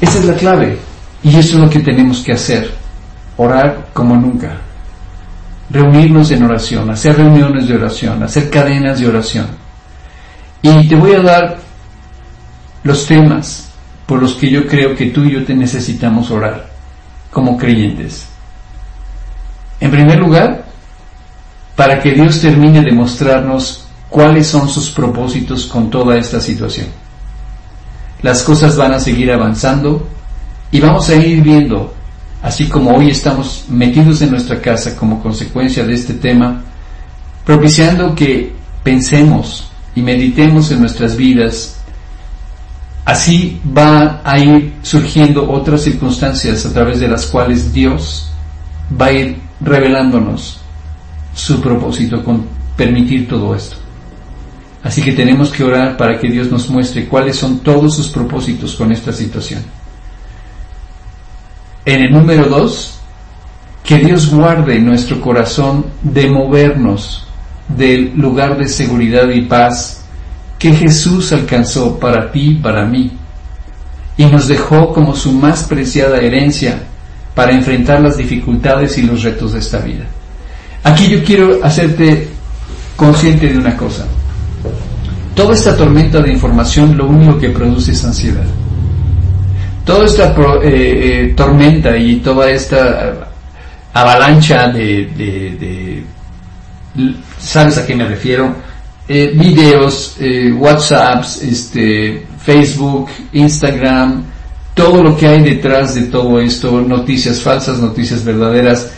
esa 0.00 0.18
es 0.18 0.24
la 0.24 0.34
clave 0.34 0.78
y 1.22 1.30
eso 1.30 1.56
es 1.56 1.62
lo 1.62 1.70
que 1.70 1.80
tenemos 1.80 2.20
que 2.20 2.32
hacer, 2.32 2.72
orar 3.36 3.88
como 3.92 4.14
nunca, 4.16 4.58
reunirnos 5.70 6.30
en 6.30 6.44
oración, 6.44 6.90
hacer 6.90 7.16
reuniones 7.16 7.66
de 7.66 7.74
oración, 7.74 8.22
hacer 8.22 8.50
cadenas 8.50 9.00
de 9.00 9.08
oración. 9.08 9.46
Y 10.60 10.86
te 10.86 10.94
voy 10.94 11.14
a 11.14 11.22
dar 11.22 11.58
los 12.84 13.06
temas 13.06 13.70
por 14.06 14.20
los 14.20 14.34
que 14.34 14.50
yo 14.50 14.66
creo 14.66 14.94
que 14.94 15.06
tú 15.06 15.24
y 15.24 15.32
yo 15.32 15.44
te 15.44 15.54
necesitamos 15.54 16.30
orar 16.30 16.68
como 17.32 17.56
creyentes. 17.56 18.26
En 19.80 19.90
primer 19.90 20.20
lugar, 20.20 20.71
para 21.82 21.98
que 21.98 22.12
Dios 22.12 22.40
termine 22.40 22.80
de 22.80 22.92
mostrarnos 22.92 23.82
cuáles 24.08 24.46
son 24.46 24.68
sus 24.68 24.88
propósitos 24.90 25.66
con 25.66 25.90
toda 25.90 26.16
esta 26.16 26.40
situación. 26.40 26.86
Las 28.22 28.44
cosas 28.44 28.76
van 28.76 28.92
a 28.92 29.00
seguir 29.00 29.32
avanzando 29.32 30.06
y 30.70 30.78
vamos 30.78 31.08
a 31.08 31.16
ir 31.16 31.42
viendo, 31.42 31.92
así 32.40 32.68
como 32.68 32.94
hoy 32.94 33.10
estamos 33.10 33.64
metidos 33.68 34.22
en 34.22 34.30
nuestra 34.30 34.60
casa 34.60 34.94
como 34.94 35.20
consecuencia 35.20 35.84
de 35.84 35.94
este 35.94 36.14
tema, 36.14 36.62
propiciando 37.44 38.14
que 38.14 38.52
pensemos 38.84 39.68
y 39.96 40.02
meditemos 40.02 40.70
en 40.70 40.82
nuestras 40.82 41.16
vidas. 41.16 41.78
Así 43.04 43.60
va 43.76 44.20
a 44.22 44.38
ir 44.38 44.74
surgiendo 44.82 45.50
otras 45.50 45.82
circunstancias 45.82 46.64
a 46.64 46.72
través 46.72 47.00
de 47.00 47.08
las 47.08 47.26
cuales 47.26 47.72
Dios 47.72 48.30
va 48.96 49.06
a 49.06 49.12
ir 49.12 49.40
revelándonos 49.60 50.61
su 51.34 51.60
propósito 51.60 52.22
con 52.24 52.44
permitir 52.76 53.28
todo 53.28 53.54
esto. 53.54 53.76
Así 54.82 55.02
que 55.02 55.12
tenemos 55.12 55.50
que 55.50 55.62
orar 55.62 55.96
para 55.96 56.18
que 56.18 56.28
Dios 56.28 56.50
nos 56.50 56.68
muestre 56.68 57.06
cuáles 57.06 57.36
son 57.36 57.60
todos 57.60 57.96
sus 57.96 58.08
propósitos 58.08 58.74
con 58.74 58.90
esta 58.90 59.12
situación. 59.12 59.62
En 61.84 62.02
el 62.02 62.12
número 62.12 62.46
dos, 62.46 62.98
que 63.84 63.98
Dios 63.98 64.32
guarde 64.32 64.78
nuestro 64.78 65.20
corazón 65.20 65.86
de 66.02 66.30
movernos 66.30 67.26
del 67.68 68.12
lugar 68.16 68.56
de 68.58 68.68
seguridad 68.68 69.28
y 69.30 69.42
paz 69.42 70.04
que 70.58 70.72
Jesús 70.72 71.32
alcanzó 71.32 71.98
para 71.98 72.30
ti 72.30 72.50
y 72.50 72.54
para 72.54 72.84
mí 72.84 73.12
y 74.16 74.26
nos 74.26 74.46
dejó 74.48 74.92
como 74.92 75.16
su 75.16 75.32
más 75.32 75.64
preciada 75.64 76.20
herencia 76.20 76.82
para 77.34 77.52
enfrentar 77.52 78.00
las 78.00 78.16
dificultades 78.16 78.98
y 78.98 79.02
los 79.02 79.22
retos 79.22 79.54
de 79.54 79.58
esta 79.58 79.78
vida. 79.78 80.04
Aquí 80.84 81.08
yo 81.08 81.22
quiero 81.24 81.64
hacerte 81.64 82.28
consciente 82.96 83.48
de 83.48 83.58
una 83.58 83.76
cosa. 83.76 84.06
Toda 85.34 85.54
esta 85.54 85.76
tormenta 85.76 86.20
de 86.20 86.32
información 86.32 86.96
lo 86.96 87.06
único 87.06 87.38
que 87.38 87.50
produce 87.50 87.92
es 87.92 88.04
ansiedad. 88.04 88.44
Toda 89.84 90.04
esta 90.04 90.34
eh, 90.62 90.64
eh, 90.64 91.34
tormenta 91.36 91.96
y 91.96 92.16
toda 92.16 92.50
esta 92.50 93.28
avalancha 93.92 94.68
de, 94.68 96.04
¿sabes 97.38 97.78
a 97.78 97.86
qué 97.86 97.94
me 97.94 98.06
refiero? 98.06 98.54
Eh, 99.08 99.32
videos, 99.34 100.16
WhatsApps, 100.56 101.42
este, 101.42 102.24
Facebook, 102.44 103.08
Instagram, 103.32 104.22
todo 104.74 105.02
lo 105.02 105.16
que 105.16 105.26
hay 105.26 105.42
detrás 105.42 105.94
de 105.94 106.02
todo 106.02 106.40
esto, 106.40 106.80
noticias 106.80 107.40
falsas, 107.40 107.78
noticias 107.78 108.24
verdaderas, 108.24 108.92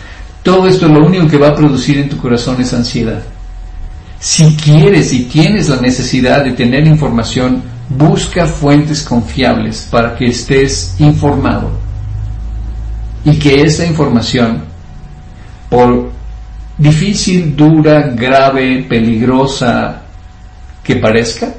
todo 0.45 0.69
esto 0.69 0.87
lo 0.87 1.05
único 1.05 1.27
que 1.27 1.39
va 1.39 1.49
a 1.49 1.55
producir 1.55 1.99
en 1.99 2.09
tu 2.09 2.19
corazón 2.19 2.61
es 2.61 2.73
ansiedad. 2.75 3.23
Si 4.21 4.55
quieres 4.57 5.13
y 5.13 5.25
tienes 5.25 5.71
la 5.71 5.81
necesidad 5.81 6.45
de 6.45 6.53
tener 6.53 6.87
información, 6.87 7.63
busca 7.89 8.47
fuentes 8.47 9.03
confiables 9.03 9.89
para 9.91 10.15
que 10.15 10.27
estés 10.27 10.97
informado 10.99 11.71
y 13.25 13.39
que 13.39 13.63
esta 13.63 13.87
información, 13.87 14.65
por 15.71 16.11
difícil, 16.77 17.57
dura, 17.57 18.09
grave, 18.09 18.85
peligrosa 18.87 20.03
que 20.83 20.97
parezca, 20.97 21.55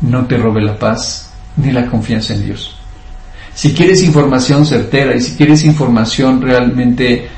no 0.00 0.24
te 0.24 0.38
robe 0.38 0.62
la 0.62 0.78
paz 0.78 1.30
ni 1.56 1.72
la 1.72 1.86
confianza 1.86 2.32
en 2.32 2.46
Dios. 2.46 2.74
Si 3.54 3.74
quieres 3.74 4.02
información 4.02 4.64
certera 4.64 5.14
y 5.14 5.20
si 5.20 5.36
quieres 5.36 5.62
información 5.64 6.40
realmente 6.40 7.28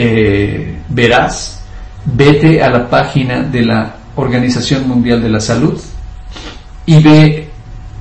eh, 0.00 0.76
veraz, 0.88 1.58
vete 2.04 2.62
a 2.62 2.70
la 2.70 2.88
página 2.88 3.42
de 3.42 3.62
la 3.62 3.96
Organización 4.14 4.88
Mundial 4.88 5.20
de 5.20 5.28
la 5.28 5.40
Salud 5.40 5.76
y 6.86 7.02
ve 7.02 7.48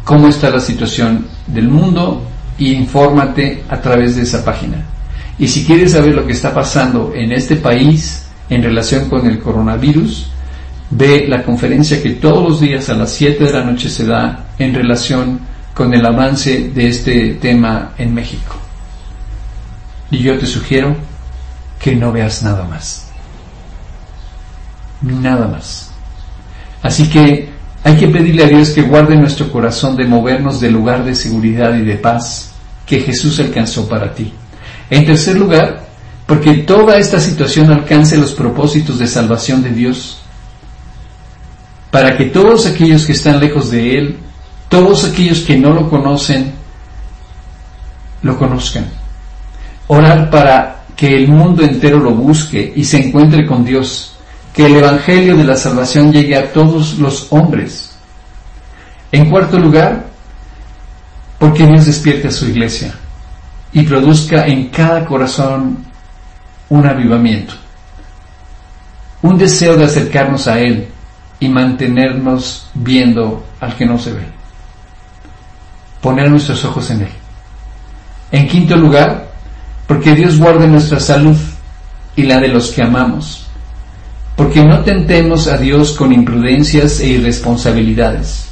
cómo 0.04 0.28
está 0.28 0.52
la 0.52 0.60
situación 0.60 1.26
del 1.48 1.70
mundo 1.70 2.22
e 2.60 2.66
infórmate 2.66 3.64
a 3.68 3.82
través 3.82 4.16
de 4.16 4.22
esa 4.22 4.46
página. 4.46 4.78
Y 5.40 5.48
si 5.48 5.66
quieres 5.66 5.94
saber 5.94 6.14
lo 6.14 6.26
que 6.28 6.34
está 6.34 6.54
pasando 6.54 7.14
en 7.16 7.32
este 7.32 7.56
país 7.56 8.28
en 8.48 8.62
relación 8.62 9.10
con 9.10 9.26
el 9.26 9.40
coronavirus, 9.40 10.30
ve 10.92 11.26
la 11.28 11.42
conferencia 11.42 12.02
que 12.02 12.12
todos 12.12 12.48
los 12.48 12.62
días 12.62 12.90
a 12.90 12.94
las 12.94 13.12
7 13.12 13.44
de 13.44 13.52
la 13.52 13.64
noche 13.64 13.90
se 13.90 14.06
da 14.06 14.46
en 14.60 14.74
relación 14.76 15.40
con 15.74 15.92
el 15.96 16.06
avance 16.06 16.70
de 16.70 16.90
este 16.90 17.30
tema 17.42 17.94
en 17.98 18.14
México. 18.14 18.56
Y 20.12 20.20
yo 20.20 20.38
te 20.38 20.46
sugiero 20.46 20.96
que 21.80 21.96
no 21.96 22.12
veas 22.12 22.44
nada 22.44 22.64
más. 22.66 23.08
Nada 25.02 25.48
más. 25.48 25.92
Así 26.82 27.10
que 27.10 27.50
hay 27.84 27.96
que 27.96 28.08
pedirle 28.08 28.44
a 28.44 28.48
Dios 28.48 28.70
que 28.70 28.82
guarde 28.82 29.16
nuestro 29.16 29.52
corazón 29.52 29.96
de 29.96 30.06
movernos 30.06 30.60
del 30.60 30.74
lugar 30.74 31.04
de 31.04 31.16
seguridad 31.16 31.76
y 31.76 31.84
de 31.84 31.96
paz 31.96 32.52
que 32.86 33.00
Jesús 33.00 33.40
alcanzó 33.40 33.88
para 33.88 34.14
ti. 34.14 34.34
En 34.90 35.06
tercer 35.06 35.38
lugar, 35.38 35.86
porque 36.26 36.56
toda 36.56 36.98
esta 36.98 37.20
situación 37.20 37.72
alcance 37.72 38.18
los 38.18 38.34
propósitos 38.34 39.00
de 39.00 39.08
salvación 39.08 39.64
de 39.64 39.70
Dios 39.70 40.22
para 41.92 42.18
que 42.18 42.26
todos 42.26 42.66
aquellos 42.66 43.06
que 43.06 43.14
están 43.14 43.40
lejos 43.40 43.72
de 43.72 43.98
Él, 43.98 44.18
todos 44.70 45.06
aquellos 45.06 45.40
que 45.40 45.58
no 45.58 45.74
lo 45.74 45.90
conocen, 45.90 46.54
lo 48.24 48.38
conozcan. 48.38 48.86
Orar 49.88 50.30
para 50.30 50.77
que 50.98 51.16
el 51.16 51.30
mundo 51.30 51.64
entero 51.64 52.00
lo 52.00 52.12
busque 52.12 52.74
y 52.76 52.84
se 52.84 52.98
encuentre 52.98 53.46
con 53.46 53.64
Dios, 53.64 54.18
que 54.54 54.66
el 54.66 54.76
Evangelio 54.76 55.38
de 55.38 55.46
la 55.46 55.56
salvación 55.56 56.12
llegue 56.12 56.36
a 56.36 56.52
todos 56.52 56.98
los 56.98 57.28
hombres. 57.32 57.96
En 59.12 59.30
cuarto 59.30 59.58
lugar, 59.58 60.08
porque 61.40 61.66
Dios 61.66 61.86
despierte 61.86 62.28
a 62.28 62.32
su 62.32 62.48
iglesia 62.48 62.94
y 63.72 63.84
produzca 63.84 64.48
en 64.48 64.70
cada 64.70 65.06
corazón 65.06 65.86
un 66.68 66.86
avivamiento, 66.86 67.54
un 69.22 69.38
deseo 69.38 69.78
de 69.78 69.86
acercarnos 69.86 70.48
a 70.48 70.60
Él, 70.60 70.90
y 71.40 71.50
mantenernos 71.50 72.68
viendo 72.74 73.46
al 73.60 73.76
que 73.76 73.86
no 73.86 73.98
se 73.98 74.14
ve. 74.14 74.24
Poner 76.02 76.30
nuestros 76.30 76.64
ojos 76.66 76.90
en 76.92 77.02
Él. 77.02 77.12
En 78.32 78.48
quinto 78.48 78.76
lugar, 78.76 79.27
porque 79.88 80.14
Dios 80.14 80.38
guarde 80.38 80.68
nuestra 80.68 81.00
salud 81.00 81.38
y 82.16 82.24
la 82.24 82.40
de 82.40 82.50
los 82.50 82.72
que 82.72 82.84
amamos. 82.84 83.48
Porque 84.36 84.64
no 84.64 84.82
tentemos 84.82 85.48
a 85.48 85.58
Dios 85.58 85.94
con 85.94 86.14
imprudencias 86.14 87.00
e 87.00 87.08
irresponsabilidades. 87.08 88.50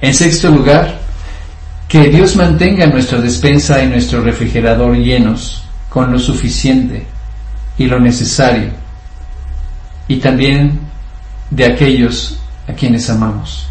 En 0.00 0.14
sexto 0.14 0.50
lugar, 0.50 1.00
que 1.88 2.08
Dios 2.08 2.36
mantenga 2.36 2.86
nuestra 2.86 3.20
despensa 3.20 3.82
y 3.82 3.88
nuestro 3.88 4.20
refrigerador 4.20 4.96
llenos 4.96 5.64
con 5.88 6.12
lo 6.12 6.18
suficiente 6.18 7.06
y 7.78 7.86
lo 7.86 7.98
necesario. 7.98 8.70
Y 10.06 10.16
también 10.16 10.78
de 11.50 11.66
aquellos 11.66 12.38
a 12.68 12.72
quienes 12.72 13.08
amamos. 13.08 13.66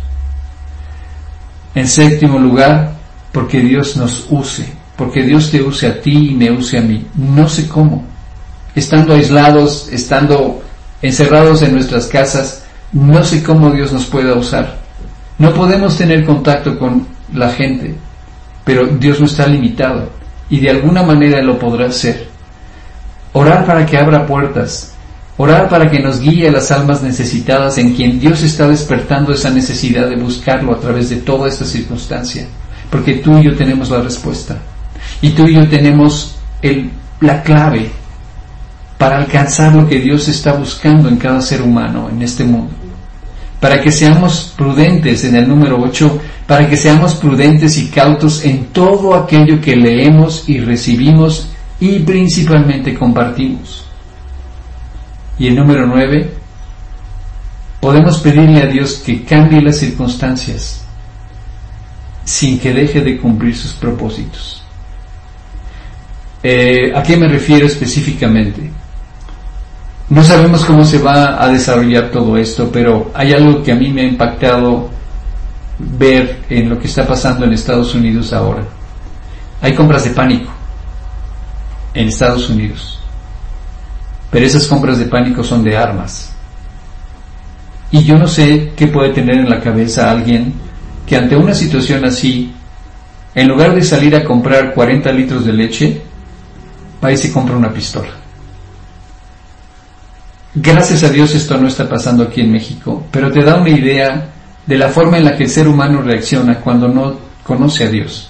En 1.75 1.87
séptimo 1.87 2.39
lugar, 2.39 2.93
porque 3.31 3.59
Dios 3.59 3.95
nos 3.97 4.27
use, 4.29 4.67
porque 4.95 5.23
Dios 5.23 5.51
te 5.51 5.61
use 5.61 5.87
a 5.87 6.01
ti 6.01 6.29
y 6.31 6.35
me 6.35 6.51
use 6.51 6.77
a 6.77 6.81
mí. 6.81 7.05
No 7.15 7.47
sé 7.47 7.67
cómo. 7.67 8.05
Estando 8.75 9.13
aislados, 9.13 9.89
estando 9.91 10.61
encerrados 11.01 11.61
en 11.61 11.73
nuestras 11.73 12.07
casas, 12.07 12.63
no 12.91 13.23
sé 13.23 13.43
cómo 13.43 13.71
Dios 13.71 13.91
nos 13.91 14.05
pueda 14.05 14.35
usar. 14.35 14.77
No 15.37 15.53
podemos 15.53 15.97
tener 15.97 16.25
contacto 16.25 16.77
con 16.77 17.07
la 17.33 17.49
gente, 17.49 17.95
pero 18.63 18.85
Dios 18.85 19.19
no 19.19 19.25
está 19.25 19.47
limitado 19.47 20.09
y 20.49 20.59
de 20.59 20.69
alguna 20.69 21.03
manera 21.03 21.41
lo 21.41 21.57
podrá 21.57 21.87
hacer. 21.87 22.27
Orar 23.33 23.65
para 23.65 23.85
que 23.85 23.97
abra 23.97 24.27
puertas, 24.27 24.93
Orar 25.35 25.67
para 25.67 25.89
que 25.89 25.99
nos 25.99 26.19
guíe 26.19 26.47
a 26.47 26.51
las 26.51 26.71
almas 26.71 27.01
necesitadas 27.01 27.79
en 27.79 27.95
quien 27.95 28.19
Dios 28.19 28.43
está 28.43 28.67
despertando 28.67 29.33
esa 29.33 29.49
necesidad 29.49 30.07
de 30.07 30.15
buscarlo 30.15 30.73
a 30.73 30.79
través 30.79 31.09
de 31.09 31.17
toda 31.17 31.49
esta 31.49 31.65
circunstancia. 31.65 32.45
Porque 32.91 33.15
tú 33.15 33.39
y 33.39 33.45
yo 33.45 33.55
tenemos 33.55 33.89
la 33.89 34.01
respuesta. 34.01 34.57
Y 35.21 35.31
tú 35.31 35.47
y 35.47 35.55
yo 35.55 35.67
tenemos 35.67 36.35
la 37.21 37.41
clave 37.43 37.89
para 38.97 39.17
alcanzar 39.17 39.75
lo 39.75 39.87
que 39.87 39.99
Dios 39.99 40.27
está 40.27 40.53
buscando 40.53 41.09
en 41.09 41.17
cada 41.17 41.41
ser 41.41 41.61
humano 41.61 42.09
en 42.09 42.21
este 42.21 42.43
mundo. 42.43 42.71
Para 43.59 43.81
que 43.81 43.91
seamos 43.91 44.53
prudentes 44.57 45.23
en 45.23 45.35
el 45.35 45.47
número 45.47 45.81
8, 45.81 46.21
para 46.47 46.69
que 46.69 46.77
seamos 46.77 47.15
prudentes 47.15 47.77
y 47.77 47.89
cautos 47.89 48.43
en 48.43 48.65
todo 48.67 49.15
aquello 49.15 49.61
que 49.61 49.75
leemos 49.75 50.47
y 50.47 50.59
recibimos 50.59 51.47
y 51.79 51.99
principalmente 51.99 52.93
compartimos. 52.93 53.85
Y 55.39 55.47
el 55.47 55.55
número 55.55 55.87
nueve, 55.87 56.31
podemos 57.79 58.19
pedirle 58.19 58.61
a 58.61 58.67
Dios 58.67 59.01
que 59.05 59.23
cambie 59.23 59.61
las 59.61 59.79
circunstancias 59.79 60.85
sin 62.23 62.59
que 62.59 62.73
deje 62.73 63.01
de 63.01 63.17
cumplir 63.17 63.55
sus 63.55 63.73
propósitos. 63.73 64.62
Eh, 66.43 66.91
¿A 66.93 67.01
qué 67.01 67.15
me 67.15 67.29
refiero 67.29 67.65
específicamente? 67.65 68.69
No 70.09 70.23
sabemos 70.23 70.65
cómo 70.65 70.83
se 70.83 70.99
va 70.99 71.41
a 71.41 71.47
desarrollar 71.47 72.11
todo 72.11 72.37
esto, 72.37 72.69
pero 72.71 73.11
hay 73.13 73.31
algo 73.33 73.63
que 73.63 73.71
a 73.71 73.75
mí 73.75 73.89
me 73.89 74.01
ha 74.01 74.05
impactado 74.05 74.89
ver 75.79 76.41
en 76.49 76.69
lo 76.69 76.77
que 76.77 76.87
está 76.87 77.07
pasando 77.07 77.45
en 77.45 77.53
Estados 77.53 77.95
Unidos 77.95 78.33
ahora. 78.33 78.63
Hay 79.61 79.73
compras 79.73 80.03
de 80.03 80.09
pánico 80.11 80.51
en 81.93 82.09
Estados 82.09 82.49
Unidos. 82.49 82.99
Pero 84.29 84.45
esas 84.45 84.67
compras 84.67 84.99
de 84.99 85.05
pánico 85.05 85.43
son 85.43 85.63
de 85.63 85.77
armas. 85.77 86.33
Y 87.91 88.03
yo 88.03 88.17
no 88.17 88.27
sé 88.27 88.73
qué 88.75 88.87
puede 88.87 89.13
tener 89.13 89.37
en 89.37 89.49
la 89.49 89.61
cabeza 89.61 90.11
alguien 90.11 90.53
que 91.05 91.15
ante 91.15 91.35
una 91.35 91.53
situación 91.53 92.03
así, 92.03 92.51
en 93.35 93.47
lugar 93.47 93.73
de 93.73 93.83
salir 93.83 94.15
a 94.15 94.23
comprar 94.23 94.73
40 94.73 95.11
litros 95.11 95.45
de 95.45 95.53
leche, 95.53 96.01
va 97.03 97.11
y 97.11 97.17
se 97.17 97.31
compra 97.31 97.55
una 97.55 97.73
pistola. 97.73 98.09
Gracias 100.55 101.03
a 101.03 101.09
Dios 101.09 101.33
esto 101.33 101.57
no 101.57 101.67
está 101.67 101.89
pasando 101.89 102.23
aquí 102.23 102.41
en 102.41 102.51
México, 102.51 103.05
pero 103.11 103.31
te 103.31 103.43
da 103.43 103.55
una 103.55 103.71
idea 103.71 104.29
de 104.65 104.77
la 104.77 104.89
forma 104.89 105.17
en 105.17 105.25
la 105.25 105.35
que 105.35 105.45
el 105.45 105.49
ser 105.49 105.67
humano 105.67 106.01
reacciona 106.01 106.59
cuando 106.59 106.87
no 106.87 107.15
conoce 107.43 107.85
a 107.85 107.89
Dios. 107.89 108.29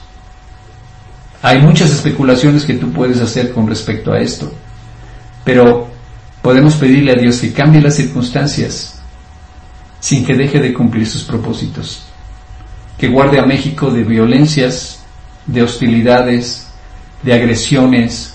Hay 1.42 1.62
muchas 1.62 1.92
especulaciones 1.92 2.64
que 2.64 2.76
tú 2.76 2.92
puedes 2.92 3.20
hacer 3.20 3.52
con 3.52 3.68
respecto 3.68 4.14
a 4.14 4.20
esto, 4.20 4.52
pero 5.44 5.90
podemos 6.42 6.76
pedirle 6.76 7.12
a 7.12 7.16
Dios 7.16 7.40
que 7.40 7.52
cambie 7.52 7.82
las 7.82 7.96
circunstancias 7.96 9.02
sin 10.00 10.26
que 10.26 10.36
deje 10.36 10.60
de 10.60 10.74
cumplir 10.74 11.06
sus 11.06 11.24
propósitos, 11.24 12.06
que 12.98 13.10
guarde 13.10 13.40
a 13.40 13.46
México 13.46 13.92
de 13.92 14.04
violencias, 14.04 15.04
de 15.46 15.64
hostilidades, 15.64 16.68
de 17.22 17.34
agresiones, 17.34 18.33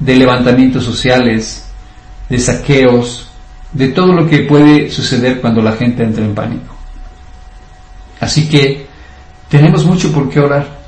de 0.00 0.16
levantamientos 0.16 0.84
sociales, 0.84 1.66
de 2.28 2.38
saqueos, 2.38 3.30
de 3.72 3.88
todo 3.88 4.12
lo 4.12 4.28
que 4.28 4.40
puede 4.40 4.90
suceder 4.90 5.40
cuando 5.40 5.62
la 5.62 5.72
gente 5.72 6.02
entra 6.02 6.24
en 6.24 6.34
pánico. 6.34 6.74
Así 8.18 8.48
que 8.48 8.86
tenemos 9.48 9.84
mucho 9.84 10.12
por 10.12 10.28
qué 10.28 10.40
orar 10.40 10.80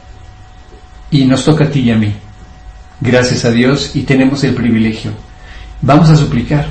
y 1.10 1.24
nos 1.24 1.44
toca 1.44 1.64
a 1.64 1.70
ti 1.70 1.80
y 1.80 1.90
a 1.90 1.96
mí. 1.96 2.12
Gracias 3.00 3.44
a 3.44 3.50
Dios 3.50 3.94
y 3.94 4.02
tenemos 4.02 4.42
el 4.44 4.54
privilegio. 4.54 5.12
Vamos 5.80 6.08
a 6.10 6.16
suplicar. 6.16 6.66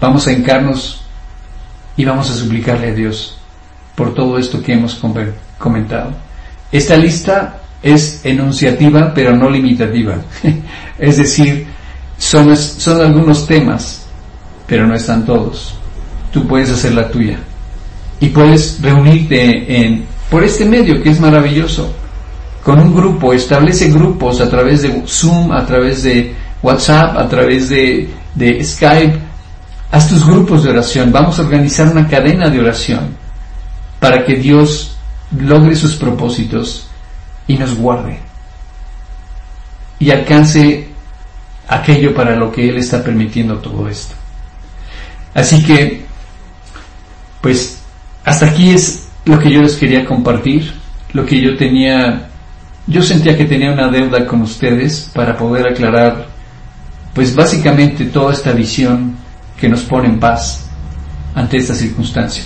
Vamos 0.00 0.26
a 0.26 0.32
encarnos 0.32 1.02
y 1.96 2.04
vamos 2.04 2.30
a 2.30 2.34
suplicarle 2.34 2.90
a 2.90 2.94
Dios 2.94 3.38
por 3.94 4.14
todo 4.14 4.38
esto 4.38 4.62
que 4.62 4.74
hemos 4.74 5.00
comentado. 5.58 6.12
Esta 6.70 6.96
lista 6.96 7.60
es 7.82 8.24
enunciativa 8.24 9.12
pero 9.14 9.34
no 9.34 9.48
limitativa. 9.50 10.16
es 10.98 11.16
decir, 11.16 11.66
son, 12.18 12.56
son 12.56 13.00
algunos 13.00 13.46
temas, 13.46 14.06
pero 14.66 14.86
no 14.86 14.94
están 14.94 15.24
todos. 15.24 15.74
Tú 16.32 16.46
puedes 16.46 16.70
hacer 16.70 16.94
la 16.94 17.10
tuya. 17.10 17.38
Y 18.20 18.28
puedes 18.28 18.80
reunirte 18.80 19.84
en, 19.84 20.06
por 20.30 20.42
este 20.42 20.64
medio 20.64 21.02
que 21.02 21.10
es 21.10 21.20
maravilloso 21.20 21.92
con 22.62 22.80
un 22.80 22.96
grupo, 22.96 23.32
establece 23.32 23.90
grupos 23.90 24.40
a 24.40 24.50
través 24.50 24.82
de 24.82 25.02
Zoom, 25.06 25.52
a 25.52 25.64
través 25.64 26.02
de 26.02 26.34
WhatsApp, 26.62 27.16
a 27.16 27.28
través 27.28 27.68
de, 27.68 28.10
de 28.34 28.64
Skype. 28.64 29.20
Haz 29.92 30.08
tus 30.08 30.26
grupos 30.26 30.64
de 30.64 30.70
oración. 30.70 31.12
Vamos 31.12 31.38
a 31.38 31.42
organizar 31.42 31.86
una 31.86 32.08
cadena 32.08 32.48
de 32.48 32.58
oración 32.58 33.16
para 34.00 34.24
que 34.24 34.34
Dios 34.34 34.96
logre 35.38 35.76
sus 35.76 35.94
propósitos 35.94 36.88
y 37.46 37.56
nos 37.56 37.76
guarde 37.76 38.25
y 39.98 40.10
alcance 40.10 40.88
aquello 41.68 42.14
para 42.14 42.36
lo 42.36 42.52
que 42.52 42.68
Él 42.68 42.76
está 42.76 43.02
permitiendo 43.02 43.58
todo 43.58 43.88
esto. 43.88 44.14
Así 45.34 45.62
que, 45.62 46.04
pues, 47.40 47.80
hasta 48.24 48.46
aquí 48.46 48.70
es 48.70 49.08
lo 49.24 49.38
que 49.38 49.50
yo 49.50 49.62
les 49.62 49.76
quería 49.76 50.04
compartir, 50.04 50.72
lo 51.12 51.24
que 51.24 51.40
yo 51.40 51.56
tenía 51.56 52.28
yo 52.86 53.02
sentía 53.02 53.36
que 53.36 53.44
tenía 53.44 53.72
una 53.72 53.88
deuda 53.88 54.26
con 54.26 54.42
ustedes 54.42 55.10
para 55.12 55.36
poder 55.36 55.66
aclarar, 55.66 56.28
pues 57.14 57.34
básicamente 57.34 58.04
toda 58.06 58.32
esta 58.32 58.52
visión 58.52 59.16
que 59.58 59.68
nos 59.68 59.82
pone 59.82 60.08
en 60.08 60.20
paz 60.20 60.66
ante 61.34 61.56
esta 61.56 61.74
circunstancia. 61.74 62.44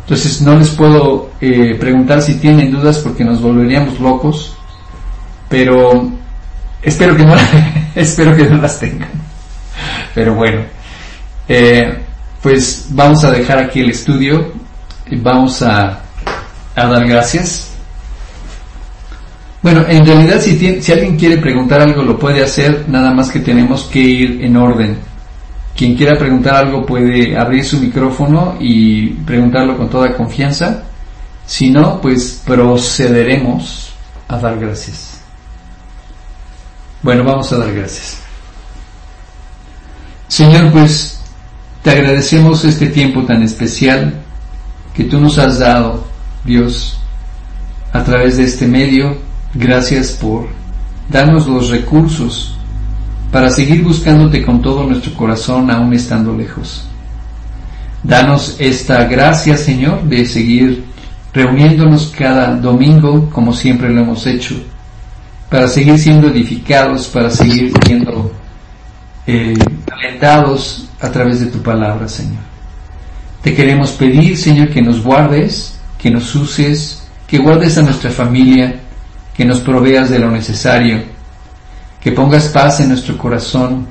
Entonces 0.00 0.40
no 0.40 0.58
les 0.58 0.70
puedo 0.70 1.30
eh, 1.40 1.76
preguntar 1.78 2.22
si 2.22 2.34
tienen 2.34 2.70
dudas 2.70 2.98
porque 2.98 3.24
nos 3.24 3.42
volveríamos 3.42 4.00
locos, 4.00 4.56
pero 5.48 6.10
espero 6.84 7.16
que 7.16 7.24
no, 7.24 7.34
espero 7.94 8.36
que 8.36 8.44
no 8.44 8.58
las 8.58 8.78
tengan. 8.78 9.10
Pero 10.14 10.34
bueno, 10.34 10.62
eh, 11.48 11.98
pues 12.42 12.86
vamos 12.90 13.24
a 13.24 13.30
dejar 13.30 13.58
aquí 13.58 13.80
el 13.80 13.90
estudio, 13.90 14.52
y 15.06 15.16
vamos 15.16 15.62
a, 15.62 16.00
a 16.74 16.86
dar 16.86 17.06
gracias 17.06 17.74
bueno, 19.64 19.82
en 19.88 20.04
realidad 20.04 20.42
si, 20.42 20.82
si 20.82 20.92
alguien 20.92 21.16
quiere 21.16 21.38
preguntar 21.38 21.80
algo 21.80 22.02
lo 22.02 22.18
puede 22.18 22.42
hacer, 22.42 22.84
nada 22.86 23.14
más 23.14 23.30
que 23.30 23.40
tenemos 23.40 23.84
que 23.84 23.98
ir 23.98 24.44
en 24.44 24.58
orden. 24.58 24.98
Quien 25.74 25.96
quiera 25.96 26.18
preguntar 26.18 26.56
algo 26.56 26.84
puede 26.84 27.34
abrir 27.34 27.64
su 27.64 27.80
micrófono 27.80 28.58
y 28.60 29.08
preguntarlo 29.24 29.78
con 29.78 29.88
toda 29.88 30.14
confianza. 30.14 30.82
Si 31.46 31.70
no, 31.70 31.98
pues 31.98 32.42
procederemos 32.44 33.94
a 34.28 34.36
dar 34.36 34.58
gracias. 34.58 35.13
Bueno, 37.04 37.22
vamos 37.22 37.52
a 37.52 37.58
dar 37.58 37.72
gracias. 37.72 38.18
Señor, 40.26 40.72
pues 40.72 41.20
te 41.82 41.90
agradecemos 41.90 42.64
este 42.64 42.88
tiempo 42.88 43.22
tan 43.22 43.44
especial 43.44 44.20
que 44.92 45.04
tú 45.04 45.20
nos 45.20 45.38
has 45.38 45.60
dado, 45.60 46.04
Dios, 46.44 46.98
a 47.92 48.02
través 48.02 48.38
de 48.38 48.44
este 48.44 48.66
medio 48.66 49.22
Gracias 49.56 50.10
por 50.10 50.48
darnos 51.08 51.46
los 51.46 51.68
recursos 51.68 52.56
para 53.30 53.50
seguir 53.50 53.84
buscándote 53.84 54.44
con 54.44 54.60
todo 54.60 54.84
nuestro 54.84 55.14
corazón 55.14 55.70
aún 55.70 55.94
estando 55.94 56.36
lejos. 56.36 56.88
Danos 58.02 58.56
esta 58.58 59.04
gracia, 59.04 59.56
Señor, 59.56 60.02
de 60.04 60.26
seguir 60.26 60.84
reuniéndonos 61.32 62.12
cada 62.18 62.56
domingo 62.56 63.30
como 63.30 63.52
siempre 63.52 63.90
lo 63.90 64.00
hemos 64.00 64.26
hecho, 64.26 64.56
para 65.48 65.68
seguir 65.68 65.98
siendo 65.98 66.28
edificados, 66.28 67.08
para 67.08 67.30
seguir 67.30 67.72
siendo 67.86 68.32
eh, 69.26 69.54
alentados 69.92 70.88
a 71.00 71.10
través 71.10 71.40
de 71.40 71.46
tu 71.46 71.62
palabra, 71.62 72.08
Señor. 72.08 72.42
Te 73.42 73.54
queremos 73.54 73.92
pedir, 73.92 74.36
Señor, 74.38 74.70
que 74.70 74.82
nos 74.82 75.02
guardes, 75.02 75.78
que 75.98 76.10
nos 76.10 76.34
uses, 76.34 77.06
que 77.26 77.38
guardes 77.38 77.76
a 77.78 77.82
nuestra 77.82 78.10
familia, 78.10 78.80
que 79.36 79.44
nos 79.44 79.60
proveas 79.60 80.10
de 80.10 80.18
lo 80.18 80.30
necesario, 80.30 81.02
que 82.00 82.12
pongas 82.12 82.48
paz 82.48 82.80
en 82.80 82.88
nuestro 82.88 83.18
corazón, 83.18 83.86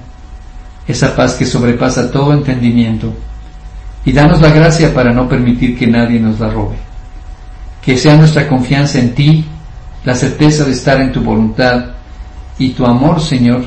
esa 0.88 1.16
paz 1.16 1.34
que 1.34 1.45
sobrepasa 1.45 2.12
todo 2.12 2.34
entendimiento, 2.34 3.14
y 4.06 4.12
danos 4.12 4.41
la 4.41 4.49
gracia 4.49 4.93
para 4.93 5.14
no 5.14 5.30
permitir 5.30 5.78
que 5.78 5.88
nadie 5.88 6.20
nos 6.20 6.39
la 6.39 6.49
robe. 6.49 6.76
Que 7.82 7.97
sea 7.97 8.16
nuestra 8.16 8.47
confianza 8.47 8.99
en 8.99 9.14
ti, 9.14 9.45
la 10.04 10.16
certeza 10.16 10.66
de 10.66 10.72
estar 10.72 10.99
en 10.99 11.12
tu 11.12 11.22
voluntad 11.22 11.91
y 12.58 12.70
tu 12.70 12.86
amor, 12.86 13.22
Señor, 13.22 13.66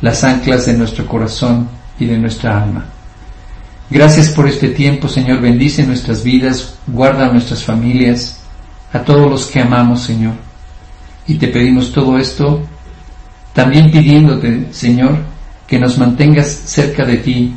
las 0.00 0.22
anclas 0.24 0.66
de 0.66 0.74
nuestro 0.74 1.06
corazón 1.06 1.68
y 1.98 2.06
de 2.06 2.18
nuestra 2.18 2.62
alma. 2.62 2.86
Gracias 3.90 4.28
por 4.28 4.46
este 4.46 4.68
tiempo, 4.68 5.08
Señor. 5.08 5.40
Bendice 5.40 5.86
nuestras 5.86 6.22
vidas, 6.22 6.74
guarda 6.86 7.32
nuestras 7.32 7.64
familias, 7.64 8.40
a 8.92 9.00
todos 9.00 9.30
los 9.30 9.46
que 9.46 9.60
amamos, 9.60 10.02
Señor. 10.02 10.34
Y 11.26 11.34
te 11.34 11.48
pedimos 11.48 11.92
todo 11.92 12.18
esto 12.18 12.62
también 13.58 13.90
pidiéndote, 13.90 14.68
Señor, 14.70 15.18
que 15.66 15.80
nos 15.80 15.98
mantengas 15.98 16.46
cerca 16.46 17.04
de 17.04 17.16
ti, 17.16 17.54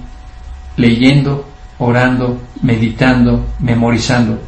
leyendo, 0.75 1.45
orando, 1.77 2.41
meditando, 2.63 3.45
memorizando. 3.59 4.41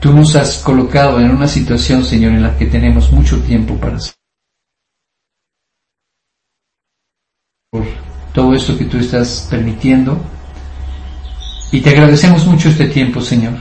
Tú 0.00 0.12
nos 0.12 0.36
has 0.36 0.58
colocado 0.58 1.20
en 1.20 1.30
una 1.30 1.48
situación, 1.48 2.04
Señor, 2.04 2.32
en 2.32 2.42
la 2.42 2.56
que 2.56 2.66
tenemos 2.66 3.10
mucho 3.10 3.40
tiempo 3.40 3.74
para 3.74 3.96
hacer. 3.96 4.14
Por 7.70 7.84
todo 8.32 8.54
esto 8.54 8.78
que 8.78 8.84
tú 8.84 8.98
estás 8.98 9.48
permitiendo. 9.50 10.20
Y 11.72 11.80
te 11.80 11.90
agradecemos 11.90 12.46
mucho 12.46 12.68
este 12.68 12.86
tiempo, 12.86 13.20
Señor. 13.20 13.54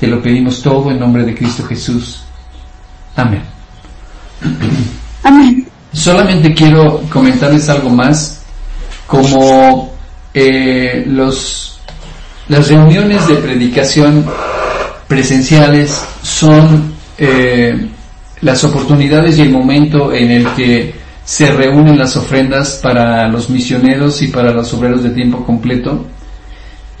Te 0.00 0.08
lo 0.08 0.20
pedimos 0.20 0.60
todo 0.60 0.90
en 0.90 0.98
nombre 0.98 1.24
de 1.24 1.34
Cristo 1.34 1.64
Jesús. 1.64 2.22
Amén. 3.14 3.42
Amén. 5.22 5.68
Solamente 5.92 6.52
quiero 6.52 7.02
comentarles 7.08 7.68
algo 7.68 7.90
más, 7.90 8.42
como 9.06 9.94
eh, 10.34 11.04
los, 11.06 11.80
las 12.48 12.68
reuniones 12.68 13.26
de 13.28 13.36
predicación 13.36 14.26
presenciales 15.08 16.04
son 16.22 16.92
eh, 17.16 17.88
las 18.42 18.62
oportunidades 18.62 19.38
y 19.38 19.42
el 19.42 19.50
momento 19.50 20.12
en 20.12 20.30
el 20.30 20.46
que 20.54 20.94
se 21.24 21.52
reúnen 21.52 21.98
las 21.98 22.16
ofrendas 22.16 22.78
para 22.82 23.26
los 23.28 23.50
misioneros 23.50 24.22
y 24.22 24.28
para 24.28 24.52
los 24.52 24.72
obreros 24.74 25.02
de 25.02 25.10
tiempo 25.10 25.44
completo. 25.44 26.06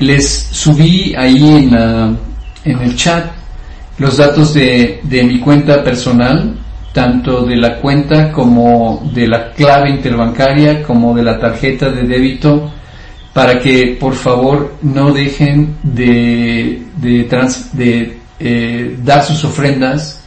Les 0.00 0.26
subí 0.50 1.14
ahí 1.16 1.48
en, 1.48 1.74
en 2.64 2.78
el 2.80 2.96
chat 2.96 3.26
los 3.98 4.16
datos 4.16 4.54
de, 4.54 5.00
de 5.02 5.22
mi 5.24 5.40
cuenta 5.40 5.82
personal, 5.82 6.56
tanto 6.92 7.44
de 7.44 7.56
la 7.56 7.76
cuenta 7.76 8.32
como 8.32 9.10
de 9.12 9.26
la 9.28 9.52
clave 9.52 9.90
interbancaria, 9.90 10.82
como 10.82 11.14
de 11.14 11.22
la 11.22 11.38
tarjeta 11.38 11.90
de 11.90 12.02
débito, 12.02 12.72
para 13.38 13.60
que 13.60 13.96
por 14.00 14.16
favor 14.16 14.74
no 14.82 15.12
dejen 15.12 15.76
de, 15.84 16.82
de, 16.96 17.22
de 17.72 18.18
eh, 18.40 18.96
dar 19.04 19.24
sus 19.24 19.44
ofrendas 19.44 20.22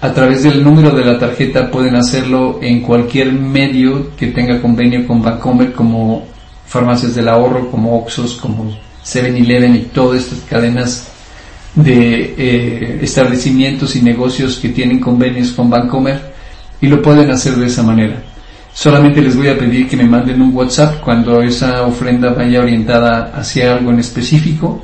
a 0.00 0.12
través 0.12 0.42
del 0.42 0.64
número 0.64 0.90
de 0.90 1.04
la 1.04 1.20
tarjeta 1.20 1.70
pueden 1.70 1.94
hacerlo 1.94 2.58
en 2.60 2.80
cualquier 2.80 3.32
medio 3.32 4.10
que 4.16 4.26
tenga 4.26 4.60
convenio 4.60 5.06
con 5.06 5.22
Bancomer 5.22 5.72
como 5.72 6.26
farmacias 6.66 7.14
del 7.14 7.28
ahorro, 7.28 7.70
como 7.70 7.96
Oxos, 7.96 8.34
como 8.34 8.76
7-Eleven 9.04 9.76
y 9.76 9.80
todas 9.94 10.24
estas 10.24 10.40
cadenas 10.40 11.06
de 11.76 12.34
eh, 12.36 12.98
establecimientos 13.00 13.94
y 13.94 14.02
negocios 14.02 14.56
que 14.56 14.70
tienen 14.70 14.98
convenios 14.98 15.52
con 15.52 15.70
Bancomer 15.70 16.34
y 16.80 16.88
lo 16.88 17.00
pueden 17.00 17.30
hacer 17.30 17.54
de 17.54 17.66
esa 17.66 17.84
manera. 17.84 18.20
Solamente 18.78 19.20
les 19.20 19.34
voy 19.36 19.48
a 19.48 19.58
pedir 19.58 19.88
que 19.88 19.96
me 19.96 20.04
manden 20.04 20.40
un 20.40 20.54
WhatsApp 20.54 21.00
cuando 21.00 21.42
esa 21.42 21.82
ofrenda 21.82 22.32
vaya 22.32 22.60
orientada 22.60 23.32
hacia 23.34 23.74
algo 23.74 23.90
en 23.90 23.98
específico 23.98 24.82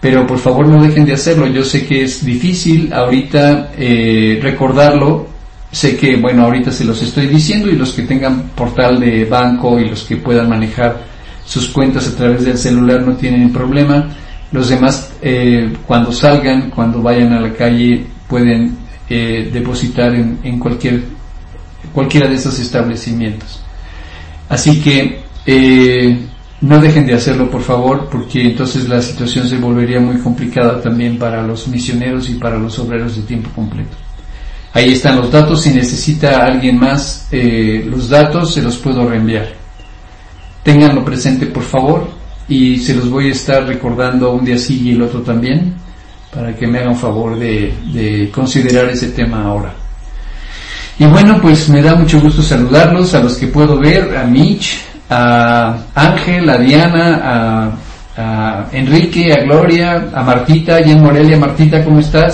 pero 0.00 0.26
por 0.26 0.38
favor 0.38 0.66
no 0.66 0.82
dejen 0.82 1.04
de 1.04 1.14
hacerlo. 1.14 1.46
Yo 1.46 1.64
sé 1.64 1.86
que 1.86 2.02
es 2.04 2.24
difícil 2.24 2.92
ahorita 2.92 3.72
eh, 3.76 4.38
recordarlo. 4.42 5.26
Sé 5.70 5.96
que, 5.96 6.16
bueno, 6.16 6.44
ahorita 6.44 6.72
se 6.72 6.84
los 6.84 7.02
estoy 7.02 7.26
diciendo 7.26 7.68
y 7.68 7.72
los 7.76 7.92
que 7.92 8.02
tengan 8.02 8.50
portal 8.54 9.00
de 9.00 9.24
banco 9.24 9.78
y 9.78 9.88
los 9.88 10.04
que 10.04 10.16
puedan 10.16 10.48
manejar 10.48 10.96
sus 11.44 11.68
cuentas 11.68 12.08
a 12.08 12.16
través 12.16 12.44
del 12.44 12.56
celular 12.56 13.02
no 13.02 13.16
tienen 13.16 13.52
problema. 13.52 14.08
Los 14.52 14.70
demás, 14.70 15.12
eh, 15.20 15.70
cuando 15.86 16.12
salgan, 16.12 16.70
cuando 16.70 17.02
vayan 17.02 17.32
a 17.34 17.40
la 17.40 17.52
calle, 17.52 18.06
pueden 18.28 18.78
eh, 19.10 19.50
depositar 19.52 20.14
en, 20.14 20.38
en, 20.42 20.58
cualquier, 20.58 21.02
cualquiera 21.92 22.28
de 22.28 22.36
esos 22.36 22.58
establecimientos. 22.58 23.60
Así 24.48 24.80
que, 24.80 25.22
eh, 25.46 26.18
no 26.60 26.80
dejen 26.80 27.06
de 27.06 27.14
hacerlo, 27.14 27.50
por 27.50 27.62
favor, 27.62 28.08
porque 28.10 28.42
entonces 28.42 28.88
la 28.88 29.00
situación 29.00 29.48
se 29.48 29.58
volvería 29.58 30.00
muy 30.00 30.18
complicada 30.18 30.80
también 30.80 31.18
para 31.18 31.42
los 31.42 31.68
misioneros 31.68 32.28
y 32.28 32.34
para 32.34 32.58
los 32.58 32.78
obreros 32.78 33.14
de 33.16 33.22
tiempo 33.22 33.50
completo. 33.54 33.96
Ahí 34.72 34.92
están 34.92 35.16
los 35.16 35.30
datos. 35.30 35.62
Si 35.62 35.70
necesita 35.70 36.44
alguien 36.44 36.78
más 36.78 37.28
eh, 37.30 37.86
los 37.88 38.08
datos, 38.08 38.52
se 38.54 38.62
los 38.62 38.76
puedo 38.76 39.08
reenviar. 39.08 39.52
Ténganlo 40.62 41.04
presente, 41.04 41.46
por 41.46 41.62
favor, 41.62 42.08
y 42.48 42.78
se 42.78 42.94
los 42.94 43.08
voy 43.08 43.28
a 43.28 43.32
estar 43.32 43.64
recordando 43.66 44.32
un 44.32 44.44
día 44.44 44.58
sí 44.58 44.82
y 44.82 44.92
el 44.92 45.02
otro 45.02 45.20
también, 45.22 45.74
para 46.34 46.54
que 46.54 46.66
me 46.66 46.78
hagan 46.80 46.96
favor 46.96 47.38
de, 47.38 47.72
de 47.92 48.30
considerar 48.30 48.88
ese 48.90 49.08
tema 49.10 49.44
ahora. 49.44 49.72
Y 50.98 51.06
bueno, 51.06 51.38
pues 51.40 51.68
me 51.68 51.80
da 51.80 51.94
mucho 51.94 52.20
gusto 52.20 52.42
saludarlos, 52.42 53.14
a 53.14 53.20
los 53.20 53.36
que 53.36 53.46
puedo 53.46 53.78
ver, 53.78 54.16
a 54.16 54.24
Mitch, 54.24 54.80
a 55.08 55.76
Ángel, 55.94 56.50
a 56.50 56.58
Diana, 56.58 57.70
a, 58.16 58.64
Enrique, 58.72 59.32
a 59.32 59.44
Gloria, 59.44 60.08
a 60.12 60.22
Martita, 60.24 60.80
y 60.80 60.90
en 60.90 61.00
Morelia. 61.00 61.38
Martita, 61.38 61.84
¿cómo 61.84 62.00
estás? 62.00 62.26